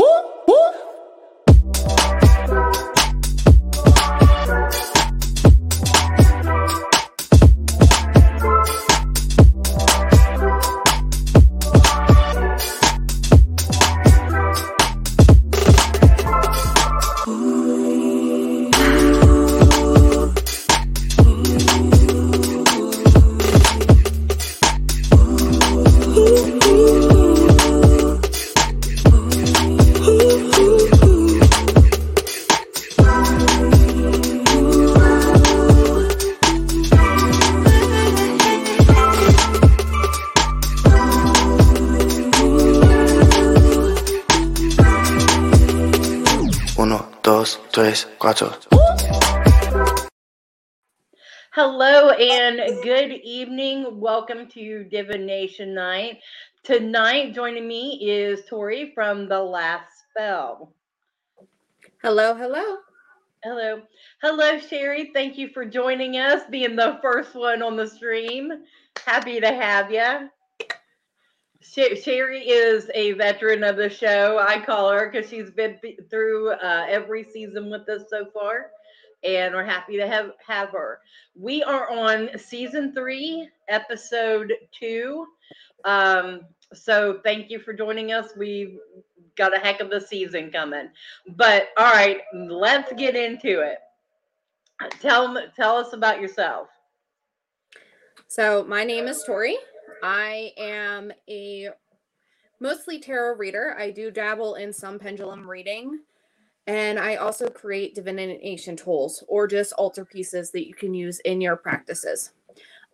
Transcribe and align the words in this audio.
Uno, 0.00 0.29
to 54.50 54.84
Divination 54.84 55.74
Night. 55.74 56.20
Tonight, 56.62 57.34
joining 57.34 57.66
me 57.66 57.98
is 58.02 58.40
Torie 58.48 58.92
from 58.94 59.28
The 59.28 59.40
Last 59.40 59.90
Spell. 60.10 60.72
Hello, 62.02 62.34
hello. 62.34 62.78
Hello. 63.42 63.82
Hello, 64.22 64.58
Sherry. 64.58 65.10
Thank 65.14 65.38
you 65.38 65.48
for 65.48 65.64
joining 65.64 66.16
us, 66.16 66.42
being 66.50 66.76
the 66.76 66.98
first 67.00 67.34
one 67.34 67.62
on 67.62 67.76
the 67.76 67.86
stream. 67.86 68.52
Happy 69.06 69.40
to 69.40 69.48
have 69.48 69.90
you. 69.90 70.28
Sherry 71.62 72.42
is 72.48 72.90
a 72.94 73.12
veteran 73.12 73.64
of 73.64 73.76
the 73.76 73.88
show. 73.88 74.38
I 74.38 74.60
call 74.64 74.90
her 74.90 75.10
because 75.10 75.30
she's 75.30 75.50
been 75.50 75.78
through 76.10 76.50
uh, 76.50 76.86
every 76.88 77.24
season 77.24 77.70
with 77.70 77.88
us 77.88 78.02
so 78.10 78.26
far, 78.32 78.70
and 79.24 79.54
we're 79.54 79.64
happy 79.64 79.96
to 79.96 80.06
have 80.06 80.32
have 80.46 80.70
her. 80.70 81.00
We 81.34 81.62
are 81.62 81.90
on 81.90 82.30
season 82.38 82.92
three, 82.92 83.48
episode 83.68 84.52
two. 84.72 85.26
Um, 85.84 86.42
so 86.72 87.20
thank 87.24 87.50
you 87.50 87.58
for 87.58 87.72
joining 87.72 88.12
us. 88.12 88.30
We've 88.36 88.78
got 89.36 89.56
a 89.56 89.60
heck 89.60 89.80
of 89.80 89.90
a 89.92 90.00
season 90.00 90.50
coming. 90.50 90.88
But 91.36 91.68
all 91.76 91.92
right, 91.92 92.18
let's 92.34 92.92
get 92.92 93.16
into 93.16 93.60
it. 93.60 93.78
Tell 95.00 95.36
tell 95.56 95.76
us 95.76 95.92
about 95.92 96.20
yourself. 96.20 96.68
So, 98.28 98.64
my 98.64 98.84
name 98.84 99.08
is 99.08 99.24
Torie. 99.24 99.58
I 100.02 100.52
am 100.56 101.12
a 101.28 101.70
mostly 102.60 103.00
tarot 103.00 103.36
reader. 103.36 103.74
I 103.78 103.90
do 103.90 104.10
dabble 104.10 104.54
in 104.54 104.72
some 104.72 104.98
pendulum 104.98 105.48
reading, 105.48 105.98
and 106.66 106.98
I 106.98 107.16
also 107.16 107.48
create 107.48 107.94
divination 107.94 108.76
tools 108.76 109.24
or 109.28 109.46
just 109.46 109.72
altar 109.74 110.04
pieces 110.04 110.50
that 110.52 110.66
you 110.66 110.74
can 110.74 110.94
use 110.94 111.20
in 111.20 111.40
your 111.40 111.56
practices. 111.56 112.32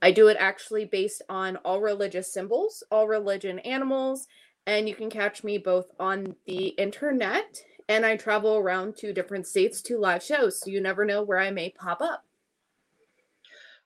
I 0.03 0.13
do 0.13 0.29
it 0.29 0.37
actually 0.39 0.85
based 0.85 1.23
on 1.29 1.57
all 1.59 1.81
religious 1.81 2.33
symbols, 2.33 2.83
all 2.91 3.09
religion 3.09 3.59
animals, 3.61 4.27
and 4.67 4.89
you 4.89 4.95
can 4.95 5.11
catch 5.11 5.43
me 5.45 5.59
both 5.59 5.87
on 5.99 6.35
the 6.47 6.69
internet 6.69 7.63
and 7.89 8.05
I 8.05 8.17
travel 8.17 8.57
around 8.57 8.97
to 8.97 9.13
different 9.13 9.47
states 9.47 9.81
to 9.83 9.99
live 9.99 10.23
shows, 10.23 10.61
so 10.61 10.71
you 10.71 10.81
never 10.81 11.05
know 11.05 11.23
where 11.23 11.39
I 11.39 11.51
may 11.51 11.71
pop 11.71 12.01
up. 12.01 12.25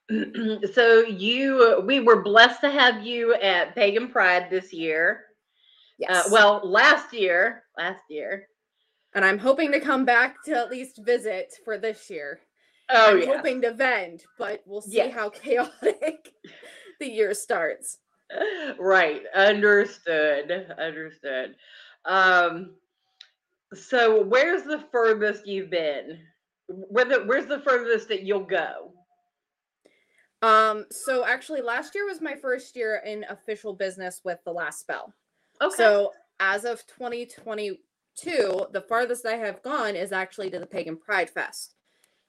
so 0.73 1.01
you 1.01 1.83
we 1.87 2.01
were 2.01 2.23
blessed 2.23 2.61
to 2.63 2.71
have 2.71 3.07
you 3.07 3.35
at 3.35 3.75
pagan 3.77 4.09
pride 4.09 4.49
this 4.51 4.73
year 4.73 5.27
Yes. 5.99 6.27
uh, 6.27 6.29
well 6.33 6.61
last 6.65 7.13
year 7.13 7.63
last 7.79 8.03
year 8.09 8.49
and 9.15 9.25
I'm 9.25 9.39
hoping 9.39 9.73
to 9.73 9.81
come 9.81 10.05
back 10.05 10.43
to 10.45 10.53
at 10.53 10.71
least 10.71 10.99
visit 11.05 11.53
for 11.65 11.79
this 11.79 12.09
year. 12.11 12.41
oh 12.91 13.15
I'm 13.15 13.21
yeah 13.23 13.37
hoping 13.37 13.63
to 13.63 13.73
vend, 13.73 14.25
but 14.39 14.63
we'll 14.67 14.81
see 14.83 14.97
Yeah. 14.99 15.09
how 15.11 15.31
chaotic 15.43 16.33
the 17.01 17.09
year 17.11 17.35
starts. 17.35 17.99
right 18.79 19.23
understood 19.35 20.73
understood 20.79 21.57
um 22.05 22.77
so 23.75 24.23
where's 24.23 24.63
the 24.63 24.85
furthest 24.93 25.47
you've 25.47 25.71
been 25.71 26.19
where 26.69 27.05
the, 27.05 27.25
where's 27.27 27.47
the 27.47 27.59
furthest 27.61 28.09
that 28.09 28.23
you'll 28.23 28.45
go 28.45 28.93
Um, 30.43 30.87
so 30.91 31.27
actually 31.27 31.61
last 31.61 31.95
year 31.95 32.07
was 32.07 32.21
my 32.21 32.35
first 32.37 32.77
year 32.77 33.03
in 33.05 33.25
official 33.29 33.75
business 33.75 34.21
with 34.25 34.39
the 34.45 34.53
last 34.53 34.81
spell. 34.81 35.13
okay 35.61 35.75
So 35.77 36.13
as 36.39 36.65
of 36.65 36.83
2022, 38.17 38.73
the 38.73 38.81
farthest 38.83 39.27
I 39.27 39.37
have 39.37 39.63
gone 39.63 39.97
is 39.97 40.13
actually 40.13 40.51
to 40.51 40.59
the 40.59 40.67
Pagan 40.67 40.97
Pride 40.97 41.31
Fest. 41.31 41.75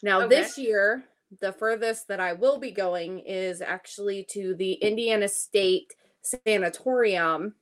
Now 0.03 0.21
Okay. 0.21 0.29
this 0.41 0.57
year, 0.57 1.03
the 1.39 1.53
furthest 1.53 2.07
that 2.09 2.19
I 2.19 2.33
will 2.33 2.57
be 2.59 2.71
going 2.71 3.19
is 3.19 3.61
actually 3.61 4.23
to 4.31 4.53
the 4.55 4.73
Indiana 4.73 5.27
State 5.27 5.93
Sanatorium 6.21 7.55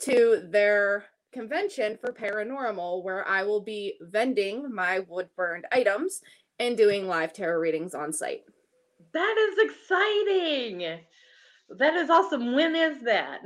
to 0.00 0.48
their 0.50 1.06
convention 1.32 1.96
for 2.00 2.12
paranormal 2.12 3.02
where 3.02 3.26
I 3.26 3.42
will 3.42 3.60
be 3.60 3.94
vending 4.00 4.72
my 4.72 5.00
wood 5.00 5.28
burned 5.36 5.66
items 5.72 6.20
and 6.58 6.76
doing 6.76 7.06
live 7.08 7.32
tarot 7.32 7.58
readings 7.58 7.94
on 7.94 8.12
site. 8.12 8.42
that 9.12 9.36
is 9.38 9.70
exciting 9.70 11.00
that 11.70 11.94
is 11.94 12.10
awesome 12.10 12.54
when 12.54 12.76
is 12.76 13.02
that 13.02 13.40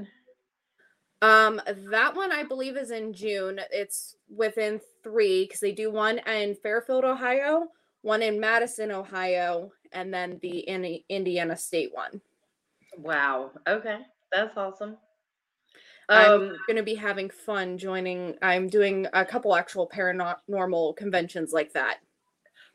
Um, 1.23 1.61
that 1.91 2.15
one 2.15 2.31
I 2.31 2.45
believe 2.45 2.77
is 2.77 2.91
in 2.91 3.13
June. 3.13 3.61
It's 3.73 4.17
within 4.29 4.81
three 5.03 5.45
because 5.45 5.61
they 5.61 5.73
do 5.73 5.91
one 5.91 6.19
in 6.19 6.55
Fairfield, 6.57 7.05
Ohio, 7.05 7.69
one 8.03 8.23
in 8.23 8.39
Madison, 8.39 8.93
Ohio, 8.93 9.73
and 9.93 10.13
then 10.13 10.39
the 10.43 10.59
in- 10.59 11.01
Indiana 11.09 11.57
State 11.57 11.91
one. 11.93 12.21
wow 12.99 13.51
okay 13.69 13.99
that's 14.33 14.57
awesome 14.57 14.97
I'm 16.09 16.33
um 16.33 16.57
going 16.69 16.77
to 16.77 16.85
be 16.85 16.95
having 16.95 17.31
fun 17.31 17.79
joining. 17.79 18.37
I'm 18.41 18.69
doing 18.69 19.09
a 19.13 19.25
couple 19.25 19.57
actual 19.57 19.89
paranormal 19.89 20.97
conventions 20.97 21.53
like 21.53 21.73
that. 21.73 21.99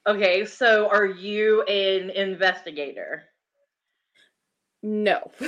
Okay, 0.05 0.45
so 0.45 0.89
are 0.89 1.05
you 1.05 1.61
an 1.63 2.09
investigator? 2.09 3.23
No. 4.83 5.31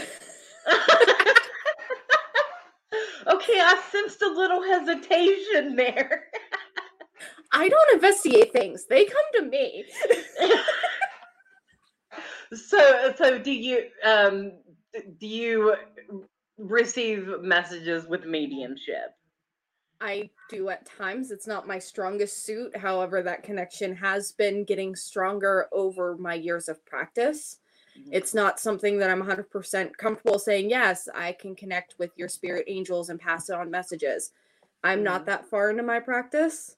okay, 3.28 3.60
I 3.60 3.82
sensed 3.92 4.22
a 4.22 4.28
little 4.28 4.64
hesitation 4.64 5.76
there. 5.76 6.26
I 7.52 7.70
don't 7.70 7.94
investigate 7.94 8.52
things. 8.52 8.86
They 8.86 9.06
come 9.06 9.24
to 9.36 9.42
me. 9.44 9.86
so 12.54 13.14
so 13.16 13.38
do 13.38 13.52
you 13.52 13.86
um 14.04 14.54
do 15.20 15.28
you 15.28 15.76
receive 16.58 17.42
messages 17.42 18.08
with 18.08 18.26
mediumship? 18.26 19.16
I 20.02 20.30
do 20.50 20.70
at 20.70 20.86
times. 20.86 21.32
It's 21.32 21.48
not 21.48 21.68
my 21.68 21.80
strongest 21.80 22.44
suit. 22.44 22.76
However, 22.76 23.24
that 23.24 23.44
connection 23.44 23.96
has 23.96 24.34
been 24.34 24.66
getting 24.66 24.96
stronger 24.96 25.68
over 25.72 26.18
my 26.18 26.34
years 26.34 26.68
of 26.68 26.86
practice. 26.86 27.60
It's 28.12 28.34
not 28.34 28.60
something 28.60 28.98
that 29.00 29.10
I'm 29.10 29.22
100% 29.22 29.98
comfortable 29.98 30.40
saying, 30.40 30.70
yes, 30.70 31.08
I 31.14 31.34
can 31.34 31.56
connect 31.56 31.96
with 32.00 32.12
your 32.16 32.28
spirit 32.28 32.66
angels 32.68 33.10
and 33.10 33.20
pass 33.20 33.50
it 33.50 33.56
on 33.56 33.72
messages. 33.72 34.32
I'm 34.84 35.00
Mhm. 35.00 35.04
not 35.04 35.26
that 35.26 35.46
far 35.46 35.70
into 35.70 35.84
my 35.84 36.00
practice, 36.00 36.78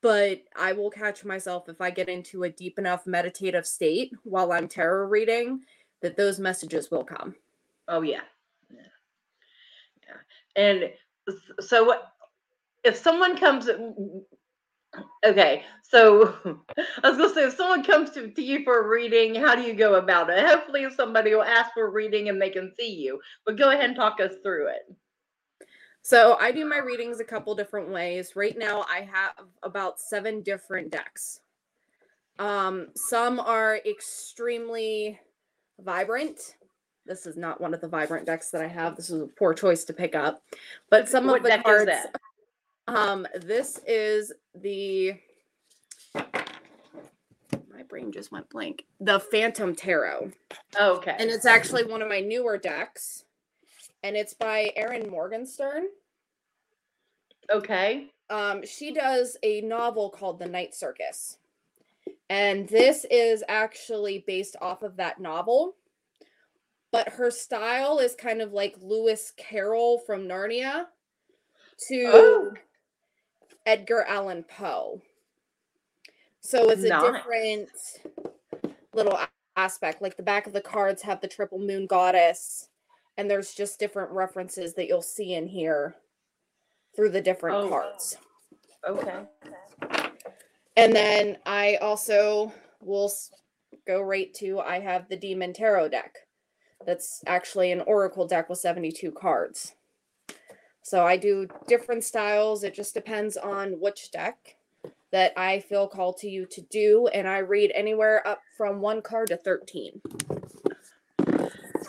but 0.00 0.42
I 0.56 0.72
will 0.72 0.90
catch 0.90 1.24
myself 1.24 1.68
if 1.68 1.80
I 1.80 1.90
get 1.90 2.08
into 2.08 2.44
a 2.44 2.50
deep 2.50 2.78
enough 2.78 3.06
meditative 3.06 3.66
state 3.66 4.12
while 4.24 4.52
I'm 4.52 4.68
tarot 4.68 5.06
reading 5.06 5.64
that 6.00 6.16
those 6.16 6.38
messages 6.38 6.90
will 6.90 7.04
come. 7.04 7.36
Oh 7.88 8.02
yeah. 8.02 8.22
Yeah. 8.70 8.80
Yeah. 10.02 10.16
And 10.56 10.92
so 11.60 11.84
what 11.84 12.12
if 12.84 12.96
someone 12.96 13.36
comes 13.36 13.68
okay, 15.24 15.64
so 15.82 16.34
I 17.02 17.10
was 17.10 17.18
gonna 17.18 17.34
say 17.34 17.44
if 17.44 17.56
someone 17.56 17.84
comes 17.84 18.10
to, 18.10 18.28
to 18.28 18.42
you 18.42 18.64
for 18.64 18.80
a 18.80 18.88
reading, 18.88 19.34
how 19.34 19.54
do 19.54 19.62
you 19.62 19.74
go 19.74 19.96
about 19.96 20.30
it? 20.30 20.44
Hopefully 20.44 20.86
somebody 20.94 21.34
will 21.34 21.42
ask 21.42 21.72
for 21.74 21.86
a 21.86 21.90
reading 21.90 22.28
and 22.28 22.40
they 22.40 22.50
can 22.50 22.72
see 22.78 22.94
you. 22.94 23.20
But 23.44 23.58
go 23.58 23.70
ahead 23.70 23.86
and 23.86 23.96
talk 23.96 24.20
us 24.20 24.34
through 24.42 24.68
it. 24.68 24.94
So 26.02 26.36
I 26.40 26.50
do 26.50 26.68
my 26.68 26.78
readings 26.78 27.20
a 27.20 27.24
couple 27.24 27.54
different 27.54 27.88
ways. 27.90 28.34
Right 28.34 28.58
now 28.58 28.84
I 28.90 29.08
have 29.12 29.46
about 29.62 30.00
7 30.00 30.42
different 30.42 30.90
decks. 30.90 31.40
Um 32.38 32.88
some 32.96 33.38
are 33.38 33.80
extremely 33.86 35.20
vibrant. 35.80 36.56
This 37.04 37.26
is 37.26 37.36
not 37.36 37.60
one 37.60 37.74
of 37.74 37.80
the 37.80 37.88
vibrant 37.88 38.26
decks 38.26 38.50
that 38.50 38.62
I 38.62 38.68
have. 38.68 38.96
This 38.96 39.10
is 39.10 39.22
a 39.22 39.26
poor 39.26 39.54
choice 39.54 39.84
to 39.84 39.92
pick 39.92 40.14
up. 40.14 40.42
But 40.88 41.08
some 41.08 41.26
what 41.26 41.38
of 41.38 41.42
the 41.42 41.62
cards 41.62 41.86
that? 41.86 42.14
Um, 42.88 43.26
this 43.40 43.80
is 43.86 44.32
the 44.54 45.14
my 46.14 47.82
brain 47.88 48.12
just 48.12 48.32
went 48.32 48.48
blank. 48.50 48.84
The 49.00 49.20
Phantom 49.20 49.74
Tarot. 49.74 50.30
Okay. 50.78 51.16
And 51.18 51.30
it's 51.30 51.46
actually 51.46 51.84
one 51.84 52.02
of 52.02 52.08
my 52.08 52.20
newer 52.20 52.58
decks. 52.58 53.24
And 54.02 54.16
it's 54.16 54.34
by 54.34 54.72
Erin 54.76 55.08
Morgenstern. 55.10 55.84
okay. 57.50 58.08
Um, 58.30 58.64
she 58.64 58.92
does 58.94 59.36
a 59.42 59.60
novel 59.60 60.08
called 60.10 60.38
The 60.38 60.46
Night 60.46 60.74
Circus. 60.74 61.36
And 62.30 62.66
this 62.68 63.04
is 63.10 63.44
actually 63.48 64.24
based 64.26 64.56
off 64.60 64.82
of 64.82 64.96
that 64.96 65.20
novel. 65.20 65.76
But 66.92 67.10
her 67.10 67.30
style 67.30 67.98
is 67.98 68.14
kind 68.14 68.40
of 68.40 68.52
like 68.52 68.76
Lewis 68.80 69.32
Carroll 69.36 69.98
from 70.06 70.22
Narnia 70.26 70.86
to 71.88 72.04
Oh. 72.06 72.52
Edgar 73.66 74.02
Allan 74.08 74.44
Poe. 74.44 75.00
So 76.40 76.70
it's 76.70 76.82
a 76.84 76.88
Nice. 76.88 77.12
different 77.12 77.70
little 78.92 79.18
aspect. 79.56 80.02
Like 80.02 80.16
the 80.16 80.22
back 80.22 80.46
of 80.46 80.52
the 80.52 80.60
cards 80.60 81.02
have 81.02 81.20
the 81.20 81.28
triple 81.28 81.58
moon 81.58 81.86
goddess, 81.86 82.68
and 83.16 83.30
there's 83.30 83.54
just 83.54 83.78
different 83.78 84.10
references 84.10 84.74
that 84.74 84.88
you'll 84.88 85.02
see 85.02 85.34
in 85.34 85.46
here 85.46 85.94
through 86.96 87.10
the 87.10 87.20
different 87.20 87.56
Oh. 87.56 87.68
cards. 87.68 88.16
Okay. 88.88 89.24
And 90.76 90.94
then 90.94 91.38
I 91.46 91.76
also 91.76 92.52
will 92.80 93.12
go 93.86 94.00
right 94.00 94.32
to 94.34 94.60
I 94.60 94.80
have 94.80 95.08
the 95.08 95.16
Demon 95.16 95.52
Tarot 95.52 95.88
deck. 95.90 96.26
That's 96.84 97.22
actually 97.26 97.70
an 97.70 97.82
Oracle 97.82 98.26
deck 98.26 98.48
with 98.48 98.58
72 98.58 99.12
cards. 99.12 99.74
So 100.82 101.06
I 101.06 101.16
do 101.16 101.46
different 101.68 102.04
styles. 102.04 102.64
It 102.64 102.74
just 102.74 102.94
depends 102.94 103.36
on 103.36 103.80
which 103.80 104.10
deck 104.10 104.56
that 105.12 105.32
I 105.36 105.60
feel 105.60 105.86
called 105.86 106.16
to 106.18 106.28
you 106.28 106.46
to 106.46 106.60
do. 106.62 107.06
And 107.08 107.28
I 107.28 107.38
read 107.38 107.70
anywhere 107.74 108.26
up 108.26 108.40
from 108.56 108.80
one 108.80 109.00
card 109.00 109.28
to 109.28 109.36
13. 109.36 110.00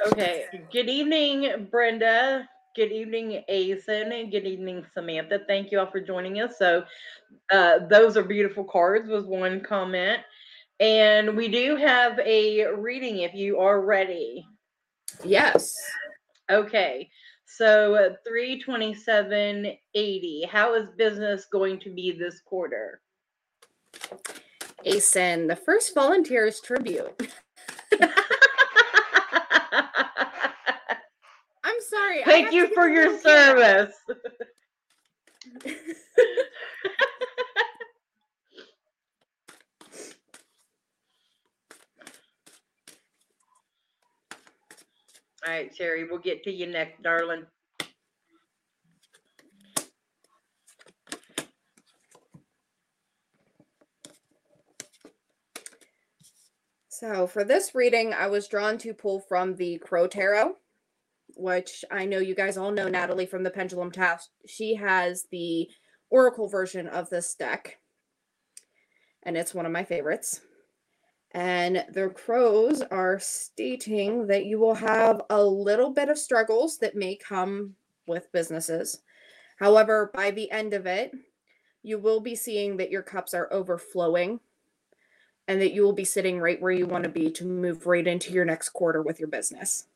Okay. 0.07 0.45
Good 0.72 0.90
evening, 0.90 1.68
Brenda. 1.72 2.48
Good 2.75 2.92
evening, 2.92 3.44
Asen. 3.50 4.31
Good 4.31 4.45
evening, 4.45 4.86
Samantha. 4.94 5.42
Thank 5.48 5.72
you 5.72 5.80
all 5.80 5.89
for 5.89 6.01
joining 6.01 6.42
us. 6.42 6.57
So, 6.57 6.84
uh, 7.51 7.80
those 7.88 8.18
are 8.18 8.24
beautiful 8.24 8.63
cards, 8.63 9.07
was 9.10 9.25
one 9.25 9.62
comment. 9.62 10.22
And 10.80 11.38
we 11.38 11.48
do 11.48 11.75
have 11.75 12.19
a 12.19 12.66
reading 12.75 13.19
if 13.19 13.34
you 13.34 13.60
are 13.60 13.81
ready. 13.81 14.46
Yes. 15.24 15.75
Okay. 16.50 17.10
So, 17.55 17.94
uh, 17.94 18.15
327.80. 18.27 20.50
How 20.50 20.73
is 20.73 20.89
business 20.97 21.45
going 21.45 21.79
to 21.81 21.91
be 21.91 22.11
this 22.11 22.39
quarter? 22.39 23.00
Asen, 24.88 25.47
the 25.47 25.55
first 25.55 25.94
volunteers 25.94 26.59
tribute. 26.61 27.31
I'm 31.63 31.79
sorry. 31.89 32.23
Thank 32.25 32.53
you 32.53 32.73
for 32.73 32.89
your 32.89 33.09
little 33.09 33.21
shout 33.21 33.59
out. 33.59 33.59
service. 33.59 33.95
All 45.45 45.51
right, 45.51 45.75
Sherry, 45.75 46.06
we'll 46.06 46.19
get 46.19 46.44
to 46.45 46.51
you 46.51 46.68
next, 46.68 47.04
darling. 47.04 47.45
So 56.88 57.28
for 57.28 57.44
this 57.44 57.75
reading, 57.75 58.13
I 58.13 58.28
was 58.28 58.48
drawn 58.48 58.78
to 58.78 58.94
pull 58.94 59.19
from 59.19 59.57
the 59.57 59.80
Crow 59.80 60.07
Tarot, 60.07 60.56
which 61.36 61.84
I 61.92 62.06
know 62.06 62.19
you 62.19 62.36
guys 62.36 62.56
all 62.56 62.72
know 62.72 62.88
Natalie 62.88 63.25
from 63.25 63.44
the 63.44 63.50
Pendulum's 63.50 63.98
Path. 63.98 64.30
She 64.48 64.75
has 64.75 65.25
the 65.30 65.69
Oracle 66.10 66.48
version 66.48 66.88
of 66.88 67.10
this 67.10 67.36
deck, 67.36 67.80
and 69.24 69.36
it's 69.36 69.54
one 69.54 69.66
of 69.66 69.74
my 69.74 69.84
favorites. 69.84 70.39
And 71.33 71.83
the 71.89 72.09
crows 72.09 72.81
are 72.81 73.19
stating 73.19 74.27
that 74.27 74.45
you 74.45 74.59
will 74.59 74.75
have 74.75 75.21
a 75.30 75.44
little 75.44 75.89
bit 75.89 76.09
of 76.09 76.19
struggles 76.19 76.77
that 76.77 76.95
may 76.95 77.15
come 77.15 77.75
with 78.06 78.31
businesses. 78.31 79.01
However, 79.57 80.12
by 80.13 80.31
the 80.31 80.51
end 80.51 80.74
of 80.74 80.85
it, 80.85 81.12
you 81.81 81.97
will 81.97 82.19
be 82.19 82.35
seeing 82.35 82.77
that 82.77 82.91
your 82.91 83.01
cups 83.01 83.33
are 83.33 83.51
overflowing 83.51 84.39
and 85.47 85.59
that 85.62 85.74
you 85.74 85.81
will 85.83 85.94
be 85.94 86.06
sitting 86.06 86.39
right 86.39 86.62
where 86.62 86.71
you 86.71 86.85
want 86.85 87.03
to 87.03 87.09
be 87.09 87.31
to 87.31 87.45
move 87.45 87.86
right 87.86 88.07
into 88.07 88.31
your 88.31 88.45
next 88.45 88.69
quarter 88.69 89.01
with 89.01 89.19
your 89.19 89.27
business. 89.27 89.88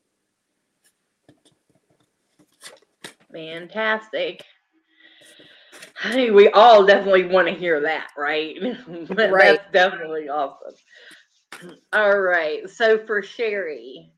Fantastic. 3.32 4.44
Hey, 6.00 6.30
we 6.30 6.48
all 6.50 6.84
definitely 6.84 7.24
want 7.24 7.48
to 7.48 7.54
hear 7.54 7.80
that, 7.80 8.08
right? 8.16 8.56
Right. 9.08 9.58
That's 9.58 9.72
definitely 9.72 10.28
awesome. 10.28 10.74
All 11.92 12.18
right. 12.20 12.68
So 12.68 12.98
for 13.06 13.22
Sherry, 13.22 14.12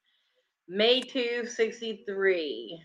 May 0.68 1.00
2, 1.00 1.46
63. 1.46 2.80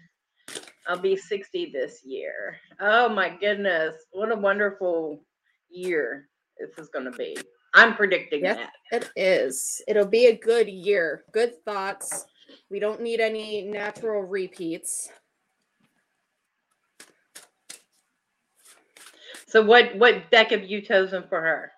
I'll 0.87 0.97
be 0.99 1.15
60 1.17 1.71
this 1.73 2.01
year. 2.03 2.57
Oh 2.79 3.09
my 3.09 3.29
goodness. 3.29 3.93
What 4.11 4.31
a 4.31 4.35
wonderful 4.35 5.23
year 5.69 6.29
this 6.59 6.77
is 6.77 6.89
going 6.89 7.05
to 7.05 7.17
be. 7.17 7.37
I'm 7.73 7.95
predicting 7.95 8.43
Yes. 8.43 8.57
that. 8.91 9.03
It 9.03 9.11
is. 9.15 9.81
It'll 9.87 10.05
be 10.05 10.27
a 10.27 10.37
good 10.37 10.67
year. 10.69 11.25
Good 11.33 11.63
thoughts. 11.65 12.25
We 12.69 12.79
don't 12.79 13.01
need 13.01 13.19
any 13.19 13.63
natural 13.63 14.21
repeats. 14.23 15.09
So 19.47 19.61
what 19.63 19.95
what 19.97 20.29
deck 20.31 20.51
have 20.51 20.63
you 20.63 20.81
chosen 20.81 21.23
for 21.29 21.41
her? 21.41 21.71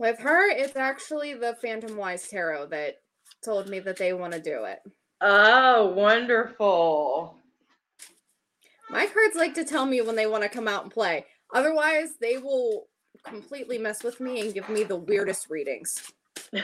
With 0.00 0.18
her, 0.20 0.48
it's 0.48 0.76
actually 0.76 1.34
the 1.34 1.58
Phantomwise 1.62 2.26
Tarot 2.26 2.68
that 2.68 3.02
told 3.44 3.68
me 3.68 3.80
that 3.80 3.98
they 3.98 4.14
want 4.14 4.32
to 4.32 4.40
do 4.40 4.64
it. 4.64 4.78
Oh, 5.20 5.88
wonderful. 5.88 7.36
My 8.88 9.04
cards 9.04 9.36
like 9.36 9.52
to 9.56 9.64
tell 9.64 9.84
me 9.84 10.00
when 10.00 10.16
they 10.16 10.26
want 10.26 10.42
to 10.42 10.48
come 10.48 10.66
out 10.66 10.84
and 10.84 10.90
play. 10.90 11.26
Otherwise, 11.54 12.12
they 12.18 12.38
will 12.38 12.86
completely 13.24 13.76
mess 13.76 14.02
with 14.02 14.20
me 14.20 14.40
and 14.40 14.54
give 14.54 14.70
me 14.70 14.84
the 14.84 14.96
weirdest 14.96 15.50
readings. 15.50 16.10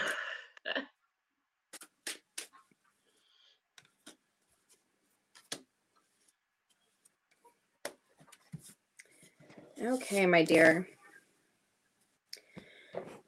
Okay, 9.79 10.25
my 10.25 10.43
dear. 10.43 10.89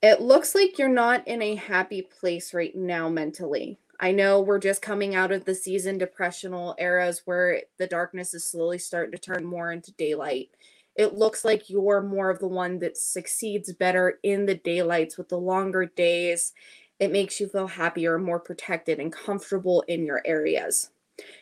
It 0.00 0.20
looks 0.20 0.54
like 0.54 0.78
you're 0.78 0.88
not 0.88 1.26
in 1.26 1.42
a 1.42 1.56
happy 1.56 2.02
place 2.02 2.54
right 2.54 2.74
now 2.74 3.08
mentally. 3.08 3.78
I 3.98 4.12
know 4.12 4.40
we're 4.40 4.60
just 4.60 4.80
coming 4.80 5.16
out 5.16 5.32
of 5.32 5.44
the 5.44 5.56
season 5.56 5.98
depressional 5.98 6.76
eras 6.78 7.22
where 7.24 7.62
the 7.78 7.88
darkness 7.88 8.32
is 8.32 8.44
slowly 8.44 8.78
starting 8.78 9.10
to 9.10 9.18
turn 9.18 9.44
more 9.44 9.72
into 9.72 9.90
daylight. 9.92 10.50
It 10.94 11.14
looks 11.14 11.44
like 11.44 11.68
you're 11.68 12.02
more 12.02 12.30
of 12.30 12.38
the 12.38 12.46
one 12.46 12.78
that 12.78 12.96
succeeds 12.96 13.72
better 13.72 14.20
in 14.22 14.46
the 14.46 14.54
daylights 14.54 15.18
with 15.18 15.28
the 15.30 15.38
longer 15.38 15.86
days. 15.86 16.52
It 17.00 17.10
makes 17.10 17.40
you 17.40 17.48
feel 17.48 17.66
happier, 17.66 18.18
more 18.18 18.38
protected, 18.38 19.00
and 19.00 19.12
comfortable 19.12 19.82
in 19.88 20.06
your 20.06 20.22
areas. 20.24 20.90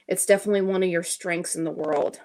It's 0.08 0.24
definitely 0.24 0.62
one 0.62 0.82
of 0.82 0.88
your 0.88 1.02
strengths 1.02 1.56
in 1.56 1.64
the 1.64 1.70
world. 1.70 2.20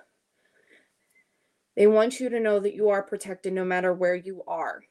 They 1.76 1.88
want 1.88 2.22
you 2.22 2.30
to 2.30 2.40
know 2.40 2.60
that 2.62 2.76
you 2.76 2.90
are 2.90 3.04
protected 3.04 3.52
no 3.52 3.66
matter 3.66 3.94
where 3.94 4.16
you 4.16 4.44
are. 4.48 4.84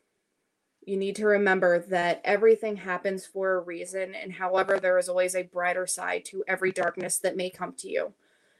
You 0.90 0.96
need 0.96 1.14
to 1.16 1.26
remember 1.26 1.78
that 1.90 2.20
everything 2.24 2.74
happens 2.74 3.24
for 3.24 3.54
a 3.54 3.60
reason, 3.60 4.12
and 4.12 4.32
however, 4.32 4.80
there 4.80 4.98
is 4.98 5.08
always 5.08 5.36
a 5.36 5.44
brighter 5.44 5.86
side 5.86 6.24
to 6.24 6.42
every 6.48 6.72
darkness 6.72 7.18
that 7.18 7.36
may 7.36 7.48
come 7.48 7.74
to 7.74 7.88
you. 7.88 8.12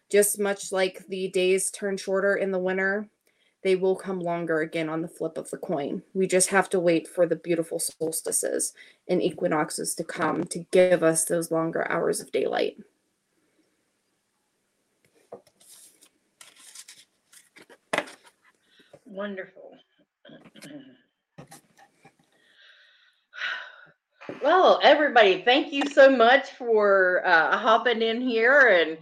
Just 0.08 0.38
much 0.38 0.70
like 0.70 1.08
the 1.08 1.26
days 1.26 1.72
turn 1.72 1.96
shorter 1.96 2.36
in 2.36 2.52
the 2.52 2.58
winter, 2.60 3.08
they 3.64 3.74
will 3.74 3.96
come 3.96 4.20
longer 4.20 4.60
again 4.60 4.88
on 4.88 5.02
the 5.02 5.08
flip 5.08 5.36
of 5.36 5.50
the 5.50 5.56
coin. 5.56 6.04
We 6.14 6.28
just 6.28 6.50
have 6.50 6.70
to 6.70 6.78
wait 6.78 7.08
for 7.08 7.26
the 7.26 7.34
beautiful 7.34 7.80
solstices 7.80 8.74
and 9.08 9.20
equinoxes 9.20 9.96
to 9.96 10.04
come 10.04 10.44
to 10.44 10.60
give 10.70 11.02
us 11.02 11.24
those 11.24 11.50
longer 11.50 11.90
hours 11.90 12.20
of 12.20 12.30
daylight. 12.30 12.76
Wonderful. 19.04 19.72
Well, 24.42 24.80
everybody, 24.82 25.42
thank 25.42 25.72
you 25.72 25.82
so 25.92 26.14
much 26.14 26.50
for 26.50 27.22
uh, 27.24 27.56
hopping 27.58 28.02
in 28.02 28.20
here. 28.20 28.68
And 28.68 28.98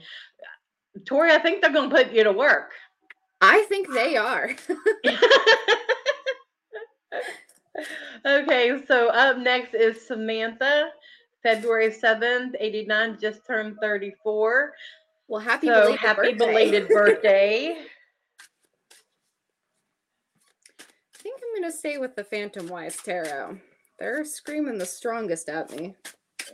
Torie, 1.07 1.33
I 1.33 1.39
think 1.39 1.61
they're 1.61 1.73
going 1.73 1.91
to 1.91 1.97
put 1.97 2.13
you 2.13 2.25
to 2.25 2.33
work. 2.33 2.73
I 3.41 3.63
think 3.69 3.93
they 3.93 4.17
are. 4.17 4.51
okay, 8.27 8.83
so 8.87 9.09
up 9.09 9.39
next 9.39 9.75
is 9.75 10.05
Samantha, 10.07 10.91
February 11.43 11.91
7th, 11.91 12.55
89, 12.59 13.19
just 13.21 13.47
turned 13.47 13.77
34. 13.81 14.73
Well, 15.29 15.41
happy 15.41 15.69
so 15.69 15.75
belated 15.75 16.01
happy 16.01 16.33
birthday. 16.33 16.39
belated 16.39 16.89
birthday. 16.89 17.69
I 20.81 21.21
think 21.21 21.41
I'm 21.43 21.63
gonna 21.63 21.73
stay 21.73 21.99
with 21.99 22.17
the 22.17 22.25
Phantomwise 22.25 23.03
Tarot. 23.03 23.59
They're 23.99 24.25
screaming 24.25 24.79
the 24.79 24.87
strongest 24.87 25.49
at 25.49 25.71
me. 25.77 25.95
I 26.41 26.45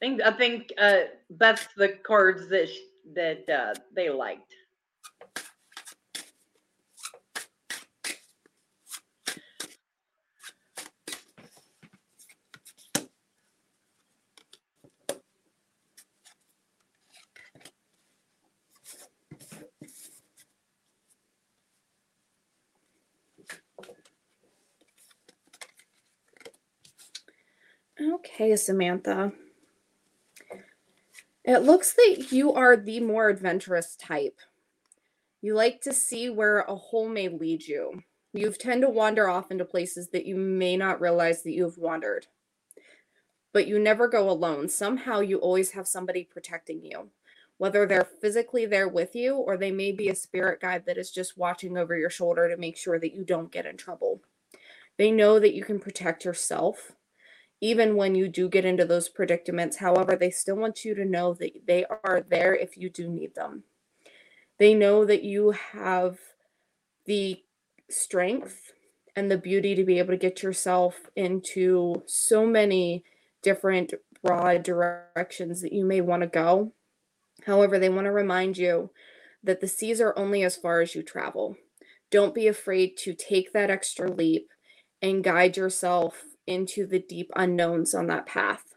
think 0.00 0.22
I 0.22 0.32
think 0.32 0.72
uh, 0.78 1.00
that's 1.30 1.66
the 1.76 1.88
cards 2.02 2.48
that 2.48 2.68
sh- 2.68 3.12
that 3.14 3.48
uh, 3.48 3.74
they 3.94 4.10
liked. 4.10 4.54
Okay, 28.52 28.58
Samantha. 28.58 29.32
It 31.42 31.62
looks 31.62 31.94
that 31.94 32.26
you 32.32 32.52
are 32.52 32.76
the 32.76 33.00
more 33.00 33.30
adventurous 33.30 33.96
type. 33.96 34.38
You 35.40 35.54
like 35.54 35.80
to 35.80 35.94
see 35.94 36.28
where 36.28 36.58
a 36.60 36.74
hole 36.74 37.08
may 37.08 37.30
lead 37.30 37.66
you. 37.66 38.02
You 38.34 38.52
tend 38.52 38.82
to 38.82 38.90
wander 38.90 39.26
off 39.26 39.50
into 39.50 39.64
places 39.64 40.10
that 40.10 40.26
you 40.26 40.36
may 40.36 40.76
not 40.76 41.00
realize 41.00 41.42
that 41.44 41.54
you've 41.54 41.78
wandered. 41.78 42.26
But 43.54 43.66
you 43.66 43.78
never 43.78 44.06
go 44.06 44.28
alone. 44.28 44.68
Somehow 44.68 45.20
you 45.20 45.38
always 45.38 45.70
have 45.70 45.88
somebody 45.88 46.22
protecting 46.22 46.84
you, 46.84 47.08
whether 47.56 47.86
they're 47.86 48.06
physically 48.20 48.66
there 48.66 48.88
with 48.88 49.16
you 49.16 49.36
or 49.36 49.56
they 49.56 49.70
may 49.70 49.92
be 49.92 50.10
a 50.10 50.14
spirit 50.14 50.60
guide 50.60 50.84
that 50.84 50.98
is 50.98 51.10
just 51.10 51.38
watching 51.38 51.78
over 51.78 51.96
your 51.96 52.10
shoulder 52.10 52.50
to 52.50 52.58
make 52.58 52.76
sure 52.76 52.98
that 52.98 53.14
you 53.14 53.24
don't 53.24 53.50
get 53.50 53.64
in 53.64 53.78
trouble. 53.78 54.20
They 54.98 55.10
know 55.10 55.38
that 55.38 55.54
you 55.54 55.64
can 55.64 55.80
protect 55.80 56.26
yourself 56.26 56.92
even 57.62 57.94
when 57.94 58.16
you 58.16 58.26
do 58.26 58.48
get 58.48 58.64
into 58.64 58.84
those 58.84 59.08
predicaments. 59.08 59.76
However, 59.76 60.16
they 60.16 60.30
still 60.30 60.56
want 60.56 60.84
you 60.84 60.96
to 60.96 61.04
know 61.04 61.32
that 61.34 61.64
they 61.64 61.84
are 61.84 62.22
there 62.28 62.54
if 62.54 62.76
you 62.76 62.90
do 62.90 63.08
need 63.08 63.36
them. 63.36 63.62
They 64.58 64.74
know 64.74 65.04
that 65.04 65.22
you 65.22 65.52
have 65.52 66.18
the 67.06 67.40
strength 67.88 68.72
and 69.14 69.30
the 69.30 69.38
beauty 69.38 69.76
to 69.76 69.84
be 69.84 70.00
able 70.00 70.10
to 70.10 70.18
get 70.18 70.42
yourself 70.42 70.96
into 71.14 72.02
so 72.06 72.44
many 72.44 73.04
different 73.42 73.94
broad 74.24 74.64
directions 74.64 75.62
that 75.62 75.72
you 75.72 75.84
may 75.84 76.00
want 76.00 76.22
to 76.22 76.28
go. 76.28 76.72
However, 77.46 77.78
they 77.78 77.88
want 77.88 78.06
to 78.06 78.12
remind 78.12 78.58
you 78.58 78.90
that 79.44 79.60
the 79.60 79.68
seas 79.68 80.00
are 80.00 80.18
only 80.18 80.42
as 80.42 80.56
far 80.56 80.80
as 80.80 80.96
you 80.96 81.02
travel. 81.02 81.56
Don't 82.10 82.34
be 82.34 82.48
afraid 82.48 82.96
to 82.98 83.14
take 83.14 83.52
that 83.52 83.70
extra 83.70 84.10
leap 84.10 84.48
and 85.00 85.22
guide 85.22 85.56
yourself 85.56 86.24
into 86.46 86.86
the 86.86 86.98
deep 86.98 87.30
unknowns 87.36 87.94
on 87.94 88.06
that 88.08 88.26
path. 88.26 88.74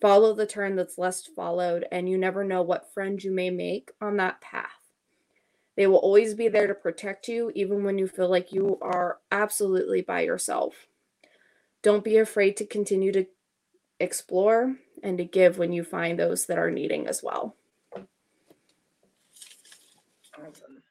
Follow 0.00 0.34
the 0.34 0.46
turn 0.46 0.76
that's 0.76 0.98
less 0.98 1.26
followed, 1.26 1.86
and 1.90 2.08
you 2.08 2.16
never 2.18 2.44
know 2.44 2.62
what 2.62 2.92
friend 2.92 3.22
you 3.22 3.32
may 3.32 3.50
make 3.50 3.90
on 4.00 4.16
that 4.16 4.40
path. 4.40 4.70
They 5.76 5.86
will 5.86 5.96
always 5.98 6.34
be 6.34 6.48
there 6.48 6.66
to 6.66 6.74
protect 6.74 7.28
you, 7.28 7.52
even 7.54 7.84
when 7.84 7.98
you 7.98 8.08
feel 8.08 8.28
like 8.28 8.52
you 8.52 8.78
are 8.82 9.18
absolutely 9.30 10.02
by 10.02 10.22
yourself. 10.22 10.86
Don't 11.82 12.04
be 12.04 12.16
afraid 12.16 12.56
to 12.56 12.66
continue 12.66 13.12
to 13.12 13.26
explore 14.00 14.76
and 15.02 15.18
to 15.18 15.24
give 15.24 15.58
when 15.58 15.72
you 15.72 15.84
find 15.84 16.18
those 16.18 16.46
that 16.46 16.58
are 16.58 16.70
needing 16.70 17.06
as 17.06 17.22
well. 17.22 17.56
Awesome. 20.36 20.82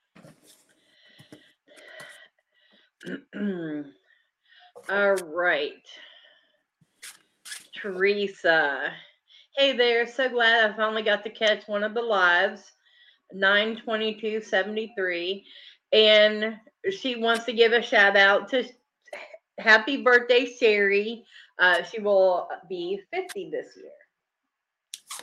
All 4.90 5.16
right. 5.16 5.86
Teresa. 7.76 8.94
Hey 9.58 9.76
there. 9.76 10.08
So 10.08 10.30
glad 10.30 10.72
I 10.72 10.78
finally 10.78 11.04
got 11.04 11.26
to 11.26 11.30
catch 11.30 11.68
one 11.68 11.84
of 11.84 11.94
the 11.94 12.02
lives. 12.02 12.62
92273. 13.34 15.46
And 15.92 16.56
she 16.90 17.18
wants 17.18 17.44
to 17.46 17.54
give 17.54 17.74
a 17.74 17.82
shout 17.82 18.16
out 18.16 18.48
to 18.50 18.64
happy 19.60 20.04
birthday, 20.04 20.46
Sherry. 20.46 21.26
Uh, 21.60 21.84
she 21.84 22.00
will 22.00 22.48
be 22.70 23.02
50 23.14 23.50
this 23.50 23.76
year. 23.76 23.92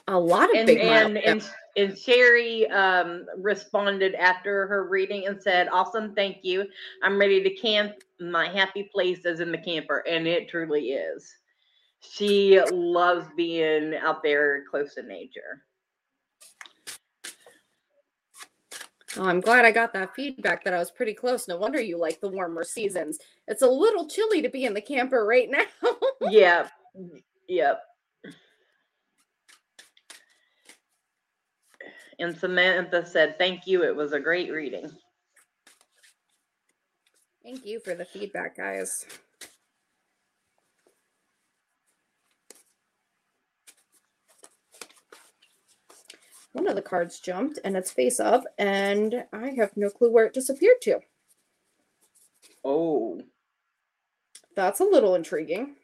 A 0.09 0.19
lot 0.19 0.51
of 0.51 0.57
And 0.57 0.67
big 0.67 0.81
and, 0.81 1.15
milestones. 1.15 1.51
And 1.77 1.99
Sherry 1.99 2.69
um, 2.69 3.27
responded 3.37 4.15
after 4.15 4.67
her 4.67 4.89
reading 4.89 5.27
and 5.27 5.43
said, 5.43 5.69
"Awesome, 5.73 6.15
thank 6.15 6.39
you. 6.43 6.67
I'm 7.03 7.19
ready 7.19 7.43
to 7.43 7.51
camp. 7.51 7.95
My 8.21 8.49
happy 8.49 8.89
place 8.93 9.25
is 9.25 9.41
in 9.41 9.51
the 9.51 9.59
camper, 9.59 10.05
and 10.09 10.27
it 10.27 10.49
truly 10.49 10.91
is. 10.91 11.35
She 12.01 12.61
loves 12.71 13.27
being 13.37 13.95
out 13.95 14.23
there 14.23 14.65
close 14.71 14.95
to 14.95 15.03
nature. 15.03 15.65
Oh, 19.17 19.25
I'm 19.25 19.41
glad 19.41 19.65
I 19.65 19.71
got 19.71 19.93
that 19.93 20.15
feedback 20.15 20.65
that 20.65 20.75
I 20.75 20.79
was 20.79 20.91
pretty 20.91 21.15
close. 21.15 21.47
No 21.47 21.57
wonder 21.57 21.81
you 21.81 21.97
like 21.97 22.21
the 22.21 22.29
warmer 22.29 22.65
seasons. 22.65 23.19
It's 23.47 23.63
a 23.63 23.67
little 23.67 24.09
chilly 24.09 24.43
to 24.43 24.49
be 24.49 24.65
in 24.65 24.75
the 24.75 24.81
camper 24.81 25.25
right 25.25 25.49
now. 25.51 25.65
Yep, 26.31 26.71
yep. 27.49 27.83
And 32.19 32.37
Samantha 32.37 33.05
said, 33.07 33.39
"Thank 33.39 33.67
you. 33.67 33.85
It 33.85 33.95
was 33.95 34.13
a 34.13 34.21
great 34.21 34.51
reading." 34.53 34.91
Thank 37.43 37.67
you 37.67 37.81
for 37.81 37.95
the 37.95 38.05
feedback, 38.07 38.57
guys. 38.57 39.05
One 46.53 46.69
of 46.69 46.77
the 46.77 46.83
cards 46.83 47.21
jumped 47.21 47.59
and 47.65 47.77
it's 47.77 47.91
face 47.91 48.21
up, 48.21 48.45
and 48.59 49.25
I 49.33 49.51
have 49.57 49.77
no 49.77 49.91
clue 49.91 50.11
where 50.11 50.27
it 50.27 50.33
disappeared 50.35 50.81
to. 50.83 51.01
Oh, 52.65 53.21
That's 54.57 54.81
a 54.81 54.85
little 54.85 55.17
intriguing. 55.17 55.77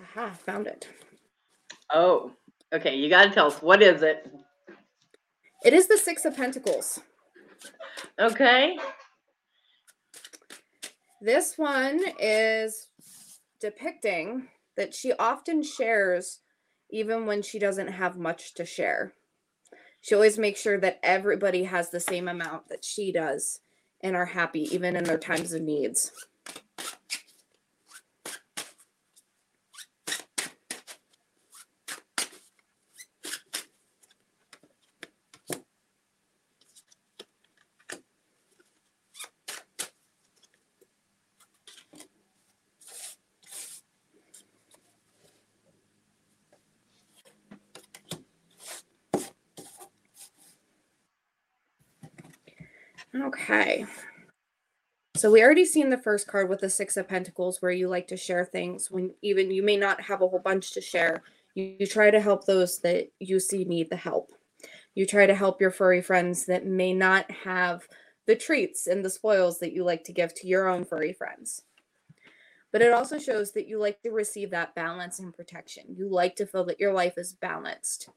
Aha, 0.00 0.30
found 0.30 0.66
it. 0.66 0.88
oh. 1.92 2.32
Okay, 2.72 2.96
you 2.96 3.08
got 3.08 3.24
to 3.24 3.30
tell 3.30 3.46
us 3.46 3.62
what 3.62 3.82
is 3.82 4.02
it. 4.02 4.28
It 5.64 5.72
is 5.72 5.88
the 5.88 5.96
Six 5.96 6.26
of 6.26 6.36
Pentacles. 6.36 7.00
Okay. 8.20 8.78
This 11.22 11.56
one 11.56 12.02
is 12.20 12.88
depicting 13.60 14.48
that 14.76 14.94
she 14.94 15.14
often 15.14 15.62
shares 15.62 16.40
even 16.90 17.24
when 17.24 17.40
she 17.40 17.58
doesn't 17.58 17.88
have 17.88 18.18
much 18.18 18.52
to 18.54 18.66
share. 18.66 19.14
She 20.02 20.14
always 20.14 20.36
makes 20.36 20.60
sure 20.60 20.78
that 20.80 21.00
everybody 21.02 21.64
has 21.64 21.88
the 21.88 21.98
same 21.98 22.28
amount 22.28 22.68
that 22.68 22.84
she 22.84 23.10
does 23.10 23.60
and 24.02 24.14
are 24.14 24.26
happy 24.26 24.62
even 24.74 24.96
in 24.96 25.04
their 25.04 25.16
times 25.16 25.54
of 25.54 25.62
needs. 25.62 26.12
Okay. 53.60 53.86
So 55.16 55.30
we 55.30 55.44
already 55.44 55.64
seen 55.64 55.90
the 55.90 55.98
first 55.98 56.26
card 56.26 56.48
with 56.48 56.60
the 56.60 56.68
Six 56.68 56.96
of 56.96 57.08
Pentacles 57.08 57.62
where 57.62 57.70
you 57.70 57.88
like 57.88 58.08
to 58.08 58.16
share 58.16 58.44
things 58.44 58.90
when 58.90 59.14
even 59.22 59.50
you 59.50 59.62
may 59.62 59.76
not 59.76 60.00
have 60.00 60.22
a 60.22 60.28
whole 60.28 60.40
bunch 60.40 60.72
to 60.72 60.80
share. 60.80 61.22
You, 61.54 61.76
you 61.78 61.86
try 61.86 62.10
to 62.10 62.20
help 62.20 62.44
those 62.44 62.80
that 62.80 63.10
you 63.20 63.38
see 63.38 63.64
need 63.64 63.90
the 63.90 63.96
help. 63.96 64.32
You 64.96 65.06
try 65.06 65.26
to 65.26 65.34
help 65.34 65.60
your 65.60 65.70
furry 65.70 66.02
friends 66.02 66.46
that 66.46 66.66
may 66.66 66.92
not 66.92 67.30
have 67.30 67.86
the 68.26 68.34
treats 68.34 68.88
and 68.88 69.04
the 69.04 69.10
spoils 69.10 69.60
that 69.60 69.72
you 69.72 69.84
like 69.84 70.02
to 70.04 70.12
give 70.12 70.34
to 70.34 70.48
your 70.48 70.68
own 70.68 70.84
furry 70.84 71.12
friends. 71.12 71.62
But 72.72 72.82
it 72.82 72.92
also 72.92 73.20
shows 73.20 73.52
that 73.52 73.68
you 73.68 73.78
like 73.78 74.02
to 74.02 74.10
receive 74.10 74.50
that 74.50 74.74
balance 74.74 75.20
and 75.20 75.32
protection. 75.32 75.84
You 75.96 76.08
like 76.08 76.34
to 76.36 76.46
feel 76.46 76.64
that 76.64 76.80
your 76.80 76.92
life 76.92 77.14
is 77.16 77.34
balanced. 77.34 78.08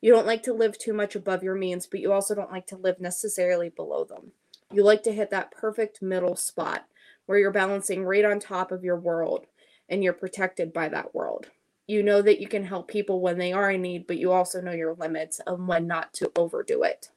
You 0.00 0.12
don't 0.12 0.26
like 0.26 0.42
to 0.44 0.52
live 0.52 0.76
too 0.78 0.94
much 0.94 1.14
above 1.14 1.44
your 1.44 1.54
means, 1.54 1.86
but 1.86 2.00
you 2.00 2.12
also 2.12 2.34
don't 2.34 2.50
like 2.50 2.66
to 2.68 2.76
live 2.76 3.00
necessarily 3.00 3.68
below 3.68 4.04
them. 4.04 4.32
You 4.72 4.84
like 4.84 5.02
to 5.04 5.12
hit 5.12 5.30
that 5.30 5.50
perfect 5.50 6.00
middle 6.00 6.36
spot 6.36 6.86
where 7.26 7.38
you're 7.38 7.50
balancing 7.50 8.04
right 8.04 8.24
on 8.24 8.38
top 8.38 8.70
of 8.70 8.84
your 8.84 8.98
world 8.98 9.46
and 9.88 10.04
you're 10.04 10.12
protected 10.12 10.72
by 10.72 10.88
that 10.88 11.14
world. 11.14 11.46
You 11.86 12.04
know 12.04 12.22
that 12.22 12.40
you 12.40 12.46
can 12.46 12.64
help 12.64 12.86
people 12.86 13.20
when 13.20 13.38
they 13.38 13.52
are 13.52 13.72
in 13.72 13.82
need, 13.82 14.06
but 14.06 14.18
you 14.18 14.30
also 14.30 14.60
know 14.60 14.70
your 14.70 14.94
limits 14.94 15.40
of 15.40 15.58
when 15.58 15.88
not 15.88 16.14
to 16.14 16.30
overdo 16.36 16.84
it. 16.84 17.08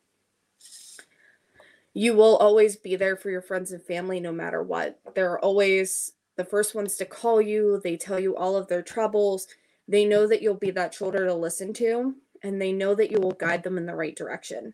You 1.94 2.16
will 2.16 2.38
always 2.38 2.76
be 2.76 2.96
there 2.96 3.16
for 3.16 3.30
your 3.30 3.44
friends 3.44 3.72
and 3.72 3.84
family 3.84 4.20
no 4.20 4.32
matter 4.32 4.64
what. 4.64 5.00
They're 5.14 5.38
always 5.38 6.14
the 6.38 6.44
first 6.44 6.74
ones 6.74 6.96
to 6.96 7.06
call 7.06 7.40
you, 7.40 7.80
they 7.84 7.98
tell 7.98 8.20
you 8.20 8.36
all 8.36 8.58
of 8.58 8.68
their 8.68 8.82
troubles. 8.82 9.48
They 9.88 10.06
know 10.06 10.26
that 10.26 10.42
you'll 10.42 10.56
be 10.56 10.72
that 10.72 10.96
shoulder 10.96 11.26
to 11.28 11.36
listen 11.36 11.74
to, 11.74 12.16
and 12.42 12.60
they 12.60 12.72
know 12.72 12.96
that 12.96 13.12
you 13.12 13.20
will 13.20 13.34
guide 13.34 13.62
them 13.62 13.78
in 13.78 13.86
the 13.86 13.96
right 13.96 14.16
direction. 14.16 14.74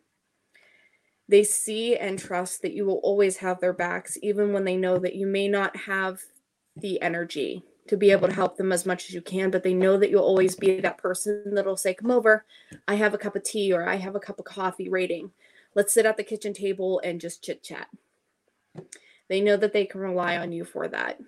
They 1.30 1.44
see 1.44 1.96
and 1.96 2.18
trust 2.18 2.64
that 2.64 2.74
you 2.74 2.86
will 2.86 2.98
always 3.04 3.38
have 3.38 3.60
their 3.60 3.72
backs, 3.72 4.18
even 4.24 4.52
when 4.52 4.64
they 4.64 4.76
know 4.76 4.98
that 4.98 5.14
you 5.14 5.28
may 5.28 5.48
not 5.48 5.76
have 5.78 6.20
the 6.76 7.00
energy 7.04 7.64
to 7.88 7.98
be 7.98 8.10
able 8.10 8.28
to 8.28 8.34
help 8.34 8.58
them 8.58 8.72
as 8.72 8.84
much 8.84 9.06
as 9.06 9.14
you 9.14 9.22
can, 9.22 9.52
but 9.52 9.62
they 9.62 9.76
know 9.76 9.96
that 9.96 10.10
you'll 10.10 10.24
always 10.24 10.56
be 10.56 10.80
that 10.80 10.98
person 10.98 11.54
that'll 11.54 11.78
say, 11.78 11.94
Come 11.94 12.10
over, 12.10 12.46
I 12.88 12.96
have 12.96 13.14
a 13.14 13.18
cup 13.20 13.36
of 13.36 13.44
tea 13.44 13.72
or 13.72 13.88
I 13.88 13.96
have 13.96 14.16
a 14.16 14.20
cup 14.20 14.40
of 14.40 14.46
coffee 14.46 14.90
rating. 14.90 15.30
Let's 15.76 15.94
sit 15.94 16.08
at 16.08 16.18
the 16.18 16.24
kitchen 16.24 16.52
table 16.52 17.00
and 17.04 17.22
just 17.22 17.44
chit 17.44 17.62
chat. 17.62 17.90
They 19.28 19.40
know 19.40 19.56
that 19.56 19.72
they 19.72 19.86
can 19.86 20.02
rely 20.02 20.38
on 20.38 20.52
you 20.52 20.66
for 20.66 20.88
that. 20.88 21.20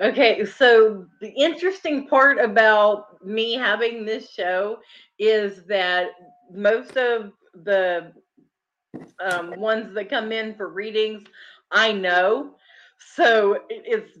Okay, 0.00 0.44
so 0.44 1.06
the 1.20 1.30
interesting 1.30 2.08
part 2.08 2.38
about 2.38 3.24
me 3.24 3.54
having 3.54 4.04
this 4.04 4.30
show 4.30 4.78
is 5.22 5.62
that 5.68 6.08
most 6.52 6.96
of 6.96 7.30
the 7.54 8.12
um, 9.20 9.54
ones 9.60 9.94
that 9.94 10.10
come 10.10 10.32
in 10.32 10.56
for 10.56 10.68
readings, 10.68 11.22
I 11.70 11.92
know. 11.92 12.56
So 13.14 13.60
it's 13.68 14.18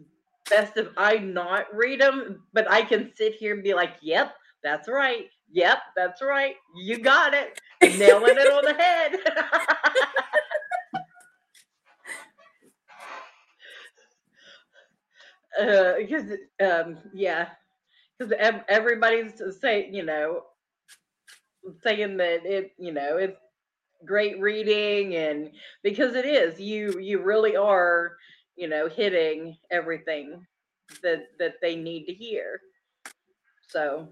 best 0.48 0.76
if 0.76 0.86
I 0.96 1.16
not 1.16 1.66
read 1.74 2.00
them, 2.00 2.44
but 2.52 2.70
I 2.70 2.82
can 2.82 3.10
sit 3.16 3.34
here 3.34 3.52
and 3.54 3.64
be 3.64 3.74
like, 3.74 3.94
yep, 4.00 4.36
that's 4.62 4.88
right. 4.88 5.26
Yep, 5.50 5.78
that's 5.96 6.22
right. 6.22 6.54
You 6.76 6.98
got 6.98 7.34
it. 7.34 7.60
Nailing 7.82 8.36
it 8.38 8.52
on 8.52 8.64
the 8.64 8.74
head. 8.74 9.18
uh 15.60 15.92
because 15.98 16.24
um 16.64 16.96
yeah 17.12 17.46
because 18.18 18.32
everybody's 18.68 19.42
saying 19.60 19.92
you 19.92 20.02
know 20.02 20.40
saying 21.82 22.16
that 22.16 22.44
it 22.44 22.72
you 22.78 22.92
know 22.92 23.16
it's 23.16 23.38
great 24.04 24.40
reading 24.40 25.14
and 25.16 25.50
because 25.82 26.14
it 26.14 26.24
is 26.24 26.60
you 26.60 26.98
you 26.98 27.20
really 27.22 27.56
are 27.56 28.16
you 28.56 28.68
know 28.68 28.88
hitting 28.88 29.56
everything 29.70 30.44
that 31.02 31.28
that 31.38 31.54
they 31.62 31.76
need 31.76 32.04
to 32.06 32.12
hear 32.14 32.60
so 33.68 34.08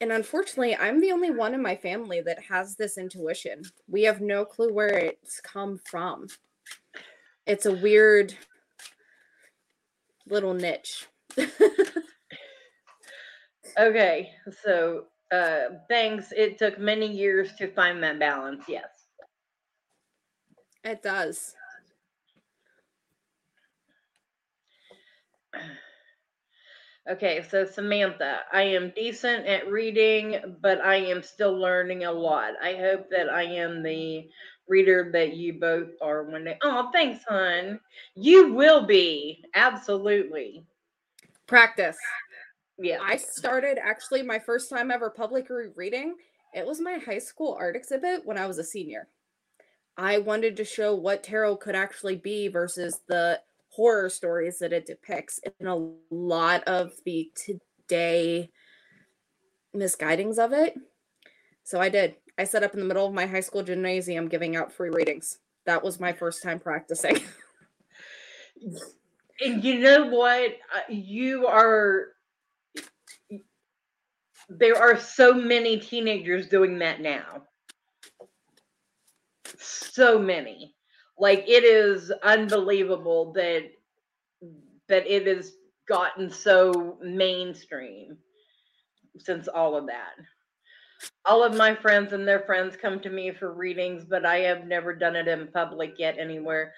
And 0.00 0.12
unfortunately, 0.12 0.76
I'm 0.76 1.00
the 1.00 1.12
only 1.12 1.30
one 1.30 1.54
in 1.54 1.62
my 1.62 1.76
family 1.76 2.20
that 2.22 2.38
has 2.42 2.76
this 2.76 2.98
intuition. 2.98 3.62
We 3.88 4.02
have 4.04 4.20
no 4.20 4.44
clue 4.44 4.72
where 4.72 4.98
it's 4.98 5.40
come 5.40 5.78
from. 5.78 6.26
It's 7.46 7.66
a 7.66 7.72
weird 7.72 8.36
little 10.26 10.54
niche. 10.54 11.06
okay 13.78 14.30
so 14.64 15.06
uh 15.34 15.78
thanks 15.88 16.32
it 16.36 16.58
took 16.58 16.78
many 16.78 17.10
years 17.10 17.54
to 17.54 17.72
find 17.74 18.02
that 18.02 18.18
balance 18.18 18.64
yes 18.68 19.04
it 20.84 21.02
does. 21.02 21.54
Okay, 27.10 27.44
so 27.50 27.66
Samantha, 27.66 28.40
I 28.52 28.62
am 28.62 28.92
decent 28.96 29.46
at 29.46 29.68
reading, 29.68 30.56
but 30.62 30.80
I 30.80 30.96
am 30.96 31.22
still 31.22 31.54
learning 31.54 32.04
a 32.04 32.12
lot. 32.12 32.52
I 32.62 32.74
hope 32.74 33.10
that 33.10 33.30
I 33.30 33.42
am 33.42 33.82
the 33.82 34.26
reader 34.68 35.10
that 35.12 35.36
you 35.36 35.54
both 35.54 35.88
are 36.00 36.24
one 36.24 36.44
day. 36.44 36.56
Oh, 36.62 36.90
thanks, 36.94 37.22
hon. 37.28 37.78
You 38.14 38.54
will 38.54 38.86
be. 38.86 39.44
Absolutely. 39.54 40.64
Practice. 41.46 41.98
Yeah. 42.78 42.98
I 43.02 43.16
started 43.16 43.78
actually 43.78 44.22
my 44.22 44.38
first 44.38 44.68
time 44.68 44.90
ever 44.90 45.10
public 45.10 45.46
reading. 45.76 46.16
It 46.54 46.66
was 46.66 46.80
my 46.80 46.98
high 46.98 47.18
school 47.18 47.56
art 47.58 47.76
exhibit 47.76 48.24
when 48.24 48.38
I 48.38 48.46
was 48.46 48.58
a 48.58 48.64
senior. 48.64 49.08
I 49.96 50.18
wanted 50.18 50.56
to 50.56 50.64
show 50.64 50.94
what 50.94 51.22
tarot 51.22 51.56
could 51.58 51.76
actually 51.76 52.16
be 52.16 52.48
versus 52.48 53.00
the 53.06 53.40
horror 53.70 54.08
stories 54.08 54.58
that 54.58 54.72
it 54.72 54.86
depicts 54.86 55.40
and 55.60 55.68
a 55.68 55.88
lot 56.10 56.64
of 56.64 56.92
the 57.04 57.30
today 57.36 58.50
misguidings 59.74 60.38
of 60.38 60.52
it. 60.52 60.74
So 61.64 61.80
I 61.80 61.88
did. 61.88 62.16
I 62.38 62.44
set 62.44 62.62
up 62.64 62.74
in 62.74 62.80
the 62.80 62.86
middle 62.86 63.06
of 63.06 63.14
my 63.14 63.26
high 63.26 63.40
school 63.40 63.62
gymnasium 63.62 64.28
giving 64.28 64.56
out 64.56 64.72
free 64.72 64.90
readings. 64.90 65.38
That 65.66 65.82
was 65.82 66.00
my 66.00 66.12
first 66.12 66.42
time 66.42 66.58
practicing. 66.58 67.20
And 69.40 69.64
you 69.64 69.80
know 69.80 70.06
what? 70.06 70.52
Uh, 70.74 70.92
You 70.92 71.46
are. 71.46 72.13
There 74.48 74.76
are 74.76 74.98
so 74.98 75.32
many 75.34 75.78
teenagers 75.78 76.48
doing 76.48 76.78
that 76.78 77.00
now. 77.00 77.44
So 79.58 80.18
many. 80.18 80.74
Like 81.18 81.44
it 81.48 81.64
is 81.64 82.12
unbelievable 82.22 83.32
that 83.34 83.70
that 84.88 85.06
it 85.06 85.26
has 85.26 85.52
gotten 85.88 86.30
so 86.30 86.98
mainstream 87.02 88.18
since 89.18 89.48
all 89.48 89.76
of 89.76 89.86
that. 89.86 90.12
All 91.24 91.42
of 91.42 91.56
my 91.56 91.74
friends 91.74 92.12
and 92.12 92.26
their 92.26 92.40
friends 92.40 92.76
come 92.76 93.00
to 93.00 93.10
me 93.10 93.32
for 93.32 93.52
readings, 93.52 94.04
but 94.04 94.24
I 94.24 94.38
have 94.38 94.66
never 94.66 94.94
done 94.94 95.16
it 95.16 95.28
in 95.28 95.48
public 95.48 95.94
yet 95.98 96.18
anywhere. 96.18 96.72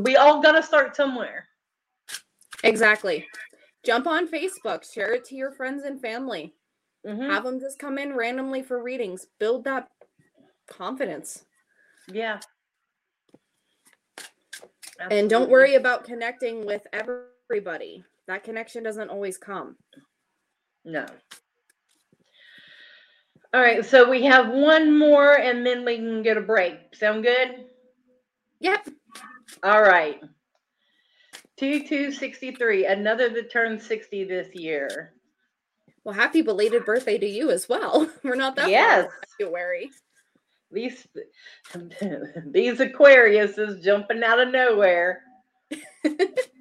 We 0.00 0.16
all 0.16 0.42
got 0.42 0.52
to 0.52 0.62
start 0.62 0.96
somewhere. 0.96 1.46
exactly. 2.62 3.26
Jump 3.84 4.06
on 4.06 4.26
Facebook, 4.28 4.90
share 4.90 5.12
it 5.12 5.24
to 5.26 5.34
your 5.34 5.52
friends 5.52 5.84
and 5.84 6.00
family. 6.00 6.54
Mhm. 7.04 7.30
Have 7.30 7.44
them 7.44 7.60
just 7.60 7.78
come 7.78 7.98
in 7.98 8.14
randomly 8.14 8.62
for 8.62 8.82
readings. 8.82 9.26
Build 9.38 9.64
that 9.64 9.90
confidence. 10.66 11.44
Yeah. 12.08 12.40
And 15.10 15.28
don't 15.28 15.50
worry 15.50 15.74
about 15.74 16.04
connecting 16.04 16.64
with 16.64 16.86
everybody. 16.92 18.04
That 18.26 18.42
connection 18.42 18.82
doesn't 18.82 19.10
always 19.10 19.36
come. 19.36 19.76
No. 20.84 21.06
All 23.52 23.60
right, 23.60 23.84
so 23.84 24.08
we 24.08 24.22
have 24.24 24.48
one 24.48 24.98
more 24.98 25.38
and 25.38 25.64
then 25.64 25.84
we 25.84 25.96
can 25.96 26.22
get 26.22 26.36
a 26.36 26.40
break. 26.40 26.94
Sound 26.94 27.22
good? 27.22 27.70
Yep. 28.60 28.88
All 29.62 29.82
right. 29.82 30.22
2263, 31.58 32.86
another 32.86 33.28
that 33.30 33.50
turned 33.50 33.80
60 33.80 34.24
this 34.24 34.54
year. 34.54 35.12
Well, 36.04 36.14
happy 36.14 36.42
belated 36.42 36.84
birthday 36.84 37.18
to 37.18 37.26
you 37.26 37.50
as 37.50 37.68
well. 37.68 38.10
We're 38.22 38.34
not 38.34 38.56
that 38.56 38.68
Yes. 38.68 39.10
February. 39.38 39.90
These 40.70 41.06
these 42.46 42.78
Aquariuses 42.78 43.82
jumping 43.82 44.22
out 44.24 44.40
of 44.40 44.50
nowhere. 44.50 45.22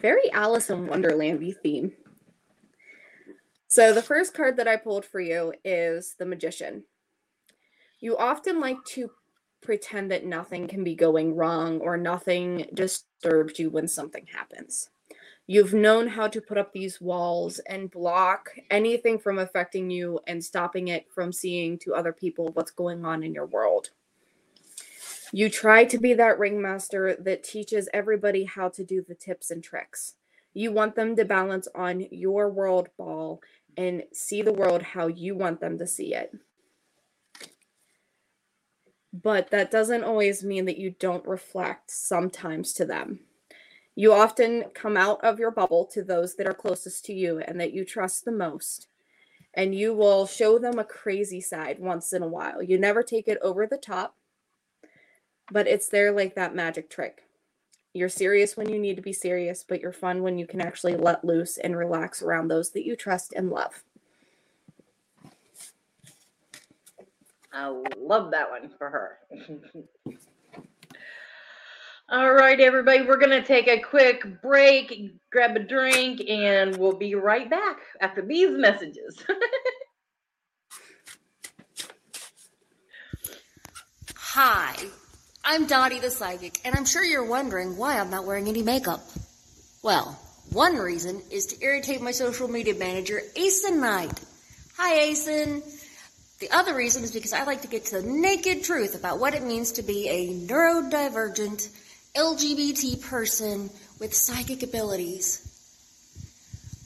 Very 0.00 0.30
Alice 0.32 0.70
in 0.70 0.86
Wonderlandy 0.86 1.56
theme. 1.62 1.92
So 3.66 3.92
the 3.92 4.02
first 4.02 4.32
card 4.32 4.56
that 4.56 4.68
I 4.68 4.76
pulled 4.76 5.04
for 5.04 5.20
you 5.20 5.52
is 5.64 6.14
the 6.18 6.24
Magician. 6.24 6.84
You 8.00 8.16
often 8.16 8.60
like 8.60 8.82
to 8.90 9.10
pretend 9.60 10.10
that 10.12 10.24
nothing 10.24 10.68
can 10.68 10.84
be 10.84 10.94
going 10.94 11.34
wrong 11.34 11.80
or 11.80 11.96
nothing 11.96 12.66
disturbs 12.72 13.58
you 13.58 13.70
when 13.70 13.88
something 13.88 14.24
happens. 14.32 14.88
You've 15.48 15.74
known 15.74 16.06
how 16.06 16.28
to 16.28 16.40
put 16.40 16.58
up 16.58 16.72
these 16.72 17.00
walls 17.00 17.58
and 17.68 17.90
block 17.90 18.50
anything 18.70 19.18
from 19.18 19.38
affecting 19.38 19.90
you 19.90 20.20
and 20.26 20.44
stopping 20.44 20.88
it 20.88 21.06
from 21.12 21.32
seeing 21.32 21.78
to 21.80 21.94
other 21.94 22.12
people 22.12 22.50
what's 22.52 22.70
going 22.70 23.04
on 23.04 23.22
in 23.24 23.34
your 23.34 23.46
world. 23.46 23.90
You 25.32 25.50
try 25.50 25.84
to 25.84 25.98
be 25.98 26.14
that 26.14 26.38
ringmaster 26.38 27.16
that 27.20 27.44
teaches 27.44 27.88
everybody 27.92 28.44
how 28.44 28.70
to 28.70 28.84
do 28.84 29.02
the 29.06 29.14
tips 29.14 29.50
and 29.50 29.62
tricks. 29.62 30.14
You 30.54 30.72
want 30.72 30.96
them 30.96 31.16
to 31.16 31.24
balance 31.24 31.68
on 31.74 32.06
your 32.10 32.48
world 32.48 32.88
ball 32.96 33.42
and 33.76 34.04
see 34.12 34.42
the 34.42 34.52
world 34.52 34.82
how 34.82 35.06
you 35.06 35.34
want 35.36 35.60
them 35.60 35.78
to 35.78 35.86
see 35.86 36.14
it. 36.14 36.34
But 39.12 39.50
that 39.50 39.70
doesn't 39.70 40.04
always 40.04 40.42
mean 40.42 40.64
that 40.64 40.78
you 40.78 40.94
don't 40.98 41.26
reflect 41.26 41.90
sometimes 41.90 42.72
to 42.74 42.84
them. 42.84 43.20
You 43.94 44.12
often 44.12 44.64
come 44.74 44.96
out 44.96 45.22
of 45.24 45.38
your 45.38 45.50
bubble 45.50 45.84
to 45.92 46.02
those 46.02 46.36
that 46.36 46.46
are 46.46 46.54
closest 46.54 47.04
to 47.06 47.12
you 47.12 47.38
and 47.40 47.60
that 47.60 47.72
you 47.72 47.84
trust 47.84 48.24
the 48.24 48.32
most. 48.32 48.88
And 49.54 49.74
you 49.74 49.94
will 49.94 50.26
show 50.26 50.58
them 50.58 50.78
a 50.78 50.84
crazy 50.84 51.40
side 51.40 51.80
once 51.80 52.12
in 52.12 52.22
a 52.22 52.28
while. 52.28 52.62
You 52.62 52.78
never 52.78 53.02
take 53.02 53.28
it 53.28 53.38
over 53.42 53.66
the 53.66 53.76
top, 53.76 54.14
but 55.50 55.66
it's 55.66 55.88
there 55.88 56.12
like 56.12 56.34
that 56.34 56.54
magic 56.54 56.90
trick. 56.90 57.22
You're 57.94 58.08
serious 58.08 58.56
when 58.56 58.68
you 58.68 58.78
need 58.78 58.96
to 58.96 59.02
be 59.02 59.12
serious, 59.12 59.64
but 59.66 59.80
you're 59.80 59.92
fun 59.92 60.22
when 60.22 60.38
you 60.38 60.46
can 60.46 60.60
actually 60.60 60.96
let 60.96 61.24
loose 61.24 61.58
and 61.58 61.76
relax 61.76 62.22
around 62.22 62.48
those 62.48 62.70
that 62.70 62.84
you 62.84 62.94
trust 62.94 63.32
and 63.34 63.50
love. 63.50 63.82
I 67.52 67.74
love 67.98 68.30
that 68.30 68.50
one 68.50 68.70
for 68.78 68.90
her. 68.90 69.18
All 72.10 72.32
right, 72.32 72.58
everybody, 72.58 73.02
we're 73.02 73.18
going 73.18 73.28
to 73.30 73.42
take 73.42 73.68
a 73.68 73.78
quick 73.78 74.40
break, 74.40 75.12
grab 75.30 75.56
a 75.56 75.58
drink, 75.58 76.22
and 76.26 76.74
we'll 76.76 76.96
be 76.96 77.14
right 77.14 77.50
back 77.50 77.80
after 78.00 78.22
these 78.22 78.50
messages. 78.50 79.22
Hi, 84.14 84.74
I'm 85.50 85.64
Dottie 85.66 85.98
the 85.98 86.10
Psychic, 86.10 86.60
and 86.66 86.74
I'm 86.74 86.84
sure 86.84 87.02
you're 87.02 87.24
wondering 87.24 87.78
why 87.78 87.98
I'm 87.98 88.10
not 88.10 88.26
wearing 88.26 88.48
any 88.48 88.60
makeup. 88.60 89.00
Well, 89.82 90.20
one 90.50 90.76
reason 90.76 91.22
is 91.30 91.46
to 91.46 91.64
irritate 91.64 92.02
my 92.02 92.10
social 92.10 92.48
media 92.48 92.74
manager, 92.74 93.22
Asen 93.34 93.78
Knight. 93.78 94.12
Hi, 94.76 95.08
Asen. 95.08 95.62
The 96.40 96.50
other 96.50 96.74
reason 96.74 97.02
is 97.02 97.12
because 97.12 97.32
I 97.32 97.44
like 97.44 97.62
to 97.62 97.66
get 97.66 97.86
to 97.86 98.02
the 98.02 98.06
naked 98.06 98.62
truth 98.62 98.94
about 98.94 99.20
what 99.20 99.32
it 99.32 99.42
means 99.42 99.72
to 99.72 99.82
be 99.82 100.06
a 100.10 100.34
neurodivergent 100.34 101.70
LGBT 102.14 103.00
person 103.08 103.70
with 103.98 104.12
psychic 104.12 104.62
abilities. 104.62 105.40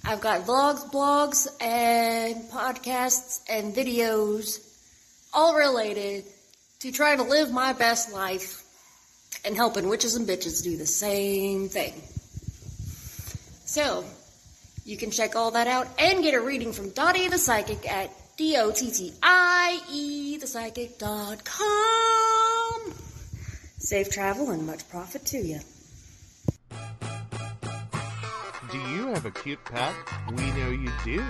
I've 0.05 0.21
got 0.21 0.43
vlogs, 0.43 0.89
blogs, 0.89 1.49
and 1.61 2.49
podcasts 2.49 3.41
and 3.51 3.75
videos 3.75 4.65
all 5.35 5.57
related 5.57 6.27
to 6.83 6.91
trying 6.91 7.19
to 7.19 7.23
live 7.23 7.53
my 7.53 7.73
best 7.73 8.13
life 8.13 8.65
and 9.45 9.55
helping 9.55 9.89
witches 9.89 10.17
and 10.17 10.29
bitches 10.29 10.65
do 10.65 10.77
the 10.77 10.85
same 10.85 11.69
thing. 11.69 11.95
So, 13.65 14.05
you 14.85 14.97
can 14.97 15.13
check 15.13 15.37
all 15.37 15.53
that 15.53 15.69
out 15.69 15.87
and 15.97 16.25
get 16.25 16.35
a 16.35 16.41
reading 16.41 16.73
from 16.73 16.91
Dottie 16.91 17.29
the 17.29 17.39
Psychic 17.39 17.89
at 17.89 18.11
D-O-T-T-I-E 18.37 20.39
thepsychic.com. 20.41 22.95
Safe 23.79 24.11
travel 24.11 24.51
and 24.51 24.67
much 24.67 24.89
profit 24.89 25.25
to 25.27 25.39
you. 25.39 25.61
Do 28.73 28.79
you 28.79 29.07
have 29.07 29.25
a 29.25 29.31
cute 29.31 29.65
pet? 29.65 29.95
We 30.33 30.51
know 30.51 30.71
you 30.71 30.91
do. 31.05 31.25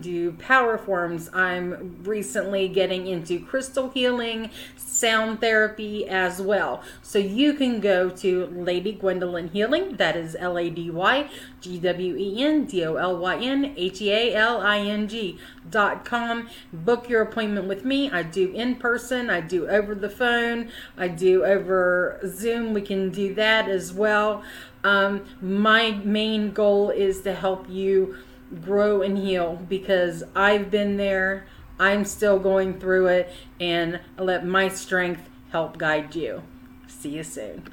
do 0.00 0.32
power 0.32 0.76
forms. 0.78 1.30
I'm 1.32 2.02
recently 2.02 2.68
getting 2.68 3.06
into 3.06 3.38
crystal 3.38 3.90
healing, 3.90 4.50
sound 4.76 5.40
therapy 5.40 6.08
as 6.08 6.40
well. 6.40 6.82
So 7.02 7.18
you 7.18 7.54
can 7.54 7.80
go 7.80 8.10
to 8.10 8.46
Lady 8.46 8.92
Gwendolyn 8.92 9.48
Healing, 9.48 9.96
that 9.96 10.16
is 10.16 10.36
L 10.38 10.58
A 10.58 10.70
D 10.70 10.90
Y 10.90 11.28
G 11.60 11.78
W 11.78 12.16
E 12.16 12.42
N 12.42 12.64
D 12.64 12.84
O 12.84 12.96
L 12.96 13.16
Y 13.18 13.36
N 13.36 13.74
H 13.76 14.02
E 14.02 14.10
A 14.10 14.34
L 14.34 14.60
I 14.60 14.78
N 14.78 15.08
G 15.08 15.38
dot 15.68 16.04
com. 16.04 16.48
Book 16.72 17.08
your 17.08 17.22
appointment 17.22 17.66
with 17.66 17.84
me. 17.84 18.10
I 18.10 18.22
do 18.22 18.52
in 18.52 18.76
person, 18.76 19.30
I 19.30 19.40
do 19.40 19.68
over 19.68 19.94
the 19.94 20.10
phone, 20.10 20.70
I 20.96 21.08
do 21.08 21.44
over 21.44 22.20
Zoom. 22.26 22.72
We 22.72 22.82
can 22.82 23.10
do 23.10 23.34
that 23.34 23.68
as 23.68 23.92
well. 23.92 24.42
Um, 24.84 25.24
my 25.40 26.00
main 26.04 26.52
goal 26.52 26.90
is 26.90 27.22
to 27.22 27.34
help 27.34 27.68
you 27.68 28.16
grow 28.62 29.02
and 29.02 29.18
heal 29.18 29.56
because 29.68 30.22
I've 30.34 30.70
been 30.70 30.96
there. 30.96 31.46
I'm 31.78 32.04
still 32.04 32.38
going 32.38 32.80
through 32.80 33.08
it, 33.08 33.30
and 33.60 34.00
let 34.18 34.46
my 34.46 34.68
strength 34.68 35.28
help 35.50 35.76
guide 35.76 36.14
you. 36.14 36.42
See 36.88 37.10
you 37.10 37.22
soon. 37.22 37.68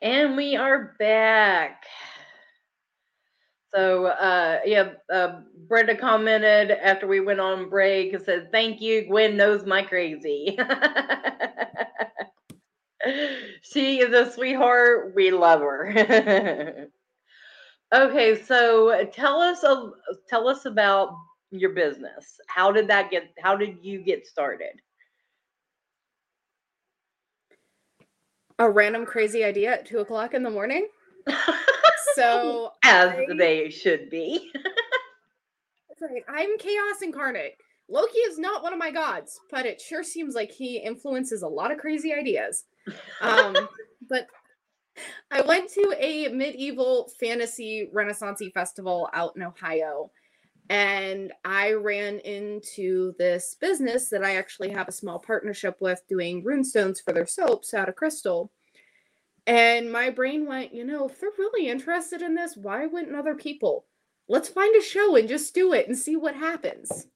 And 0.00 0.36
we 0.36 0.54
are 0.56 0.94
back. 0.98 1.84
So, 3.74 4.06
uh, 4.06 4.60
yeah, 4.64 4.90
uh, 5.12 5.40
Brenda 5.68 5.96
commented 5.96 6.70
after 6.70 7.08
we 7.08 7.18
went 7.18 7.40
on 7.40 7.68
break 7.68 8.12
and 8.12 8.24
said, 8.24 8.52
Thank 8.52 8.80
you. 8.80 9.04
Gwen 9.06 9.36
knows 9.36 9.66
my 9.66 9.82
crazy. 9.82 10.56
she 13.62 14.00
is 14.00 14.14
a 14.14 14.30
sweetheart. 14.30 15.12
We 15.16 15.32
love 15.32 15.60
her. 15.60 16.86
okay, 17.94 18.42
so 18.44 19.10
tell 19.12 19.40
us 19.40 19.64
a, 19.64 19.90
tell 20.28 20.46
us 20.46 20.66
about 20.66 21.16
your 21.50 21.70
business. 21.70 22.38
How 22.46 22.70
did 22.70 22.86
that 22.88 23.10
get 23.10 23.34
how 23.42 23.56
did 23.56 23.78
you 23.82 24.02
get 24.02 24.24
started? 24.24 24.80
A 28.60 28.70
random 28.70 29.04
crazy 29.04 29.42
idea 29.42 29.72
at 29.72 29.86
two 29.86 29.98
o'clock 29.98 30.32
in 30.32 30.44
the 30.44 30.50
morning. 30.50 30.86
So 32.14 32.72
as 32.84 33.10
I- 33.10 33.26
they 33.36 33.70
should 33.70 34.10
be. 34.10 34.50
Right. 36.00 36.24
I'm 36.28 36.58
chaos 36.58 37.02
incarnate. 37.02 37.56
Loki 37.88 38.18
is 38.18 38.38
not 38.38 38.62
one 38.62 38.72
of 38.72 38.78
my 38.78 38.90
gods, 38.90 39.38
but 39.50 39.64
it 39.64 39.80
sure 39.80 40.02
seems 40.02 40.34
like 40.34 40.50
he 40.50 40.78
influences 40.78 41.42
a 41.42 41.48
lot 41.48 41.70
of 41.70 41.78
crazy 41.78 42.12
ideas. 42.12 42.64
Um, 43.20 43.56
but 44.08 44.26
I 45.30 45.40
went 45.42 45.70
to 45.72 45.94
a 45.98 46.28
medieval 46.28 47.10
fantasy 47.20 47.90
renaissancey 47.94 48.52
festival 48.52 49.08
out 49.12 49.36
in 49.36 49.42
Ohio 49.42 50.10
and 50.70 51.32
I 51.44 51.72
ran 51.72 52.20
into 52.20 53.14
this 53.18 53.56
business 53.60 54.08
that 54.08 54.24
I 54.24 54.36
actually 54.36 54.70
have 54.70 54.88
a 54.88 54.92
small 54.92 55.18
partnership 55.18 55.76
with 55.80 56.00
doing 56.08 56.42
runestones 56.42 57.02
for 57.04 57.12
their 57.12 57.26
soaps 57.26 57.74
out 57.74 57.88
of 57.88 57.96
crystal. 57.96 58.50
And 59.46 59.92
my 59.92 60.10
brain 60.10 60.46
went, 60.46 60.74
you 60.74 60.84
know, 60.84 61.08
if 61.08 61.20
they're 61.20 61.30
really 61.38 61.68
interested 61.68 62.22
in 62.22 62.34
this, 62.34 62.56
why 62.56 62.86
wouldn't 62.86 63.14
other 63.14 63.34
people? 63.34 63.84
Let's 64.28 64.48
find 64.48 64.74
a 64.74 64.82
show 64.82 65.16
and 65.16 65.28
just 65.28 65.54
do 65.54 65.74
it 65.74 65.86
and 65.86 65.96
see 65.96 66.16
what 66.16 66.34
happens. 66.34 67.08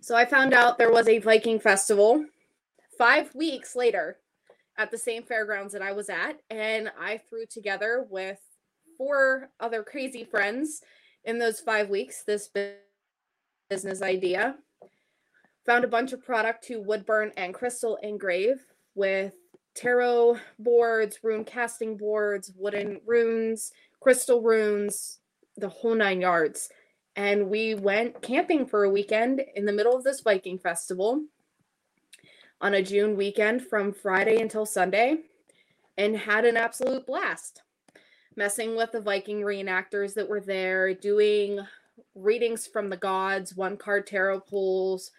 So 0.00 0.16
I 0.16 0.24
found 0.24 0.52
out 0.52 0.78
there 0.78 0.92
was 0.92 1.06
a 1.08 1.18
Viking 1.18 1.60
festival 1.60 2.24
five 2.96 3.32
weeks 3.34 3.76
later 3.76 4.18
at 4.76 4.90
the 4.90 4.98
same 4.98 5.22
fairgrounds 5.22 5.72
that 5.72 5.82
I 5.82 5.92
was 5.92 6.08
at. 6.08 6.40
And 6.50 6.90
I 6.98 7.18
threw 7.28 7.46
together 7.46 8.06
with 8.10 8.38
four 8.96 9.50
other 9.60 9.84
crazy 9.84 10.24
friends 10.24 10.82
in 11.24 11.38
those 11.38 11.60
five 11.60 11.88
weeks 11.88 12.24
this 12.24 12.50
business 13.70 14.02
idea. 14.02 14.56
Found 15.66 15.84
a 15.84 15.88
bunch 15.88 16.12
of 16.12 16.24
product 16.24 16.64
to 16.64 16.80
woodburn 16.80 17.32
and 17.36 17.54
crystal 17.54 17.98
engrave 18.02 18.56
with 18.94 19.34
tarot 19.78 20.38
boards, 20.58 21.20
rune 21.22 21.44
casting 21.44 21.96
boards, 21.96 22.52
wooden 22.56 23.00
runes, 23.06 23.72
crystal 24.00 24.42
runes, 24.42 25.20
the 25.56 25.68
whole 25.68 25.94
nine 25.94 26.20
yards. 26.20 26.68
And 27.14 27.48
we 27.48 27.74
went 27.74 28.20
camping 28.20 28.66
for 28.66 28.84
a 28.84 28.90
weekend 28.90 29.40
in 29.54 29.64
the 29.64 29.72
middle 29.72 29.96
of 29.96 30.04
this 30.04 30.20
Viking 30.20 30.58
festival 30.58 31.24
on 32.60 32.74
a 32.74 32.82
June 32.82 33.16
weekend 33.16 33.62
from 33.62 33.92
Friday 33.92 34.40
until 34.40 34.66
Sunday 34.66 35.18
and 35.96 36.16
had 36.16 36.44
an 36.44 36.56
absolute 36.56 37.06
blast 37.06 37.62
messing 38.36 38.76
with 38.76 38.92
the 38.92 39.00
Viking 39.00 39.40
reenactors 39.40 40.14
that 40.14 40.28
were 40.28 40.40
there, 40.40 40.94
doing 40.94 41.58
readings 42.14 42.66
from 42.68 42.88
the 42.88 42.96
gods, 42.96 43.56
one 43.56 43.76
card 43.76 44.06
tarot 44.06 44.40
pulls, 44.40 45.10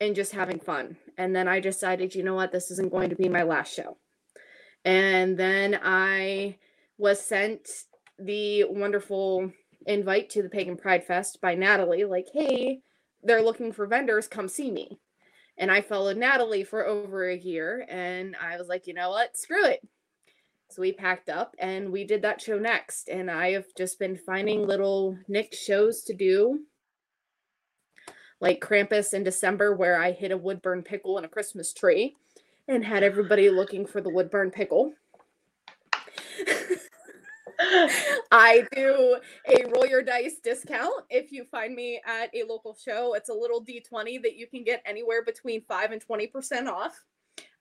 and 0.00 0.14
just 0.14 0.32
having 0.32 0.60
fun. 0.60 0.96
And 1.16 1.34
then 1.34 1.48
I 1.48 1.60
decided, 1.60 2.14
you 2.14 2.22
know 2.22 2.34
what, 2.34 2.52
this 2.52 2.70
isn't 2.70 2.92
going 2.92 3.10
to 3.10 3.16
be 3.16 3.28
my 3.28 3.42
last 3.42 3.74
show. 3.74 3.96
And 4.84 5.38
then 5.38 5.78
I 5.82 6.58
was 6.98 7.20
sent 7.20 7.68
the 8.18 8.64
wonderful 8.64 9.52
invite 9.86 10.30
to 10.30 10.42
the 10.42 10.48
Pagan 10.48 10.76
Pride 10.76 11.04
Fest 11.04 11.40
by 11.40 11.54
Natalie, 11.54 12.04
like, 12.04 12.26
hey, 12.32 12.80
they're 13.22 13.42
looking 13.42 13.72
for 13.72 13.86
vendors, 13.86 14.28
come 14.28 14.48
see 14.48 14.70
me. 14.70 14.98
And 15.58 15.70
I 15.70 15.80
followed 15.80 16.16
Natalie 16.16 16.64
for 16.64 16.86
over 16.86 17.28
a 17.28 17.36
year, 17.36 17.86
and 17.88 18.36
I 18.36 18.58
was 18.58 18.68
like, 18.68 18.86
you 18.86 18.94
know 18.94 19.10
what, 19.10 19.36
screw 19.36 19.64
it. 19.64 19.80
So 20.70 20.82
we 20.82 20.92
packed 20.92 21.28
up 21.28 21.54
and 21.58 21.92
we 21.92 22.04
did 22.04 22.22
that 22.22 22.40
show 22.40 22.58
next. 22.58 23.08
And 23.08 23.30
I 23.30 23.52
have 23.52 23.66
just 23.76 23.98
been 23.98 24.16
finding 24.16 24.66
little 24.66 25.16
Nick 25.28 25.54
shows 25.54 26.02
to 26.02 26.14
do, 26.14 26.60
like 28.40 28.60
Krampus 28.60 29.14
in 29.14 29.24
December, 29.24 29.74
where 29.74 30.00
I 30.00 30.12
hid 30.12 30.32
a 30.32 30.36
woodburn 30.36 30.82
pickle 30.82 31.18
in 31.18 31.24
a 31.24 31.28
Christmas 31.28 31.72
tree 31.72 32.16
and 32.68 32.84
had 32.84 33.02
everybody 33.02 33.48
looking 33.50 33.86
for 33.86 34.00
the 34.00 34.10
woodburn 34.10 34.50
pickle. 34.50 34.94
I 38.30 38.66
do 38.72 39.16
a 39.48 39.64
roll 39.70 39.86
your 39.86 40.02
dice 40.02 40.38
discount 40.42 41.04
if 41.08 41.32
you 41.32 41.44
find 41.44 41.74
me 41.74 42.00
at 42.04 42.30
a 42.34 42.44
local 42.44 42.76
show. 42.76 43.14
It's 43.14 43.30
a 43.30 43.34
little 43.34 43.64
D20 43.64 44.22
that 44.22 44.36
you 44.36 44.46
can 44.46 44.62
get 44.62 44.82
anywhere 44.84 45.24
between 45.24 45.62
5 45.62 45.92
and 45.92 46.06
20% 46.06 46.68
off. 46.68 47.02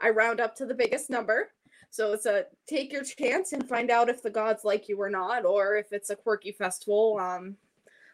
I 0.02 0.10
round 0.10 0.42
up 0.42 0.56
to 0.58 0.66
the 0.66 0.74
biggest 0.74 1.10
number. 1.10 1.52
So 1.90 2.12
it's 2.12 2.26
a 2.26 2.46
take 2.68 2.92
your 2.92 3.04
chance 3.04 3.54
and 3.54 3.70
find 3.70 3.90
out 3.90 4.10
if 4.10 4.22
the 4.22 4.30
gods 4.30 4.66
like 4.66 4.90
you 4.90 5.00
or 5.00 5.10
not, 5.10 5.46
or 5.46 5.78
if 5.78 5.94
it's 5.94 6.10
a 6.10 6.16
quirky 6.16 6.52
festival. 6.52 7.18
Um, 7.22 7.56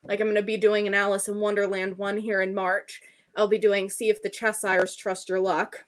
like 0.03 0.19
I'm 0.19 0.27
going 0.27 0.35
to 0.35 0.41
be 0.41 0.57
doing 0.57 0.87
an 0.87 0.93
Alice 0.93 1.27
in 1.27 1.39
Wonderland 1.39 1.97
one 1.97 2.17
here 2.17 2.41
in 2.41 2.53
March. 2.53 3.01
I'll 3.35 3.47
be 3.47 3.57
doing 3.57 3.89
See 3.89 4.09
If 4.09 4.21
the 4.21 4.29
Cheshires 4.29 4.95
Trust 4.95 5.29
Your 5.29 5.39
Luck. 5.39 5.83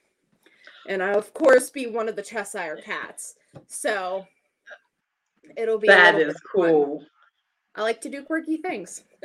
And 0.87 1.01
I'll, 1.01 1.17
of 1.17 1.33
course, 1.33 1.69
be 1.69 1.87
one 1.87 2.09
of 2.09 2.15
the 2.15 2.21
Cheshire 2.21 2.79
cats. 2.83 3.35
So 3.67 4.25
it'll 5.57 5.79
be 5.79 5.87
that 5.87 6.15
is 6.15 6.39
cool. 6.41 6.99
Fun. 6.99 7.07
I 7.75 7.81
like 7.81 8.01
to 8.01 8.09
do 8.09 8.23
quirky 8.23 8.57
things. 8.57 9.03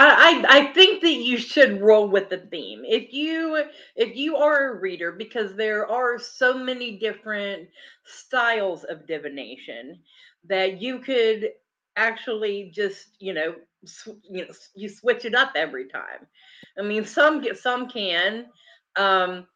I, 0.00 0.44
I 0.48 0.72
think 0.74 1.02
that 1.02 1.14
you 1.14 1.38
should 1.38 1.80
roll 1.80 2.08
with 2.08 2.28
the 2.28 2.38
theme. 2.38 2.82
If 2.84 3.12
you 3.12 3.64
if 3.96 4.16
you 4.16 4.36
are 4.36 4.70
a 4.70 4.80
reader, 4.80 5.10
because 5.10 5.56
there 5.56 5.88
are 5.88 6.18
so 6.18 6.56
many 6.56 6.98
different 6.98 7.68
styles 8.04 8.84
of 8.84 9.08
divination 9.08 9.98
that 10.44 10.80
you 10.80 11.00
could 11.00 11.50
actually 11.98 12.70
just 12.74 13.08
you 13.18 13.34
know 13.34 13.54
sw- 13.84 14.22
you 14.22 14.46
know 14.46 14.54
you 14.74 14.88
switch 14.88 15.24
it 15.24 15.34
up 15.34 15.52
every 15.54 15.86
time. 15.88 16.26
I 16.78 16.82
mean, 16.82 17.04
some 17.04 17.42
get 17.42 17.58
some 17.58 17.88
can. 17.88 18.46
Um, 18.96 19.46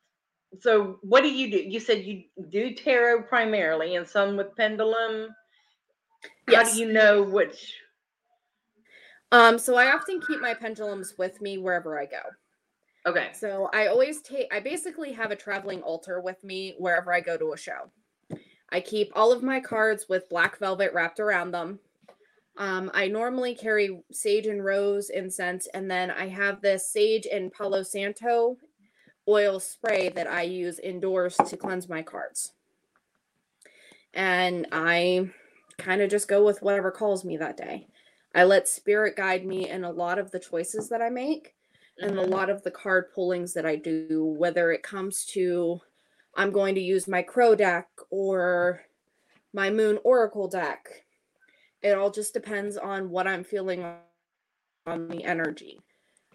so 0.60 0.98
what 1.02 1.22
do 1.22 1.32
you 1.32 1.50
do? 1.50 1.58
You 1.58 1.80
said 1.80 2.04
you 2.04 2.24
do 2.50 2.74
tarot 2.74 3.22
primarily, 3.22 3.96
and 3.96 4.06
some 4.06 4.36
with 4.36 4.54
pendulum. 4.56 5.28
Yes. 6.48 6.68
How 6.68 6.74
do 6.74 6.80
you 6.80 6.92
know 6.92 7.22
which 7.22 7.74
um, 9.32 9.58
so 9.58 9.76
I 9.76 9.94
often 9.94 10.20
keep 10.20 10.40
my 10.40 10.52
pendulums 10.52 11.14
with 11.16 11.40
me 11.40 11.56
wherever 11.56 11.98
I 11.98 12.04
go. 12.04 12.20
Okay. 13.06 13.30
So 13.32 13.70
I 13.72 13.86
always 13.86 14.20
take 14.20 14.46
I 14.52 14.60
basically 14.60 15.10
have 15.12 15.30
a 15.30 15.36
traveling 15.36 15.82
altar 15.82 16.20
with 16.20 16.44
me 16.44 16.74
wherever 16.78 17.12
I 17.12 17.20
go 17.20 17.36
to 17.38 17.54
a 17.54 17.56
show. 17.56 17.90
I 18.70 18.80
keep 18.80 19.10
all 19.16 19.32
of 19.32 19.42
my 19.42 19.58
cards 19.58 20.06
with 20.08 20.28
black 20.28 20.58
velvet 20.58 20.92
wrapped 20.92 21.18
around 21.18 21.50
them. 21.50 21.80
Um, 22.58 22.90
I 22.92 23.08
normally 23.08 23.54
carry 23.54 24.02
sage 24.12 24.46
and 24.46 24.64
rose 24.64 25.10
incense, 25.10 25.66
and 25.72 25.90
then 25.90 26.10
I 26.10 26.28
have 26.28 26.60
this 26.60 26.90
sage 26.90 27.26
and 27.30 27.52
Palo 27.52 27.82
Santo 27.82 28.56
oil 29.28 29.60
spray 29.60 30.08
that 30.10 30.26
I 30.26 30.42
use 30.42 30.78
indoors 30.78 31.36
to 31.46 31.56
cleanse 31.56 31.88
my 31.88 32.02
cards. 32.02 32.52
And 34.14 34.66
I 34.72 35.30
kind 35.78 36.02
of 36.02 36.10
just 36.10 36.28
go 36.28 36.44
with 36.44 36.62
whatever 36.62 36.90
calls 36.90 37.24
me 37.24 37.36
that 37.38 37.56
day. 37.56 37.86
I 38.34 38.44
let 38.44 38.68
spirit 38.68 39.16
guide 39.16 39.46
me 39.46 39.68
in 39.68 39.84
a 39.84 39.90
lot 39.90 40.18
of 40.18 40.30
the 40.30 40.40
choices 40.40 40.88
that 40.88 41.02
I 41.02 41.08
make 41.08 41.54
and 41.98 42.18
a 42.18 42.22
mm-hmm. 42.22 42.32
lot 42.32 42.50
of 42.50 42.62
the 42.62 42.70
card 42.70 43.12
pullings 43.14 43.52
that 43.54 43.66
I 43.66 43.76
do, 43.76 44.34
whether 44.38 44.72
it 44.72 44.82
comes 44.82 45.24
to 45.26 45.80
I'm 46.34 46.50
going 46.50 46.74
to 46.76 46.80
use 46.80 47.06
my 47.06 47.22
crow 47.22 47.54
deck 47.54 47.88
or 48.10 48.82
my 49.52 49.70
moon 49.70 49.98
oracle 50.02 50.48
deck. 50.48 51.01
It 51.82 51.98
all 51.98 52.10
just 52.10 52.34
depends 52.34 52.76
on 52.76 53.10
what 53.10 53.26
I'm 53.26 53.44
feeling 53.44 53.84
on 54.86 55.08
the 55.08 55.24
energy. 55.24 55.80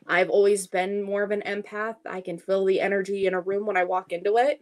I've 0.07 0.29
always 0.29 0.67
been 0.67 1.03
more 1.03 1.23
of 1.23 1.31
an 1.31 1.41
empath. 1.45 1.97
I 2.05 2.21
can 2.21 2.37
feel 2.37 2.65
the 2.65 2.79
energy 2.79 3.25
in 3.27 3.33
a 3.33 3.41
room 3.41 3.65
when 3.65 3.77
I 3.77 3.83
walk 3.83 4.11
into 4.11 4.37
it 4.37 4.61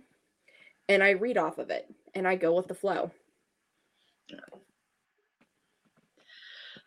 and 0.90 1.04
I 1.04 1.12
read 1.12 1.38
off 1.38 1.58
of 1.58 1.70
it 1.70 1.88
and 2.14 2.28
I 2.28 2.36
go 2.36 2.56
with 2.56 2.68
the 2.68 2.74
flow. 2.74 3.12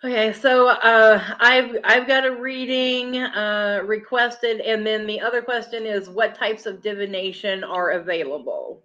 Okay, 0.05 0.33
so 0.33 0.69
uh, 0.69 1.21
I've 1.41 1.77
I've 1.83 2.07
got 2.07 2.25
a 2.25 2.37
reading 2.37 3.17
uh, 3.17 3.83
requested, 3.85 4.61
and 4.61 4.87
then 4.87 5.09
the 5.09 5.21
other 5.21 5.43
question 5.43 5.87
is, 5.87 6.09
what 6.09 6.37
types 6.37 6.67
of 6.67 6.81
divination 6.83 7.65
are 7.65 7.91
available? 7.91 8.85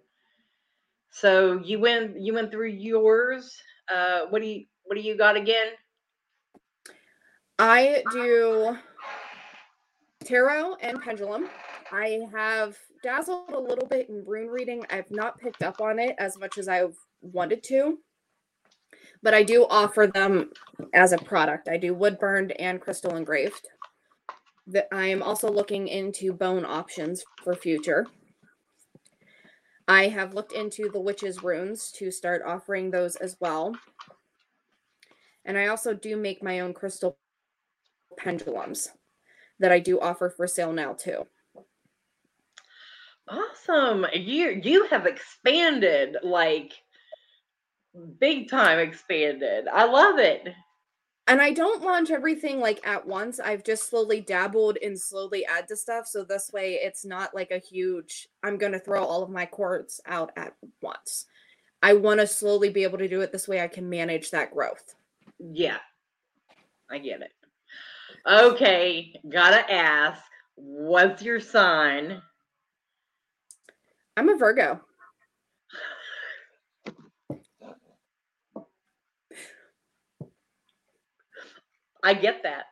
So 1.10 1.60
you 1.64 1.78
went 1.78 2.18
you 2.18 2.34
went 2.34 2.50
through 2.50 2.70
yours. 2.70 3.56
Uh, 3.88 4.22
what 4.30 4.42
do 4.42 4.48
you 4.48 4.64
what 4.84 4.96
do 4.96 5.02
you 5.02 5.16
got 5.16 5.36
again? 5.36 5.68
I 7.58 8.02
do 8.12 8.76
tarot 10.24 10.76
and 10.80 11.00
pendulum. 11.00 11.48
I 11.92 12.20
have 12.32 12.76
dazzled 13.02 13.50
a 13.52 13.58
little 13.58 13.86
bit 13.86 14.08
in 14.08 14.24
rune 14.26 14.48
reading. 14.48 14.84
I've 14.90 15.10
not 15.10 15.38
picked 15.38 15.62
up 15.62 15.80
on 15.80 15.98
it 15.98 16.16
as 16.18 16.38
much 16.38 16.58
as 16.58 16.68
I've 16.68 16.96
wanted 17.22 17.62
to 17.64 17.98
but 19.24 19.34
I 19.34 19.42
do 19.42 19.66
offer 19.68 20.06
them 20.06 20.50
as 20.92 21.12
a 21.12 21.18
product. 21.18 21.68
I 21.68 21.78
do 21.78 21.94
wood 21.94 22.18
burned 22.18 22.52
and 22.52 22.80
crystal 22.80 23.16
engraved. 23.16 23.66
That 24.66 24.86
I 24.92 25.06
am 25.06 25.22
also 25.22 25.50
looking 25.50 25.88
into 25.88 26.32
bone 26.32 26.64
options 26.64 27.24
for 27.42 27.54
future. 27.54 28.06
I 29.88 30.08
have 30.08 30.34
looked 30.34 30.52
into 30.52 30.90
the 30.90 31.00
witches 31.00 31.42
runes 31.42 31.90
to 31.92 32.10
start 32.10 32.42
offering 32.46 32.90
those 32.90 33.16
as 33.16 33.36
well. 33.40 33.74
And 35.44 35.58
I 35.58 35.66
also 35.68 35.94
do 35.94 36.16
make 36.16 36.42
my 36.42 36.60
own 36.60 36.74
crystal 36.74 37.18
pendulums 38.18 38.88
that 39.60 39.72
I 39.72 39.78
do 39.80 40.00
offer 40.00 40.30
for 40.30 40.46
sale 40.46 40.72
now 40.72 40.94
too. 40.94 41.26
Awesome. 43.28 44.06
You 44.14 44.50
you 44.62 44.86
have 44.88 45.06
expanded 45.06 46.16
like 46.22 46.72
big 48.18 48.48
time 48.50 48.78
expanded. 48.78 49.66
I 49.68 49.84
love 49.84 50.18
it. 50.18 50.48
and 51.26 51.40
I 51.40 51.52
don't 51.52 51.82
launch 51.82 52.10
everything 52.10 52.60
like 52.60 52.86
at 52.86 53.06
once. 53.06 53.40
I've 53.40 53.64
just 53.64 53.88
slowly 53.88 54.20
dabbled 54.20 54.76
and 54.82 54.98
slowly 55.00 55.46
add 55.46 55.68
to 55.68 55.76
stuff. 55.76 56.06
So 56.06 56.22
this 56.24 56.50
way 56.52 56.74
it's 56.74 57.04
not 57.04 57.34
like 57.34 57.50
a 57.50 57.58
huge, 57.58 58.28
I'm 58.42 58.58
going 58.58 58.72
to 58.72 58.78
throw 58.78 59.04
all 59.04 59.22
of 59.22 59.30
my 59.30 59.46
cords 59.46 60.00
out 60.06 60.32
at 60.36 60.54
once. 60.82 61.26
I 61.82 61.94
want 61.94 62.20
to 62.20 62.26
slowly 62.26 62.70
be 62.70 62.82
able 62.84 62.98
to 62.98 63.08
do 63.08 63.22
it 63.22 63.32
this 63.32 63.48
way. 63.48 63.60
I 63.62 63.68
can 63.68 63.88
manage 63.88 64.30
that 64.32 64.52
growth. 64.52 64.94
Yeah, 65.52 65.78
I 66.90 66.98
get 66.98 67.20
it. 67.20 67.32
Okay, 68.26 69.20
gotta 69.28 69.70
ask, 69.70 70.22
what's 70.54 71.22
your 71.22 71.38
sign? 71.38 72.22
I'm 74.16 74.30
a 74.30 74.36
Virgo. 74.36 74.80
I 82.02 82.14
get 82.14 82.42
that. 82.44 82.64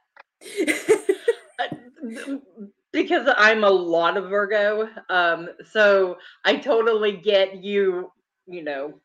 Uh, 1.58 2.36
because 2.92 3.28
I'm 3.36 3.64
a 3.64 3.70
lot 3.70 4.16
of 4.16 4.30
Virgo. 4.30 4.88
Um, 5.08 5.48
so 5.70 6.16
I 6.44 6.56
totally 6.56 7.12
get 7.12 7.62
you, 7.62 8.10
you 8.46 8.62
know, 8.62 9.00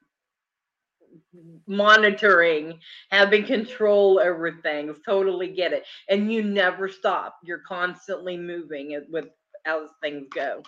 monitoring, 1.68 2.80
having 3.10 3.44
control 3.44 4.20
over 4.20 4.52
things. 4.52 4.98
Totally 5.06 5.50
get 5.50 5.74
it. 5.74 5.86
And 6.10 6.32
you 6.32 6.44
never 6.44 6.90
stop. 6.90 7.38
You're 7.44 7.64
constantly 7.68 8.38
moving 8.38 8.92
it 8.92 9.08
with 9.10 9.26
as 9.66 9.90
things 10.02 10.28
go. 10.34 10.64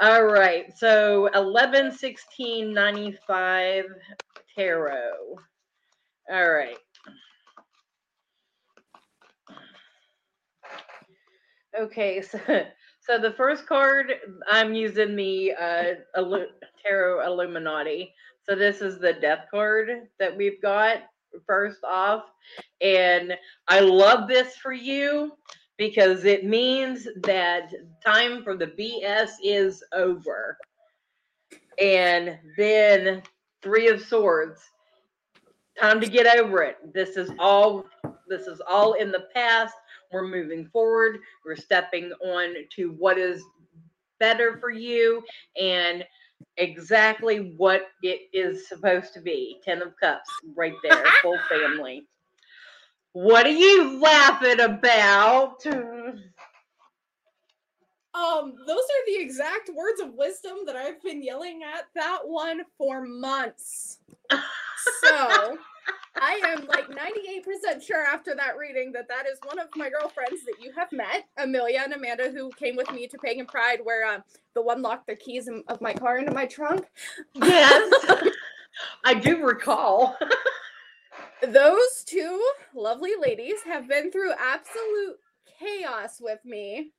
All 0.00 0.24
right. 0.24 0.66
So 0.76 1.28
11 1.34 1.92
16 1.92 2.72
95 2.72 3.84
tarot. 4.56 5.12
All 6.30 6.50
right. 6.50 6.78
Okay, 11.78 12.22
so 12.30 12.38
so 13.00 13.18
the 13.18 13.32
first 13.32 13.66
card 13.66 14.12
I'm 14.50 14.74
using 14.74 15.16
the 15.16 15.52
uh 15.52 16.20
Tarot 16.82 17.26
Illuminati. 17.26 18.12
So 18.46 18.54
this 18.54 18.80
is 18.80 18.98
the 18.98 19.14
Death 19.14 19.46
card 19.50 20.08
that 20.18 20.36
we've 20.36 20.60
got 20.60 20.98
first 21.46 21.82
off, 21.82 22.24
and 22.80 23.36
I 23.68 23.80
love 23.80 24.28
this 24.28 24.56
for 24.56 24.72
you 24.72 25.32
because 25.78 26.24
it 26.24 26.44
means 26.44 27.08
that 27.22 27.72
time 28.04 28.44
for 28.44 28.56
the 28.56 28.66
BS 28.66 29.30
is 29.42 29.82
over. 29.92 30.56
And 31.80 32.38
then 32.56 33.22
Three 33.62 33.88
of 33.88 34.00
Swords. 34.00 34.60
Time 35.80 36.00
to 36.00 36.06
get 36.06 36.38
over 36.38 36.62
it. 36.62 36.76
This 36.92 37.16
is 37.16 37.30
all 37.38 37.86
this 38.28 38.46
is 38.46 38.60
all 38.68 38.92
in 38.92 39.10
the 39.10 39.26
past 39.34 39.74
we're 40.12 40.28
moving 40.28 40.66
forward. 40.66 41.18
We're 41.44 41.56
stepping 41.56 42.12
on 42.24 42.54
to 42.76 42.94
what 42.98 43.18
is 43.18 43.42
better 44.20 44.58
for 44.60 44.70
you 44.70 45.22
and 45.60 46.04
exactly 46.56 47.54
what 47.56 47.88
it 48.02 48.28
is 48.32 48.68
supposed 48.68 49.14
to 49.14 49.20
be. 49.20 49.60
Ten 49.64 49.82
of 49.82 49.94
Cups, 49.98 50.30
right 50.56 50.74
there, 50.82 51.04
full 51.22 51.38
family. 51.48 52.06
What 53.12 53.46
are 53.46 53.50
you 53.50 54.00
laughing 54.00 54.60
about? 54.60 55.64
Um, 58.14 58.54
those 58.66 58.78
are 58.78 59.04
the 59.06 59.20
exact 59.20 59.70
words 59.74 60.00
of 60.00 60.14
wisdom 60.14 60.58
that 60.66 60.76
I've 60.76 61.02
been 61.02 61.22
yelling 61.22 61.62
at 61.62 61.86
that 61.94 62.20
one 62.24 62.62
for 62.78 63.04
months. 63.04 63.98
So 65.02 65.56
I 66.16 66.40
am 66.46 66.66
like 66.66 66.86
98% 66.88 67.82
sure 67.82 68.04
after 68.04 68.34
that 68.36 68.56
reading 68.56 68.92
that 68.92 69.08
that 69.08 69.26
is 69.26 69.38
one 69.44 69.58
of 69.58 69.68
my 69.74 69.90
girlfriends 69.90 70.44
that 70.44 70.62
you 70.62 70.72
have 70.76 70.92
met, 70.92 71.24
Amelia 71.38 71.80
and 71.84 71.92
Amanda, 71.92 72.30
who 72.30 72.50
came 72.50 72.76
with 72.76 72.90
me 72.92 73.06
to 73.08 73.18
Pagan 73.18 73.46
Pride, 73.46 73.80
where 73.82 74.06
uh, 74.06 74.20
the 74.54 74.62
one 74.62 74.80
locked 74.82 75.06
their 75.06 75.16
keys 75.16 75.48
of 75.68 75.80
my 75.80 75.92
car 75.92 76.18
into 76.18 76.32
my 76.32 76.46
trunk. 76.46 76.86
Yes, 77.34 77.92
I 79.04 79.14
do 79.14 79.44
recall. 79.44 80.16
Those 81.42 82.04
two 82.06 82.42
lovely 82.74 83.12
ladies 83.20 83.60
have 83.66 83.88
been 83.88 84.12
through 84.12 84.32
absolute 84.38 85.16
chaos 85.58 86.20
with 86.20 86.38
me 86.44 86.92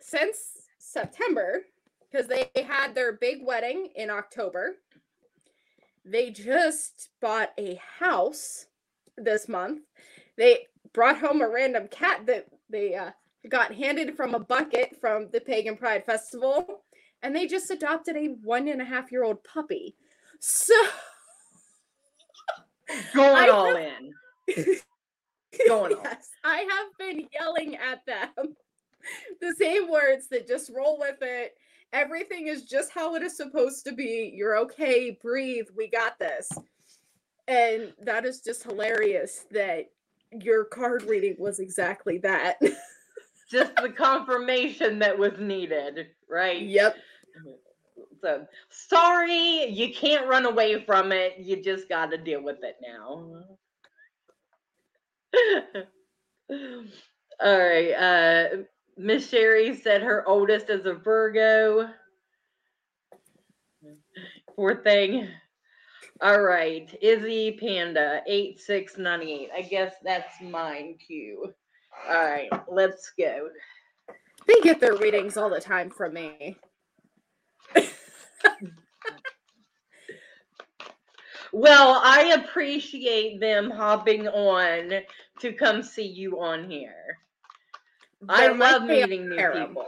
since 0.00 0.38
September 0.78 1.62
because 2.10 2.28
they 2.28 2.48
had 2.62 2.94
their 2.94 3.12
big 3.12 3.44
wedding 3.44 3.88
in 3.96 4.10
October. 4.10 4.76
They 6.10 6.30
just 6.30 7.10
bought 7.20 7.50
a 7.58 7.80
house 7.98 8.66
this 9.16 9.48
month. 9.48 9.82
They 10.36 10.66
brought 10.92 11.18
home 11.18 11.42
a 11.42 11.48
random 11.48 11.88
cat 11.88 12.24
that 12.26 12.46
they 12.70 12.94
uh, 12.94 13.10
got 13.48 13.74
handed 13.74 14.16
from 14.16 14.34
a 14.34 14.38
bucket 14.38 14.96
from 15.00 15.28
the 15.32 15.40
Pagan 15.40 15.76
Pride 15.76 16.04
Festival. 16.06 16.82
And 17.22 17.34
they 17.34 17.46
just 17.46 17.70
adopted 17.70 18.16
a 18.16 18.28
one 18.42 18.68
and 18.68 18.80
a 18.80 18.84
half 18.84 19.10
year 19.12 19.24
old 19.24 19.42
puppy. 19.44 19.96
So 20.40 20.74
Going 23.14 23.50
all 23.50 23.76
have- 23.76 23.76
in. 23.76 24.12
Going 25.66 25.96
yes, 26.04 26.28
I 26.44 26.58
have 26.58 26.88
been 26.98 27.26
yelling 27.34 27.76
at 27.76 28.04
them 28.06 28.54
the 29.40 29.54
same 29.58 29.90
words 29.90 30.28
that 30.28 30.46
just 30.46 30.70
roll 30.74 30.98
with 30.98 31.16
it. 31.20 31.54
Everything 31.92 32.48
is 32.48 32.64
just 32.64 32.90
how 32.90 33.14
it 33.14 33.22
is 33.22 33.36
supposed 33.36 33.84
to 33.86 33.92
be. 33.92 34.32
You're 34.34 34.58
okay. 34.58 35.18
Breathe. 35.22 35.66
We 35.76 35.88
got 35.88 36.18
this. 36.18 36.48
And 37.46 37.92
that 38.04 38.26
is 38.26 38.40
just 38.40 38.62
hilarious 38.62 39.46
that 39.52 39.90
your 40.32 40.64
card 40.64 41.02
reading 41.04 41.36
was 41.38 41.60
exactly 41.60 42.18
that. 42.18 42.60
Just 43.50 43.74
the 43.76 43.88
confirmation 43.88 44.98
that 44.98 45.18
was 45.18 45.32
needed, 45.38 46.08
right? 46.28 46.60
yep. 46.60 46.96
So 48.20 48.46
sorry, 48.68 49.66
you 49.66 49.94
can't 49.94 50.26
run 50.26 50.44
away 50.44 50.84
from 50.84 51.12
it. 51.12 51.34
You 51.38 51.62
just 51.62 51.88
got 51.88 52.10
to 52.10 52.18
deal 52.18 52.42
with 52.42 52.58
it 52.64 52.76
now. 52.82 53.44
All 57.40 57.58
right. 57.58 57.92
Uh, 57.92 58.48
Miss 58.98 59.30
Sherry 59.30 59.76
said 59.76 60.02
her 60.02 60.26
oldest 60.28 60.70
is 60.70 60.84
a 60.84 60.94
Virgo. 60.94 61.88
Poor 64.56 64.82
thing. 64.82 65.28
All 66.20 66.40
right. 66.42 66.92
Izzy 67.00 67.52
Panda, 67.60 68.22
8698. 68.26 69.50
I 69.56 69.62
guess 69.62 69.94
that's 70.02 70.42
mine 70.42 70.96
cue. 71.06 71.54
All 72.08 72.24
right. 72.24 72.50
Let's 72.66 73.12
go. 73.16 73.50
They 74.48 74.60
get 74.62 74.80
their 74.80 74.96
readings 74.96 75.36
all 75.36 75.48
the 75.48 75.60
time 75.60 75.90
from 75.90 76.14
me. 76.14 76.56
Well, 81.52 82.00
I 82.04 82.34
appreciate 82.42 83.40
them 83.40 83.70
hopping 83.70 84.28
on 84.28 85.02
to 85.40 85.52
come 85.52 85.82
see 85.82 86.06
you 86.06 86.40
on 86.40 86.68
here. 86.68 87.16
I 88.28 88.48
love 88.48 88.82
meeting 88.82 89.28
new 89.28 89.36
harem. 89.36 89.68
people. 89.68 89.86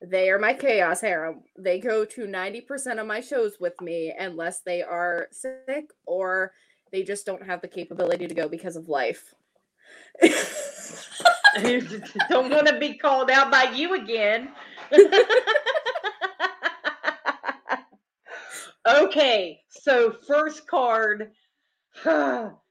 They 0.00 0.30
are 0.30 0.38
my 0.38 0.54
chaos 0.54 1.00
harem. 1.00 1.42
They 1.56 1.78
go 1.78 2.04
to 2.04 2.26
90% 2.26 3.00
of 3.00 3.06
my 3.06 3.20
shows 3.20 3.56
with 3.60 3.80
me 3.80 4.12
unless 4.18 4.60
they 4.60 4.82
are 4.82 5.28
sick 5.30 5.90
or 6.06 6.52
they 6.90 7.02
just 7.02 7.24
don't 7.24 7.46
have 7.46 7.62
the 7.62 7.68
capability 7.68 8.26
to 8.26 8.34
go 8.34 8.48
because 8.48 8.76
of 8.76 8.88
life. 8.88 9.34
Don't 10.22 12.50
want 12.50 12.66
to 12.66 12.78
be 12.78 12.98
called 12.98 13.30
out 13.30 13.50
by 13.50 13.72
you 13.74 13.94
again. 13.94 14.50
okay, 18.86 19.60
so 19.68 20.14
first 20.26 20.66
card 20.66 21.32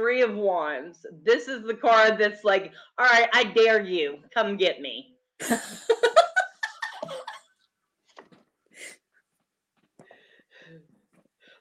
Three 0.00 0.22
of 0.22 0.34
Wands. 0.34 1.04
This 1.24 1.46
is 1.46 1.62
the 1.62 1.74
card 1.74 2.16
that's 2.18 2.42
like, 2.42 2.72
all 2.98 3.04
right, 3.04 3.28
I 3.34 3.44
dare 3.44 3.82
you. 3.82 4.16
Come 4.32 4.56
get 4.56 4.80
me. 4.80 5.14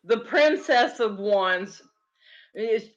the 0.05 0.19
Princess 0.25 1.01
of 1.01 1.17
Wands 1.17 1.81
is 2.55 2.89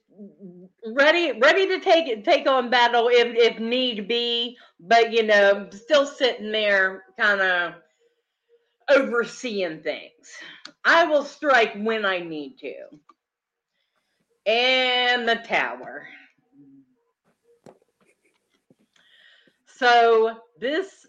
ready 0.85 1.37
ready 1.39 1.67
to 1.67 1.79
take 1.79 2.23
take 2.23 2.47
on 2.47 2.69
battle 2.69 3.09
if 3.09 3.35
if 3.35 3.59
need 3.59 4.07
be 4.07 4.55
but 4.79 5.11
you 5.11 5.23
know 5.23 5.67
still 5.71 6.05
sitting 6.05 6.51
there 6.51 7.03
kind 7.19 7.41
of 7.41 7.73
overseeing 8.89 9.81
things 9.81 10.31
i 10.85 11.03
will 11.05 11.23
strike 11.23 11.73
when 11.77 12.05
i 12.05 12.19
need 12.19 12.57
to 12.59 12.73
and 14.45 15.27
the 15.27 15.35
tower 15.47 16.07
so 19.65 20.37
this 20.59 21.05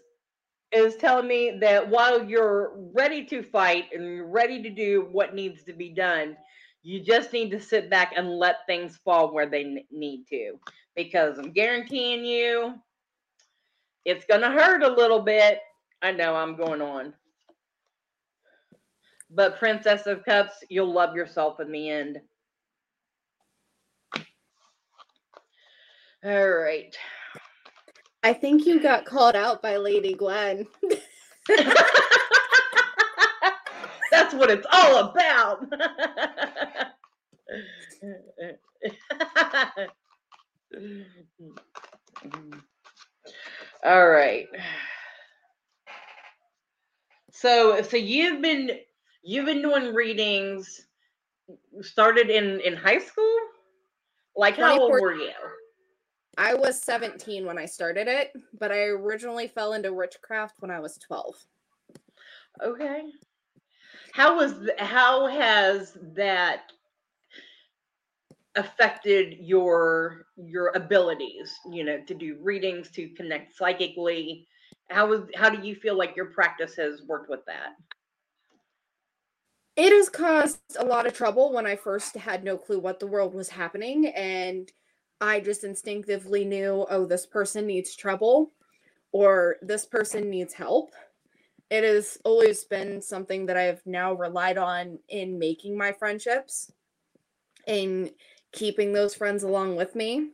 is 0.71 0.95
telling 0.97 1.27
me 1.27 1.57
that 1.61 1.89
while 1.89 2.23
you're 2.23 2.73
ready 2.93 3.25
to 3.25 3.43
fight 3.43 3.85
and 3.93 4.31
ready 4.33 4.61
to 4.63 4.69
do 4.69 5.07
what 5.11 5.35
needs 5.35 5.63
to 5.63 5.73
be 5.73 5.89
done 5.89 6.37
You 6.83 7.01
just 7.03 7.33
need 7.33 7.51
to 7.51 7.59
sit 7.59 7.89
back 7.89 8.13
and 8.15 8.29
let 8.39 8.65
things 8.67 8.97
fall 9.03 9.33
where 9.33 9.47
they 9.49 9.85
need 9.91 10.25
to. 10.29 10.59
Because 10.95 11.37
I'm 11.37 11.51
guaranteeing 11.51 12.25
you, 12.25 12.75
it's 14.05 14.25
going 14.25 14.41
to 14.41 14.49
hurt 14.51 14.83
a 14.83 14.93
little 14.93 15.21
bit. 15.21 15.59
I 16.01 16.11
know 16.11 16.35
I'm 16.35 16.55
going 16.57 16.81
on. 16.81 17.13
But 19.29 19.59
Princess 19.59 20.07
of 20.07 20.25
Cups, 20.25 20.53
you'll 20.69 20.93
love 20.93 21.15
yourself 21.15 21.59
in 21.59 21.71
the 21.71 21.89
end. 21.89 22.19
All 26.25 26.49
right. 26.49 26.97
I 28.23 28.33
think 28.33 28.65
you 28.65 28.81
got 28.81 29.05
called 29.05 29.35
out 29.35 29.61
by 29.61 29.77
Lady 29.77 30.15
Gwen. 30.15 30.65
That's 34.11 34.33
what 34.33 34.49
it's 34.49 34.65
all 34.71 34.97
about. 34.97 35.67
all 43.83 44.09
right. 44.09 44.47
So 47.31 47.83
so 47.83 47.97
you've 47.97 48.41
been 48.41 48.71
you've 49.21 49.45
been 49.45 49.61
doing 49.61 49.93
readings 49.93 50.87
started 51.81 52.31
in 52.31 52.61
in 52.61 52.75
high 52.75 52.97
school? 52.97 53.37
Like 54.35 54.55
how 54.55 54.79
old 54.79 54.91
were 54.91 55.13
you? 55.13 55.29
I 56.37 56.53
was 56.53 56.81
17 56.81 57.45
when 57.45 57.57
I 57.57 57.65
started 57.65 58.07
it, 58.07 58.33
but 58.59 58.71
I 58.71 58.85
originally 58.85 59.47
fell 59.47 59.73
into 59.73 59.93
witchcraft 59.93 60.55
when 60.59 60.71
I 60.71 60.79
was 60.79 60.97
12. 60.97 61.35
Okay. 62.63 63.03
How 64.13 64.37
was 64.37 64.53
th- 64.59 64.79
how 64.79 65.27
has 65.27 65.97
that 66.15 66.71
affected 68.55 69.37
your 69.39 70.27
your 70.37 70.71
abilities, 70.75 71.53
you 71.69 71.83
know, 71.83 71.99
to 72.07 72.13
do 72.13 72.37
readings, 72.41 72.89
to 72.91 73.09
connect 73.09 73.55
psychically? 73.55 74.47
How 74.89 75.07
was 75.07 75.23
how 75.35 75.49
do 75.49 75.65
you 75.67 75.75
feel 75.75 75.97
like 75.97 76.15
your 76.15 76.27
practice 76.27 76.75
has 76.77 77.01
worked 77.03 77.29
with 77.29 77.45
that? 77.47 77.75
It 79.75 79.91
has 79.91 80.07
caused 80.07 80.59
a 80.79 80.85
lot 80.85 81.05
of 81.05 81.13
trouble 81.13 81.51
when 81.51 81.67
I 81.67 81.75
first 81.75 82.15
had 82.15 82.45
no 82.45 82.57
clue 82.57 82.79
what 82.79 82.99
the 82.99 83.07
world 83.07 83.33
was 83.33 83.49
happening 83.49 84.07
and 84.07 84.71
I 85.21 85.39
just 85.39 85.63
instinctively 85.63 86.45
knew, 86.45 86.85
oh, 86.89 87.05
this 87.05 87.25
person 87.25 87.65
needs 87.65 87.95
trouble 87.95 88.51
or 89.11 89.57
this 89.61 89.85
person 89.85 90.29
needs 90.29 90.53
help. 90.53 90.91
It 91.69 91.83
has 91.83 92.19
always 92.23 92.63
been 92.65 93.01
something 93.01 93.45
that 93.45 93.57
I've 93.57 93.81
now 93.85 94.13
relied 94.13 94.57
on 94.57 94.99
in 95.09 95.39
making 95.39 95.77
my 95.77 95.93
friendships 95.93 96.71
and 97.67 98.11
keeping 98.51 98.93
those 98.93 99.15
friends 99.15 99.43
along 99.43 99.75
with 99.75 99.95
me. 99.95 100.31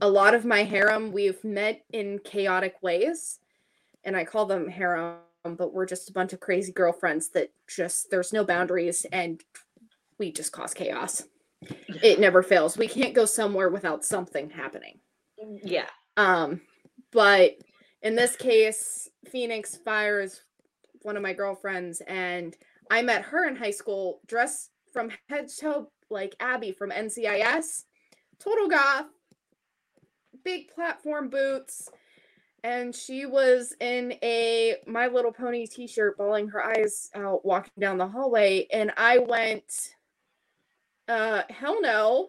A 0.00 0.08
lot 0.08 0.34
of 0.34 0.44
my 0.44 0.64
harem, 0.64 1.12
we've 1.12 1.42
met 1.44 1.84
in 1.92 2.18
chaotic 2.18 2.74
ways, 2.82 3.38
and 4.02 4.16
I 4.16 4.24
call 4.24 4.44
them 4.44 4.68
harem, 4.68 5.18
but 5.44 5.72
we're 5.72 5.86
just 5.86 6.10
a 6.10 6.12
bunch 6.12 6.32
of 6.32 6.40
crazy 6.40 6.72
girlfriends 6.72 7.28
that 7.30 7.52
just, 7.68 8.10
there's 8.10 8.32
no 8.32 8.44
boundaries 8.44 9.06
and 9.12 9.40
we 10.18 10.32
just 10.32 10.52
cause 10.52 10.74
chaos. 10.74 11.22
It 12.02 12.20
never 12.20 12.42
fails. 12.42 12.76
We 12.76 12.88
can't 12.88 13.14
go 13.14 13.24
somewhere 13.24 13.70
without 13.70 14.04
something 14.04 14.50
happening. 14.50 14.98
Yeah. 15.62 15.88
Um, 16.16 16.60
but 17.12 17.52
in 18.02 18.14
this 18.14 18.36
case, 18.36 19.08
Phoenix 19.30 19.76
Fire 19.76 20.20
is 20.20 20.42
one 21.02 21.16
of 21.16 21.22
my 21.22 21.32
girlfriends, 21.32 22.02
and 22.06 22.56
I 22.90 23.02
met 23.02 23.22
her 23.22 23.46
in 23.46 23.56
high 23.56 23.70
school 23.70 24.20
dressed 24.26 24.70
from 24.92 25.10
head 25.28 25.48
to 25.48 25.56
toe 25.56 25.90
like 26.10 26.34
Abby 26.40 26.72
from 26.72 26.90
NCIS, 26.90 27.84
total 28.38 28.68
goth, 28.68 29.06
big 30.44 30.68
platform 30.68 31.28
boots, 31.28 31.88
and 32.62 32.94
she 32.94 33.26
was 33.26 33.74
in 33.80 34.14
a 34.22 34.76
My 34.86 35.08
Little 35.08 35.32
Pony 35.32 35.66
t-shirt, 35.66 36.16
bawling 36.16 36.48
her 36.48 36.64
eyes 36.64 37.10
out, 37.14 37.44
walking 37.44 37.72
down 37.78 37.98
the 37.98 38.08
hallway, 38.08 38.66
and 38.72 38.92
I 38.96 39.18
went, 39.18 39.64
uh, 41.08 41.42
hell 41.50 41.80
no 41.80 42.28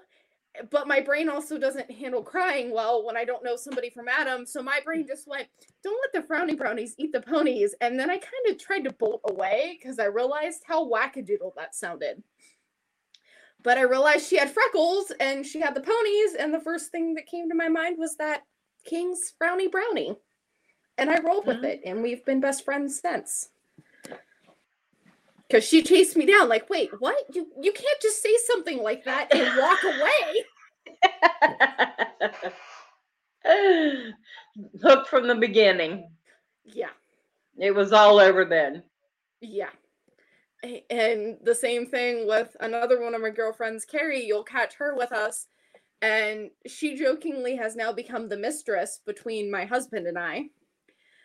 but 0.71 0.88
my 0.88 1.01
brain 1.01 1.30
also 1.30 1.57
doesn't 1.57 1.91
handle 1.91 2.21
crying 2.21 2.71
well 2.71 3.05
when 3.05 3.17
I 3.17 3.26
don't 3.26 3.43
know 3.43 3.55
somebody 3.55 3.89
from 3.89 4.07
Adam. 4.07 4.45
So 4.45 4.61
my 4.61 4.80
brain 4.84 5.05
just 5.07 5.28
went, 5.28 5.47
don't 5.84 5.99
let 6.01 6.28
the 6.28 6.34
frowny 6.34 6.57
brownies 6.57 6.95
eat 6.97 7.11
the 7.11 7.21
ponies. 7.21 7.76
And 7.82 7.99
then 7.99 8.09
I 8.09 8.17
kind 8.17 8.49
of 8.49 8.57
tried 8.57 8.84
to 8.86 8.93
bolt 8.93 9.21
away 9.28 9.78
because 9.78 9.99
I 9.99 10.05
realized 10.05 10.63
how 10.67 10.89
wackadoodle 10.89 11.55
that 11.55 11.76
sounded. 11.76 12.23
But 13.63 13.78
I 13.78 13.82
realized 13.82 14.28
she 14.28 14.38
had 14.38 14.51
freckles 14.51 15.11
and 15.19 15.45
she 15.45 15.59
had 15.59 15.76
the 15.76 15.82
ponies. 15.82 16.36
And 16.38 16.53
the 16.53 16.59
first 16.59 16.91
thing 16.91 17.15
that 17.15 17.26
came 17.26 17.49
to 17.49 17.55
my 17.55 17.69
mind 17.69 17.97
was 17.97 18.15
that 18.17 18.43
King's 18.86 19.34
frowny 19.41 19.71
brownie. 19.71 20.15
And 20.97 21.09
I 21.09 21.19
rolled 21.19 21.47
with 21.47 21.63
it. 21.63 21.82
And 21.86 22.03
we've 22.03 22.23
been 22.26 22.39
best 22.39 22.63
friends 22.63 22.99
since. 22.99 23.49
Because 25.48 25.64
she 25.68 25.84
chased 25.84 26.16
me 26.18 26.26
down, 26.26 26.50
like, 26.50 26.70
wait, 26.70 26.89
what? 27.00 27.24
You 27.34 27.48
you 27.62 27.72
can't 27.72 28.02
just 28.02 28.22
say 28.22 28.36
something 28.48 28.82
like 28.82 29.04
that 29.06 29.34
and 29.34 29.58
walk 29.60 29.80
away. 29.84 30.46
Hooked 34.82 35.08
from 35.10 35.28
the 35.28 35.36
beginning. 35.36 36.10
Yeah, 36.66 36.89
It 37.58 37.72
was 37.76 37.93
all 37.93 38.20
over 38.20 38.46
then. 38.46 38.84
yeah. 39.41 39.70
And 40.89 41.38
the 41.43 41.54
same 41.54 41.86
thing 41.86 42.28
with 42.28 42.56
another 42.60 43.00
one 43.00 43.14
of 43.14 43.22
my 43.22 43.30
girlfriends, 43.30 43.86
Carrie. 43.86 44.26
You'll 44.26 44.43
catch 44.43 44.74
her 44.80 44.96
with 44.96 45.12
us. 45.12 45.46
And 46.02 46.50
she 46.66 46.96
jokingly 46.96 47.56
has 47.58 47.76
now 47.76 47.91
become 47.93 48.28
the 48.30 48.38
mistress 48.38 49.00
between 49.06 49.52
my 49.52 49.66
husband 49.66 50.08
and 50.08 50.18
I 50.18 50.46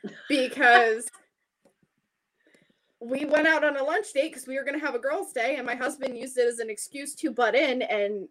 because 0.29 1.09
we 3.01 3.25
went 3.25 3.47
out 3.47 3.65
on 3.65 3.77
a 3.77 3.83
lunch 3.83 4.13
date 4.13 4.31
because 4.31 4.47
we 4.47 4.57
were 4.57 4.65
going 4.65 4.79
to 4.79 4.85
have 4.85 4.95
a 4.95 4.99
girls' 4.99 5.33
day, 5.33 5.57
and 5.57 5.67
my 5.67 5.75
husband 5.75 6.17
used 6.17 6.37
it 6.37 6.47
as 6.47 6.59
an 6.59 6.69
excuse 6.69 7.15
to 7.17 7.31
butt 7.31 7.55
in. 7.55 7.83
And 7.83 8.29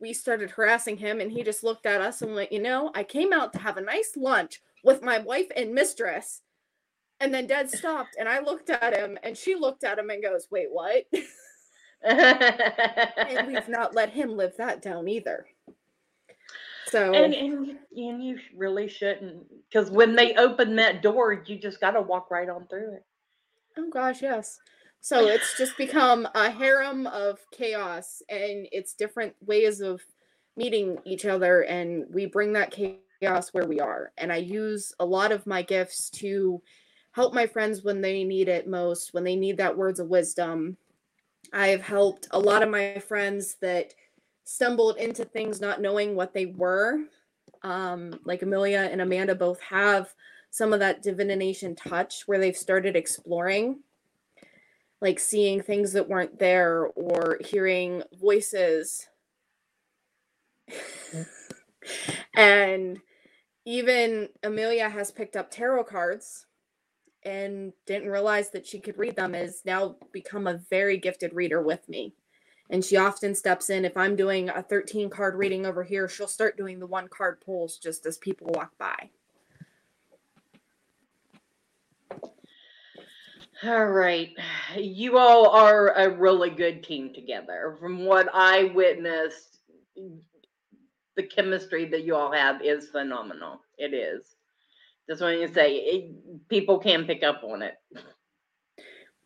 we 0.00 0.12
started 0.12 0.50
harassing 0.50 0.96
him, 0.96 1.20
and 1.20 1.30
he 1.30 1.44
just 1.44 1.62
looked 1.62 1.86
at 1.86 2.00
us 2.00 2.22
and 2.22 2.34
went, 2.34 2.52
You 2.52 2.60
know, 2.60 2.90
I 2.94 3.04
came 3.04 3.32
out 3.32 3.52
to 3.52 3.60
have 3.60 3.76
a 3.76 3.82
nice 3.82 4.16
lunch 4.16 4.60
with 4.82 5.02
my 5.02 5.18
wife 5.18 5.46
and 5.56 5.72
mistress. 5.72 6.42
And 7.20 7.32
then 7.32 7.46
Dad 7.46 7.70
stopped, 7.70 8.16
and 8.18 8.28
I 8.28 8.40
looked 8.40 8.70
at 8.70 8.96
him, 8.96 9.18
and 9.22 9.36
she 9.36 9.54
looked 9.54 9.84
at 9.84 9.98
him 9.98 10.10
and 10.10 10.22
goes, 10.22 10.48
Wait, 10.50 10.68
what? 10.70 11.04
and 12.02 13.46
we've 13.46 13.68
not 13.68 13.94
let 13.94 14.10
him 14.10 14.36
live 14.36 14.56
that 14.58 14.82
down 14.82 15.06
either. 15.06 15.46
So, 16.86 17.12
and 17.12 17.34
and 17.34 17.78
and 17.94 18.24
you 18.24 18.38
really 18.56 18.88
shouldn't 18.88 19.44
because 19.68 19.90
when 19.90 20.16
they 20.16 20.34
open 20.36 20.76
that 20.76 21.02
door 21.02 21.44
you 21.44 21.58
just 21.58 21.80
got 21.80 21.90
to 21.90 22.00
walk 22.00 22.30
right 22.30 22.48
on 22.48 22.66
through 22.66 22.94
it 22.94 23.04
oh 23.78 23.88
gosh, 23.90 24.22
yes. 24.22 24.60
So 25.00 25.26
it's 25.26 25.56
just 25.56 25.76
become 25.78 26.28
a 26.34 26.50
harem 26.50 27.06
of 27.06 27.38
chaos, 27.52 28.20
and 28.28 28.66
it's 28.72 28.94
different 28.94 29.34
ways 29.46 29.80
of 29.80 30.02
meeting 30.56 30.98
each 31.04 31.24
other, 31.24 31.62
and 31.62 32.04
we 32.10 32.26
bring 32.26 32.52
that 32.54 32.72
chaos 32.72 33.50
where 33.54 33.66
we 33.66 33.80
are. 33.80 34.12
And 34.18 34.32
I 34.32 34.36
use 34.36 34.92
a 34.98 35.06
lot 35.06 35.30
of 35.30 35.46
my 35.46 35.62
gifts 35.62 36.10
to 36.10 36.60
help 37.12 37.32
my 37.32 37.46
friends 37.46 37.82
when 37.82 38.00
they 38.00 38.24
need 38.24 38.48
it 38.48 38.66
most, 38.66 39.14
when 39.14 39.24
they 39.24 39.36
need 39.36 39.56
that 39.58 39.76
words 39.76 40.00
of 40.00 40.08
wisdom. 40.08 40.76
I've 41.52 41.82
helped 41.82 42.28
a 42.32 42.38
lot 42.38 42.62
of 42.62 42.68
my 42.68 42.98
friends 42.98 43.56
that 43.60 43.94
stumbled 44.44 44.96
into 44.96 45.24
things 45.24 45.60
not 45.60 45.80
knowing 45.80 46.16
what 46.16 46.34
they 46.34 46.46
were. 46.46 47.00
Um, 47.62 48.18
like 48.24 48.42
Amelia 48.42 48.88
and 48.90 49.00
Amanda 49.00 49.34
both 49.34 49.60
have 49.60 50.14
some 50.58 50.72
of 50.72 50.80
that 50.80 51.02
divination 51.02 51.76
touch 51.76 52.24
where 52.26 52.40
they've 52.40 52.56
started 52.56 52.96
exploring, 52.96 53.78
like 55.00 55.20
seeing 55.20 55.62
things 55.62 55.92
that 55.92 56.08
weren't 56.08 56.40
there 56.40 56.88
or 56.96 57.38
hearing 57.40 58.02
voices. 58.20 59.06
and 62.36 62.98
even 63.64 64.28
Amelia 64.42 64.88
has 64.88 65.12
picked 65.12 65.36
up 65.36 65.48
tarot 65.48 65.84
cards 65.84 66.46
and 67.22 67.72
didn't 67.86 68.10
realize 68.10 68.50
that 68.50 68.66
she 68.66 68.80
could 68.80 68.98
read 68.98 69.14
them 69.14 69.36
is 69.36 69.62
now 69.64 69.94
become 70.10 70.48
a 70.48 70.60
very 70.70 70.98
gifted 70.98 71.32
reader 71.34 71.62
with 71.62 71.88
me 71.88 72.14
and 72.70 72.84
she 72.84 72.96
often 72.96 73.34
steps 73.34 73.70
in 73.70 73.84
if 73.84 73.96
i'm 73.96 74.14
doing 74.14 74.48
a 74.50 74.62
13 74.62 75.10
card 75.10 75.34
reading 75.34 75.66
over 75.66 75.82
here 75.82 76.08
she'll 76.08 76.28
start 76.28 76.56
doing 76.56 76.78
the 76.78 76.86
one 76.86 77.08
card 77.08 77.40
pulls 77.44 77.76
just 77.76 78.06
as 78.06 78.18
people 78.18 78.46
walk 78.54 78.70
by 78.78 79.10
all 83.64 83.86
right 83.86 84.30
you 84.76 85.18
all 85.18 85.48
are 85.48 85.88
a 85.96 86.10
really 86.10 86.50
good 86.50 86.82
team 86.82 87.12
together 87.12 87.76
from 87.80 88.04
what 88.04 88.28
i 88.32 88.64
witnessed 88.74 89.58
the 91.16 91.22
chemistry 91.22 91.84
that 91.84 92.04
you 92.04 92.14
all 92.14 92.32
have 92.32 92.62
is 92.62 92.88
phenomenal 92.88 93.60
it 93.78 93.92
is 93.92 94.36
just 95.08 95.22
want 95.22 95.40
to 95.40 95.52
say 95.52 95.74
it, 95.74 96.48
people 96.48 96.78
can 96.78 97.04
pick 97.04 97.22
up 97.22 97.42
on 97.42 97.62
it 97.62 97.74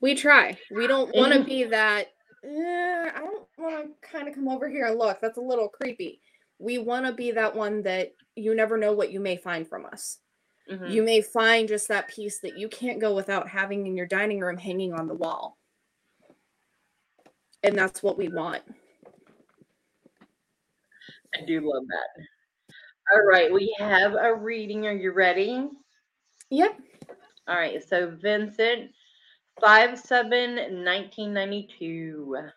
we 0.00 0.14
try 0.14 0.56
we 0.70 0.86
don't 0.86 1.14
want 1.14 1.32
to 1.32 1.44
be 1.44 1.64
that 1.64 2.08
eh, 2.44 3.10
I 3.14 3.20
don't 3.20 3.46
want 3.58 3.86
to 3.86 4.08
kind 4.08 4.28
of 4.28 4.34
come 4.34 4.48
over 4.48 4.68
here 4.68 4.86
and 4.86 4.98
look. 4.98 5.20
That's 5.20 5.38
a 5.38 5.42
little 5.42 5.68
creepy. 5.68 6.20
We 6.58 6.78
want 6.78 7.06
to 7.06 7.12
be 7.12 7.32
that 7.32 7.54
one 7.54 7.82
that 7.82 8.12
you 8.36 8.54
never 8.54 8.76
know 8.76 8.92
what 8.92 9.12
you 9.12 9.20
may 9.20 9.36
find 9.36 9.66
from 9.66 9.86
us. 9.86 10.18
Mhm. 10.70 10.90
You 10.90 11.02
may 11.02 11.20
find 11.20 11.68
just 11.68 11.88
that 11.88 12.08
piece 12.08 12.40
that 12.40 12.56
you 12.56 12.68
can't 12.68 13.00
go 13.00 13.14
without 13.14 13.48
having 13.48 13.86
in 13.86 13.96
your 13.96 14.06
dining 14.06 14.40
room 14.40 14.56
hanging 14.56 14.92
on 14.92 15.06
the 15.06 15.14
wall. 15.14 15.58
And 17.62 17.76
that's 17.76 18.02
what 18.02 18.16
we 18.18 18.28
want. 18.28 18.62
I 21.34 21.44
do 21.46 21.60
love 21.60 21.86
that. 21.88 22.24
All 23.12 23.22
right, 23.22 23.52
we 23.52 23.74
have 23.78 24.14
a 24.14 24.34
reading. 24.34 24.86
Are 24.86 24.92
you 24.92 25.12
ready? 25.12 25.68
Yep. 26.50 26.80
All 27.48 27.56
right, 27.56 27.82
so 27.82 28.10
Vincent, 28.10 28.92
5 29.60 29.98
7 29.98 30.84
1992. 30.84 32.50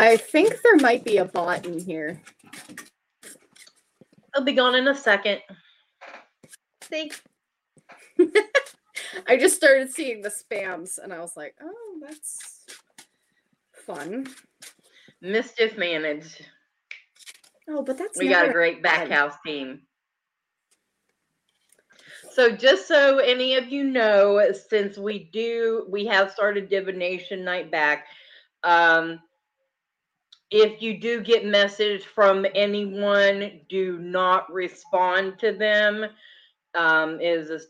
I 0.00 0.16
think 0.16 0.54
there 0.62 0.76
might 0.76 1.04
be 1.04 1.18
a 1.18 1.24
bot 1.26 1.66
in 1.66 1.78
here. 1.78 2.20
I'll 4.34 4.44
be 4.44 4.52
gone 4.52 4.74
in 4.74 4.88
a 4.88 4.94
second. 4.94 5.40
See? 6.88 7.10
I 9.26 9.36
just 9.36 9.56
started 9.56 9.92
seeing 9.92 10.22
the 10.22 10.30
spams 10.30 10.98
and 10.98 11.12
I 11.12 11.20
was 11.20 11.36
like, 11.36 11.54
oh, 11.62 11.98
that's 12.00 12.64
fun. 13.86 14.26
Mischief 15.20 15.76
managed. 15.76 16.46
Oh, 17.68 17.82
but 17.82 17.98
that's 17.98 18.18
We 18.18 18.28
got 18.28 18.48
a 18.48 18.52
great 18.52 18.82
back 18.82 19.00
fun. 19.00 19.10
house 19.10 19.34
team. 19.44 19.82
So 22.32 22.50
just 22.50 22.88
so 22.88 23.18
any 23.18 23.56
of 23.56 23.68
you 23.68 23.84
know, 23.84 24.50
since 24.68 24.96
we 24.96 25.30
do, 25.32 25.86
we 25.90 26.06
have 26.06 26.30
started 26.30 26.68
divination 26.70 27.44
night 27.44 27.70
back. 27.70 28.06
Um, 28.62 29.20
if 30.50 30.82
you 30.82 30.98
do 30.98 31.20
get 31.20 31.44
message 31.44 32.04
from 32.04 32.44
anyone, 32.54 33.60
do 33.68 33.98
not 33.98 34.52
respond 34.52 35.38
to 35.38 35.52
them. 35.52 36.06
Um, 36.74 37.20
is 37.20 37.50
a, 37.50 37.60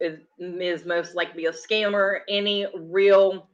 is 0.00 0.20
is 0.38 0.84
most 0.84 1.14
likely 1.14 1.46
a 1.46 1.52
scammer. 1.52 2.20
Any 2.28 2.66
real 2.74 3.48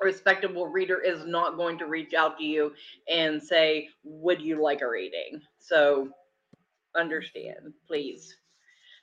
respectable 0.00 0.66
reader 0.66 1.00
is 1.00 1.24
not 1.26 1.56
going 1.56 1.78
to 1.78 1.86
reach 1.86 2.14
out 2.14 2.38
to 2.38 2.44
you 2.44 2.72
and 3.08 3.42
say, 3.42 3.88
"Would 4.04 4.40
you 4.40 4.60
like 4.62 4.82
a 4.82 4.88
reading?" 4.88 5.40
So 5.58 6.10
understand, 6.96 7.72
please. 7.86 8.36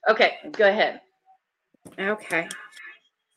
Okay, 0.10 0.38
go 0.52 0.68
ahead. 0.68 1.02
Okay. 2.00 2.48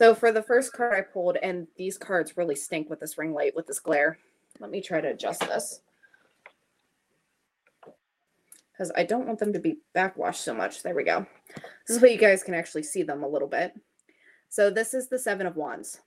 So 0.01 0.15
for 0.15 0.33
the 0.33 0.43
first 0.43 0.73
card 0.73 0.95
I 0.95 1.01
pulled, 1.01 1.37
and 1.37 1.67
these 1.77 1.97
cards 1.97 2.37
really 2.37 2.57
stink 2.57 2.91
with 2.91 3.01
this 3.01 3.17
ring 3.17 3.33
light, 3.33 3.57
with 3.57 3.67
this 3.67 3.81
glare. 3.81 4.19
Let 4.61 4.71
me 4.71 4.81
try 4.81 5.01
to 5.01 5.09
adjust 5.09 5.41
this. 5.41 5.81
Because 8.73 8.93
I 8.97 9.05
don't 9.05 9.27
want 9.27 9.39
them 9.39 9.53
to 9.55 9.59
be 9.59 9.79
backwashed 9.95 10.43
so 10.43 10.55
much. 10.55 10.83
There 10.83 10.95
we 10.95 11.05
go. 11.05 11.27
This 11.87 11.97
is 11.97 12.03
what 12.03 12.13
you 12.13 12.19
guys 12.19 12.43
can 12.43 12.55
actually 12.55 12.83
see 12.83 13.03
them 13.03 13.23
a 13.23 13.29
little 13.29 13.49
bit. 13.49 13.73
So 14.49 14.71
this 14.71 14.93
is 14.93 15.09
the 15.09 15.19
Seven 15.19 15.47
of 15.47 15.57
Wands. 15.57 16.01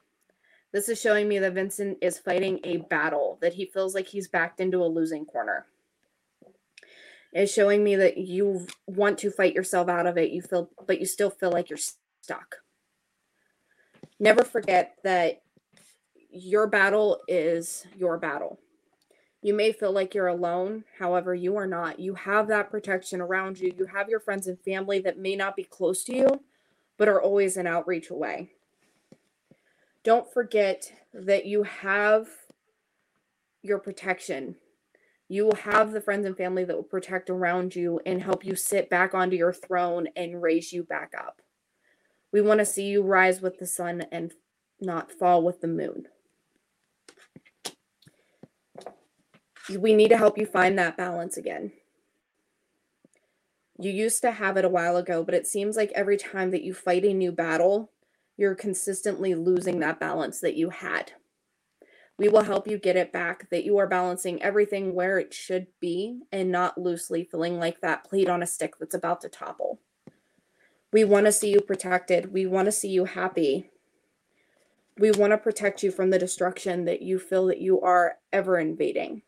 This 0.72 0.88
is 0.88 1.02
showing 1.02 1.28
me 1.28 1.40
that 1.40 1.54
Vincent 1.54 1.98
is 2.02 2.20
fighting 2.20 2.60
a 2.64 2.78
battle, 2.78 3.40
that 3.42 3.54
he 3.54 3.66
feels 3.66 3.96
like 3.96 4.08
he's 4.08 4.28
backed 4.28 4.60
into 4.60 4.84
a 4.84 4.86
losing 4.86 5.26
corner. 5.26 5.66
It's 7.34 7.54
showing 7.54 7.84
me 7.84 7.96
that 7.96 8.18
you 8.18 8.68
want 8.86 9.18
to 9.20 9.32
fight 9.32 9.54
yourself 9.54 9.90
out 9.90 10.06
of 10.06 10.18
it. 10.18 10.32
You 10.32 10.42
feel, 10.42 10.70
but 10.86 11.00
you 11.00 11.06
still 11.06 11.32
feel 11.32 11.52
like 11.52 11.70
you're 11.70 11.80
stuck. 12.22 12.58
Never 14.20 14.44
forget 14.44 14.96
that 15.04 15.42
your 16.32 16.68
battle 16.68 17.20
is 17.28 17.86
your 17.98 18.18
battle. 18.18 18.60
You 19.42 19.54
may 19.54 19.72
feel 19.72 19.92
like 19.92 20.14
you're 20.14 20.28
alone, 20.28 20.84
however, 20.98 21.34
you 21.34 21.56
are 21.56 21.68
not. 21.68 22.00
You 22.00 22.14
have 22.16 22.50
that 22.50 22.70
protection 22.70 23.22
around 23.22 23.60
you. 23.60 23.74
You 23.78 23.86
have 23.86 24.10
your 24.10 24.20
friends 24.20 24.48
and 24.48 24.60
family 24.60 25.00
that 25.00 25.18
may 25.18 25.36
not 25.36 25.56
be 25.56 25.64
close 25.64 26.04
to 26.06 26.16
you, 26.16 26.44
but 26.98 27.08
are 27.08 27.22
always 27.22 27.56
an 27.56 27.66
outreach 27.66 28.10
away. 28.10 28.50
Don't 30.04 30.32
forget 30.32 30.92
that 31.14 31.46
you 31.46 31.64
have 31.64 32.28
your 33.62 33.80
protection. 33.80 34.56
You 35.30 35.46
will 35.46 35.56
have 35.56 35.92
the 35.92 36.02
friends 36.02 36.26
and 36.26 36.36
family 36.36 36.66
that 36.66 36.76
will 36.76 36.84
protect 36.84 37.30
around 37.30 37.76
you 37.76 38.02
and 38.06 38.22
help 38.22 38.44
you 38.44 38.56
sit 38.56 38.90
back 38.90 39.14
onto 39.14 39.38
your 39.38 39.54
throne 39.54 40.08
and 40.16 40.42
raise 40.42 40.74
you 40.74 40.84
back 40.84 41.14
up. 41.18 41.42
We 42.32 42.42
want 42.42 42.60
to 42.60 42.66
see 42.66 42.88
you 42.88 43.04
rise 43.04 43.42
with 43.42 43.58
the 43.60 43.68
sun 43.68 44.06
and 44.12 44.34
not 44.82 45.12
fall 45.12 45.44
with 45.44 45.62
the 45.62 45.68
moon. 45.68 46.08
We 49.78 49.94
need 49.94 50.10
to 50.10 50.18
help 50.18 50.38
you 50.38 50.46
find 50.46 50.78
that 50.78 50.98
balance 50.98 51.38
again. 51.38 51.72
You 53.78 53.92
used 53.92 54.22
to 54.22 54.32
have 54.32 54.58
it 54.58 54.66
a 54.66 54.70
while 54.70 54.98
ago, 54.98 55.24
but 55.24 55.36
it 55.36 55.48
seems 55.48 55.78
like 55.78 55.92
every 55.94 56.18
time 56.18 56.52
that 56.52 56.64
you 56.64 56.74
fight 56.74 57.06
a 57.06 57.14
new 57.14 57.32
battle, 57.32 57.92
you're 58.36 58.56
consistently 58.56 59.36
losing 59.36 59.80
that 59.80 60.00
balance 60.00 60.40
that 60.42 60.56
you 60.56 60.70
had. 60.70 61.14
We 62.18 62.28
will 62.28 62.44
help 62.44 62.68
you 62.68 62.78
get 62.78 62.98
it 62.98 63.14
back, 63.14 63.50
that 63.50 63.64
you 63.64 63.78
are 63.78 63.88
balancing 63.88 64.42
everything 64.42 64.94
where 64.94 65.20
it 65.20 65.34
should 65.34 65.68
be 65.80 66.20
and 66.34 66.52
not 66.52 66.78
loosely 66.78 67.24
feeling 67.24 67.58
like 67.58 67.80
that 67.80 68.04
plate 68.04 68.28
on 68.28 68.44
a 68.44 68.48
stick 68.48 68.78
that's 68.78 68.96
about 68.96 69.22
to 69.22 69.30
topple. 69.30 69.80
We 70.92 71.06
want 71.06 71.28
to 71.28 71.32
see 71.32 71.52
you 71.52 71.62
protected. 71.62 72.34
We 72.34 72.46
want 72.46 72.66
to 72.66 72.74
see 72.74 72.90
you 72.90 73.06
happy. 73.06 73.70
We 74.98 75.12
want 75.12 75.32
to 75.32 75.38
protect 75.38 75.84
you 75.84 75.92
from 75.92 76.10
the 76.10 76.20
destruction 76.20 76.84
that 76.86 77.02
you 77.02 77.20
feel 77.20 77.48
that 77.48 77.62
you 77.62 77.80
are 77.80 78.18
ever 78.34 78.60
invading. 78.60 79.22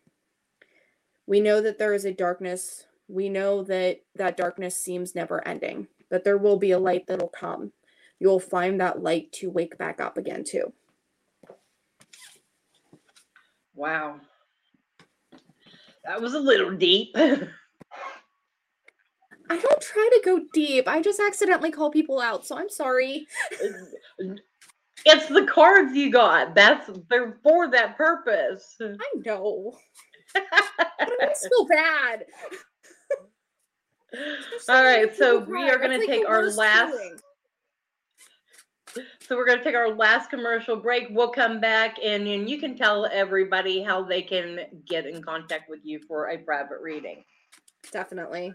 We 1.28 1.40
know 1.40 1.62
that 1.62 1.78
there 1.78 1.94
is 1.94 2.06
a 2.06 2.14
darkness. 2.14 2.86
We 3.08 3.30
know 3.30 3.64
that 3.64 4.02
that 4.16 4.38
darkness 4.38 4.76
seems 4.78 5.16
never 5.16 5.46
ending, 5.48 5.88
but 6.10 6.24
there 6.24 6.38
will 6.38 6.58
be 6.58 6.72
a 6.72 6.80
light 6.80 7.08
that'll 7.08 7.28
come. 7.28 7.72
You'll 8.20 8.40
find 8.40 8.80
that 8.80 9.02
light 9.02 9.32
to 9.34 9.50
wake 9.50 9.78
back 9.78 10.00
up 10.00 10.18
again, 10.18 10.44
too. 10.44 10.74
Wow. 13.76 14.20
That 16.06 16.22
was 16.22 16.34
a 16.34 16.40
little 16.40 16.72
deep. 16.72 17.16
I 19.52 19.58
don't 19.58 19.82
try 19.82 20.10
to 20.14 20.22
go 20.24 20.42
deep. 20.54 20.88
I 20.88 21.02
just 21.02 21.20
accidentally 21.20 21.72
call 21.72 21.92
people 21.92 22.22
out, 22.22 22.46
so 22.46 22.58
I'm 22.58 22.70
sorry. 22.70 23.28
it's 25.06 25.28
the 25.28 25.46
cards 25.46 25.94
you 25.94 26.10
got. 26.10 26.56
That's 26.56 26.90
they're 27.10 27.38
for 27.44 27.70
that 27.70 27.98
purpose. 27.98 28.78
I 28.80 28.96
know. 29.26 29.78
I 30.36 31.34
feel 31.40 31.68
bad. 31.68 32.26
All 34.70 34.84
right, 34.84 35.16
so 35.16 35.40
we 35.40 35.70
are 35.70 35.78
going 35.78 36.00
to 36.00 36.06
take 36.06 36.28
our 36.28 36.50
last 36.52 36.92
feeling. 36.92 37.20
so 39.22 39.38
we're 39.38 39.46
going 39.46 39.58
to 39.58 39.64
take 39.64 39.76
our 39.76 39.96
last 39.96 40.30
commercial 40.30 40.76
break. 40.76 41.08
We'll 41.12 41.32
come 41.32 41.62
back 41.62 41.98
and 42.04 42.28
then 42.28 42.48
you 42.48 42.60
can 42.60 42.76
tell 42.76 43.06
everybody 43.06 43.82
how 43.82 44.04
they 44.04 44.22
can 44.22 44.66
get 44.88 45.06
in 45.06 45.24
contact 45.24 45.70
with 45.70 45.80
you 45.84 46.00
for 46.08 46.30
a 46.30 46.38
private 46.38 46.82
reading. 46.82 47.24
Definitely. 47.92 48.54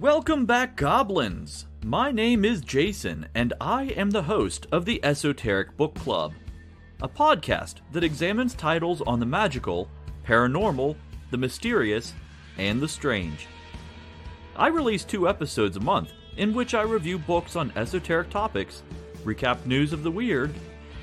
Welcome 0.00 0.44
back, 0.44 0.76
Goblins! 0.76 1.66
My 1.84 2.10
name 2.10 2.44
is 2.44 2.62
Jason, 2.62 3.28
and 3.34 3.52
I 3.60 3.84
am 3.96 4.10
the 4.10 4.24
host 4.24 4.66
of 4.72 4.84
the 4.84 5.02
Esoteric 5.04 5.76
Book 5.76 5.94
Club, 5.94 6.32
a 7.00 7.08
podcast 7.08 7.76
that 7.92 8.02
examines 8.02 8.54
titles 8.54 9.02
on 9.02 9.20
the 9.20 9.26
magical, 9.26 9.88
paranormal, 10.26 10.96
the 11.30 11.36
mysterious, 11.36 12.12
and 12.58 12.80
the 12.80 12.88
strange. 12.88 13.46
I 14.56 14.66
release 14.66 15.04
two 15.04 15.28
episodes 15.28 15.76
a 15.76 15.80
month 15.80 16.10
in 16.38 16.54
which 16.54 16.74
I 16.74 16.82
review 16.82 17.18
books 17.18 17.54
on 17.54 17.72
esoteric 17.76 18.30
topics, 18.30 18.82
recap 19.22 19.64
news 19.64 19.92
of 19.92 20.02
the 20.02 20.10
weird, 20.10 20.52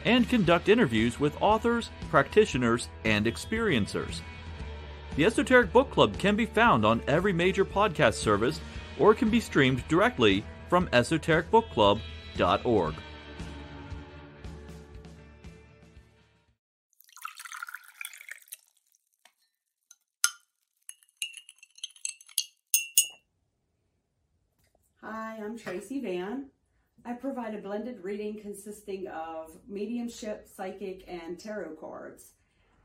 and 0.04 0.28
conduct 0.28 0.68
interviews 0.68 1.18
with 1.18 1.42
authors, 1.42 1.90
practitioners, 2.10 2.90
and 3.06 3.26
experiencers. 3.26 4.20
The 5.16 5.26
Esoteric 5.26 5.72
Book 5.72 5.92
Club 5.92 6.18
can 6.18 6.36
be 6.36 6.46
found 6.46 6.86
on 6.86 7.02
every 7.08 7.34
major 7.34 7.66
podcast 7.66 8.14
service 8.14 8.60
or 9.02 9.16
can 9.16 9.32
be 9.32 9.40
streamed 9.40 9.84
directly 9.88 10.44
from 10.70 10.88
esotericbookclub.org. 10.90 12.94
Hi, 25.02 25.40
I'm 25.44 25.58
Tracy 25.58 26.00
Bann. 26.00 26.52
I 27.04 27.14
provide 27.14 27.56
a 27.56 27.58
blended 27.58 28.04
reading 28.04 28.40
consisting 28.40 29.08
of 29.08 29.58
mediumship, 29.68 30.48
psychic, 30.48 31.04
and 31.08 31.40
tarot 31.40 31.74
cards. 31.80 32.34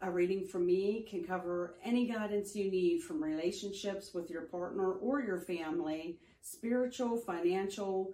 A 0.02 0.10
reading 0.10 0.44
from 0.44 0.66
me 0.66 1.06
can 1.08 1.24
cover 1.24 1.74
any 1.82 2.06
guidance 2.06 2.54
you 2.54 2.70
need 2.70 3.02
from 3.02 3.22
relationships 3.22 4.12
with 4.12 4.28
your 4.28 4.42
partner 4.42 4.92
or 4.92 5.22
your 5.22 5.40
family, 5.40 6.18
spiritual, 6.42 7.16
financial, 7.16 8.12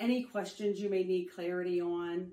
any 0.00 0.22
questions 0.22 0.80
you 0.80 0.88
may 0.88 1.04
need 1.04 1.26
clarity 1.34 1.80
on. 1.80 2.30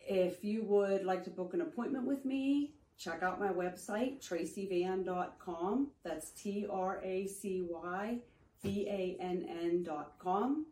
If 0.00 0.42
you 0.42 0.64
would 0.64 1.04
like 1.04 1.22
to 1.24 1.30
book 1.30 1.54
an 1.54 1.60
appointment 1.60 2.04
with 2.04 2.24
me, 2.24 2.72
check 2.98 3.22
out 3.22 3.38
my 3.38 3.50
website, 3.50 4.20
tracybann.com. 4.26 5.88
That's 6.02 6.30
T 6.30 6.66
R 6.68 7.00
A 7.04 7.28
C 7.28 7.62
Y 7.68 8.18
B 8.64 8.86
A 8.88 9.16
N 9.22 9.46
N.com. 9.48 10.66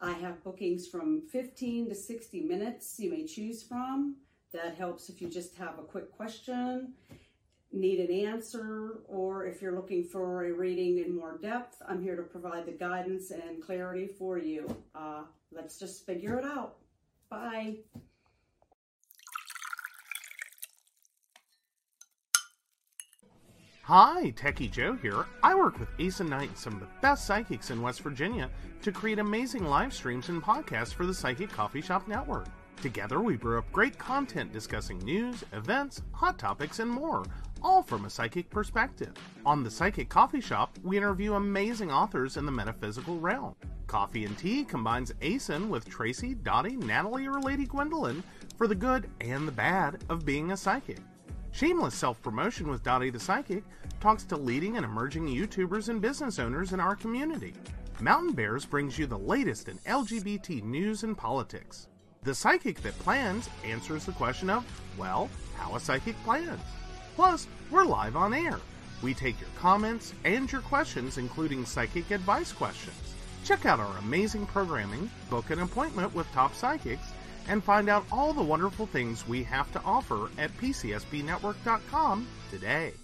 I 0.00 0.12
have 0.12 0.42
bookings 0.42 0.88
from 0.88 1.22
15 1.30 1.90
to 1.90 1.94
60 1.94 2.40
minutes 2.40 2.98
you 2.98 3.10
may 3.10 3.26
choose 3.26 3.62
from. 3.62 4.16
That 4.54 4.76
helps 4.76 5.08
if 5.08 5.20
you 5.20 5.28
just 5.28 5.56
have 5.56 5.80
a 5.80 5.82
quick 5.82 6.12
question, 6.12 6.92
need 7.72 7.98
an 7.98 8.28
answer, 8.28 9.00
or 9.08 9.46
if 9.46 9.60
you're 9.60 9.74
looking 9.74 10.04
for 10.04 10.44
a 10.44 10.52
reading 10.52 11.04
in 11.04 11.16
more 11.16 11.38
depth, 11.38 11.82
I'm 11.88 12.00
here 12.00 12.14
to 12.14 12.22
provide 12.22 12.64
the 12.64 12.72
guidance 12.72 13.32
and 13.32 13.60
clarity 13.60 14.06
for 14.06 14.38
you. 14.38 14.72
Uh, 14.94 15.22
let's 15.50 15.76
just 15.76 16.06
figure 16.06 16.38
it 16.38 16.44
out. 16.44 16.76
Bye. 17.28 17.78
Hi, 23.82 24.32
Techie 24.36 24.70
Joe 24.70 24.94
here. 25.02 25.26
I 25.42 25.56
work 25.56 25.80
with 25.80 25.88
Ace 25.98 26.20
and 26.20 26.30
Knight 26.30 26.56
some 26.56 26.74
of 26.74 26.80
the 26.80 26.86
best 27.02 27.26
psychics 27.26 27.70
in 27.70 27.82
West 27.82 28.02
Virginia 28.02 28.48
to 28.82 28.92
create 28.92 29.18
amazing 29.18 29.64
live 29.64 29.92
streams 29.92 30.28
and 30.28 30.40
podcasts 30.40 30.94
for 30.94 31.06
the 31.06 31.12
Psychic 31.12 31.50
Coffee 31.50 31.82
Shop 31.82 32.06
Network. 32.06 32.46
Together, 32.84 33.22
we 33.22 33.34
brew 33.34 33.56
up 33.56 33.72
great 33.72 33.96
content 33.96 34.52
discussing 34.52 34.98
news, 34.98 35.42
events, 35.54 36.02
hot 36.12 36.38
topics, 36.38 36.80
and 36.80 36.90
more, 36.90 37.24
all 37.62 37.82
from 37.82 38.04
a 38.04 38.10
psychic 38.10 38.50
perspective. 38.50 39.14
On 39.46 39.64
the 39.64 39.70
Psychic 39.70 40.10
Coffee 40.10 40.42
Shop, 40.42 40.78
we 40.82 40.98
interview 40.98 41.32
amazing 41.32 41.90
authors 41.90 42.36
in 42.36 42.44
the 42.44 42.52
metaphysical 42.52 43.18
realm. 43.18 43.54
Coffee 43.86 44.26
and 44.26 44.36
Tea 44.36 44.64
combines 44.64 45.14
ASIN 45.22 45.70
with 45.70 45.88
Tracy, 45.88 46.34
Dottie, 46.34 46.76
Natalie, 46.76 47.26
or 47.26 47.40
Lady 47.40 47.64
Gwendolyn 47.64 48.22
for 48.58 48.66
the 48.66 48.74
good 48.74 49.08
and 49.22 49.48
the 49.48 49.52
bad 49.52 50.04
of 50.10 50.26
being 50.26 50.52
a 50.52 50.56
psychic. 50.56 50.98
Shameless 51.52 51.94
Self 51.94 52.20
Promotion 52.20 52.68
with 52.68 52.82
Dottie 52.82 53.08
the 53.08 53.18
Psychic 53.18 53.64
talks 53.98 54.24
to 54.24 54.36
leading 54.36 54.76
and 54.76 54.84
emerging 54.84 55.26
YouTubers 55.26 55.88
and 55.88 56.02
business 56.02 56.38
owners 56.38 56.74
in 56.74 56.80
our 56.80 56.96
community. 56.96 57.54
Mountain 58.02 58.34
Bears 58.34 58.66
brings 58.66 58.98
you 58.98 59.06
the 59.06 59.18
latest 59.18 59.70
in 59.70 59.78
LGBT 59.78 60.62
news 60.62 61.02
and 61.02 61.16
politics. 61.16 61.88
The 62.24 62.34
Psychic 62.34 62.80
That 62.80 62.98
Plans 63.00 63.50
answers 63.66 64.06
the 64.06 64.12
question 64.12 64.48
of, 64.48 64.64
well, 64.96 65.28
how 65.58 65.76
a 65.76 65.80
psychic 65.80 66.16
plans. 66.24 66.62
Plus, 67.16 67.46
we're 67.70 67.84
live 67.84 68.16
on 68.16 68.32
air. 68.32 68.58
We 69.02 69.12
take 69.12 69.38
your 69.38 69.50
comments 69.58 70.14
and 70.24 70.50
your 70.50 70.62
questions, 70.62 71.18
including 71.18 71.66
psychic 71.66 72.10
advice 72.10 72.50
questions. 72.50 72.96
Check 73.44 73.66
out 73.66 73.78
our 73.78 73.98
amazing 73.98 74.46
programming, 74.46 75.10
book 75.28 75.50
an 75.50 75.58
appointment 75.58 76.14
with 76.14 76.26
top 76.32 76.54
psychics, 76.54 77.08
and 77.46 77.62
find 77.62 77.90
out 77.90 78.06
all 78.10 78.32
the 78.32 78.42
wonderful 78.42 78.86
things 78.86 79.28
we 79.28 79.42
have 79.42 79.70
to 79.72 79.82
offer 79.84 80.30
at 80.38 80.56
PCSBNetwork.com 80.56 82.26
today. 82.50 82.94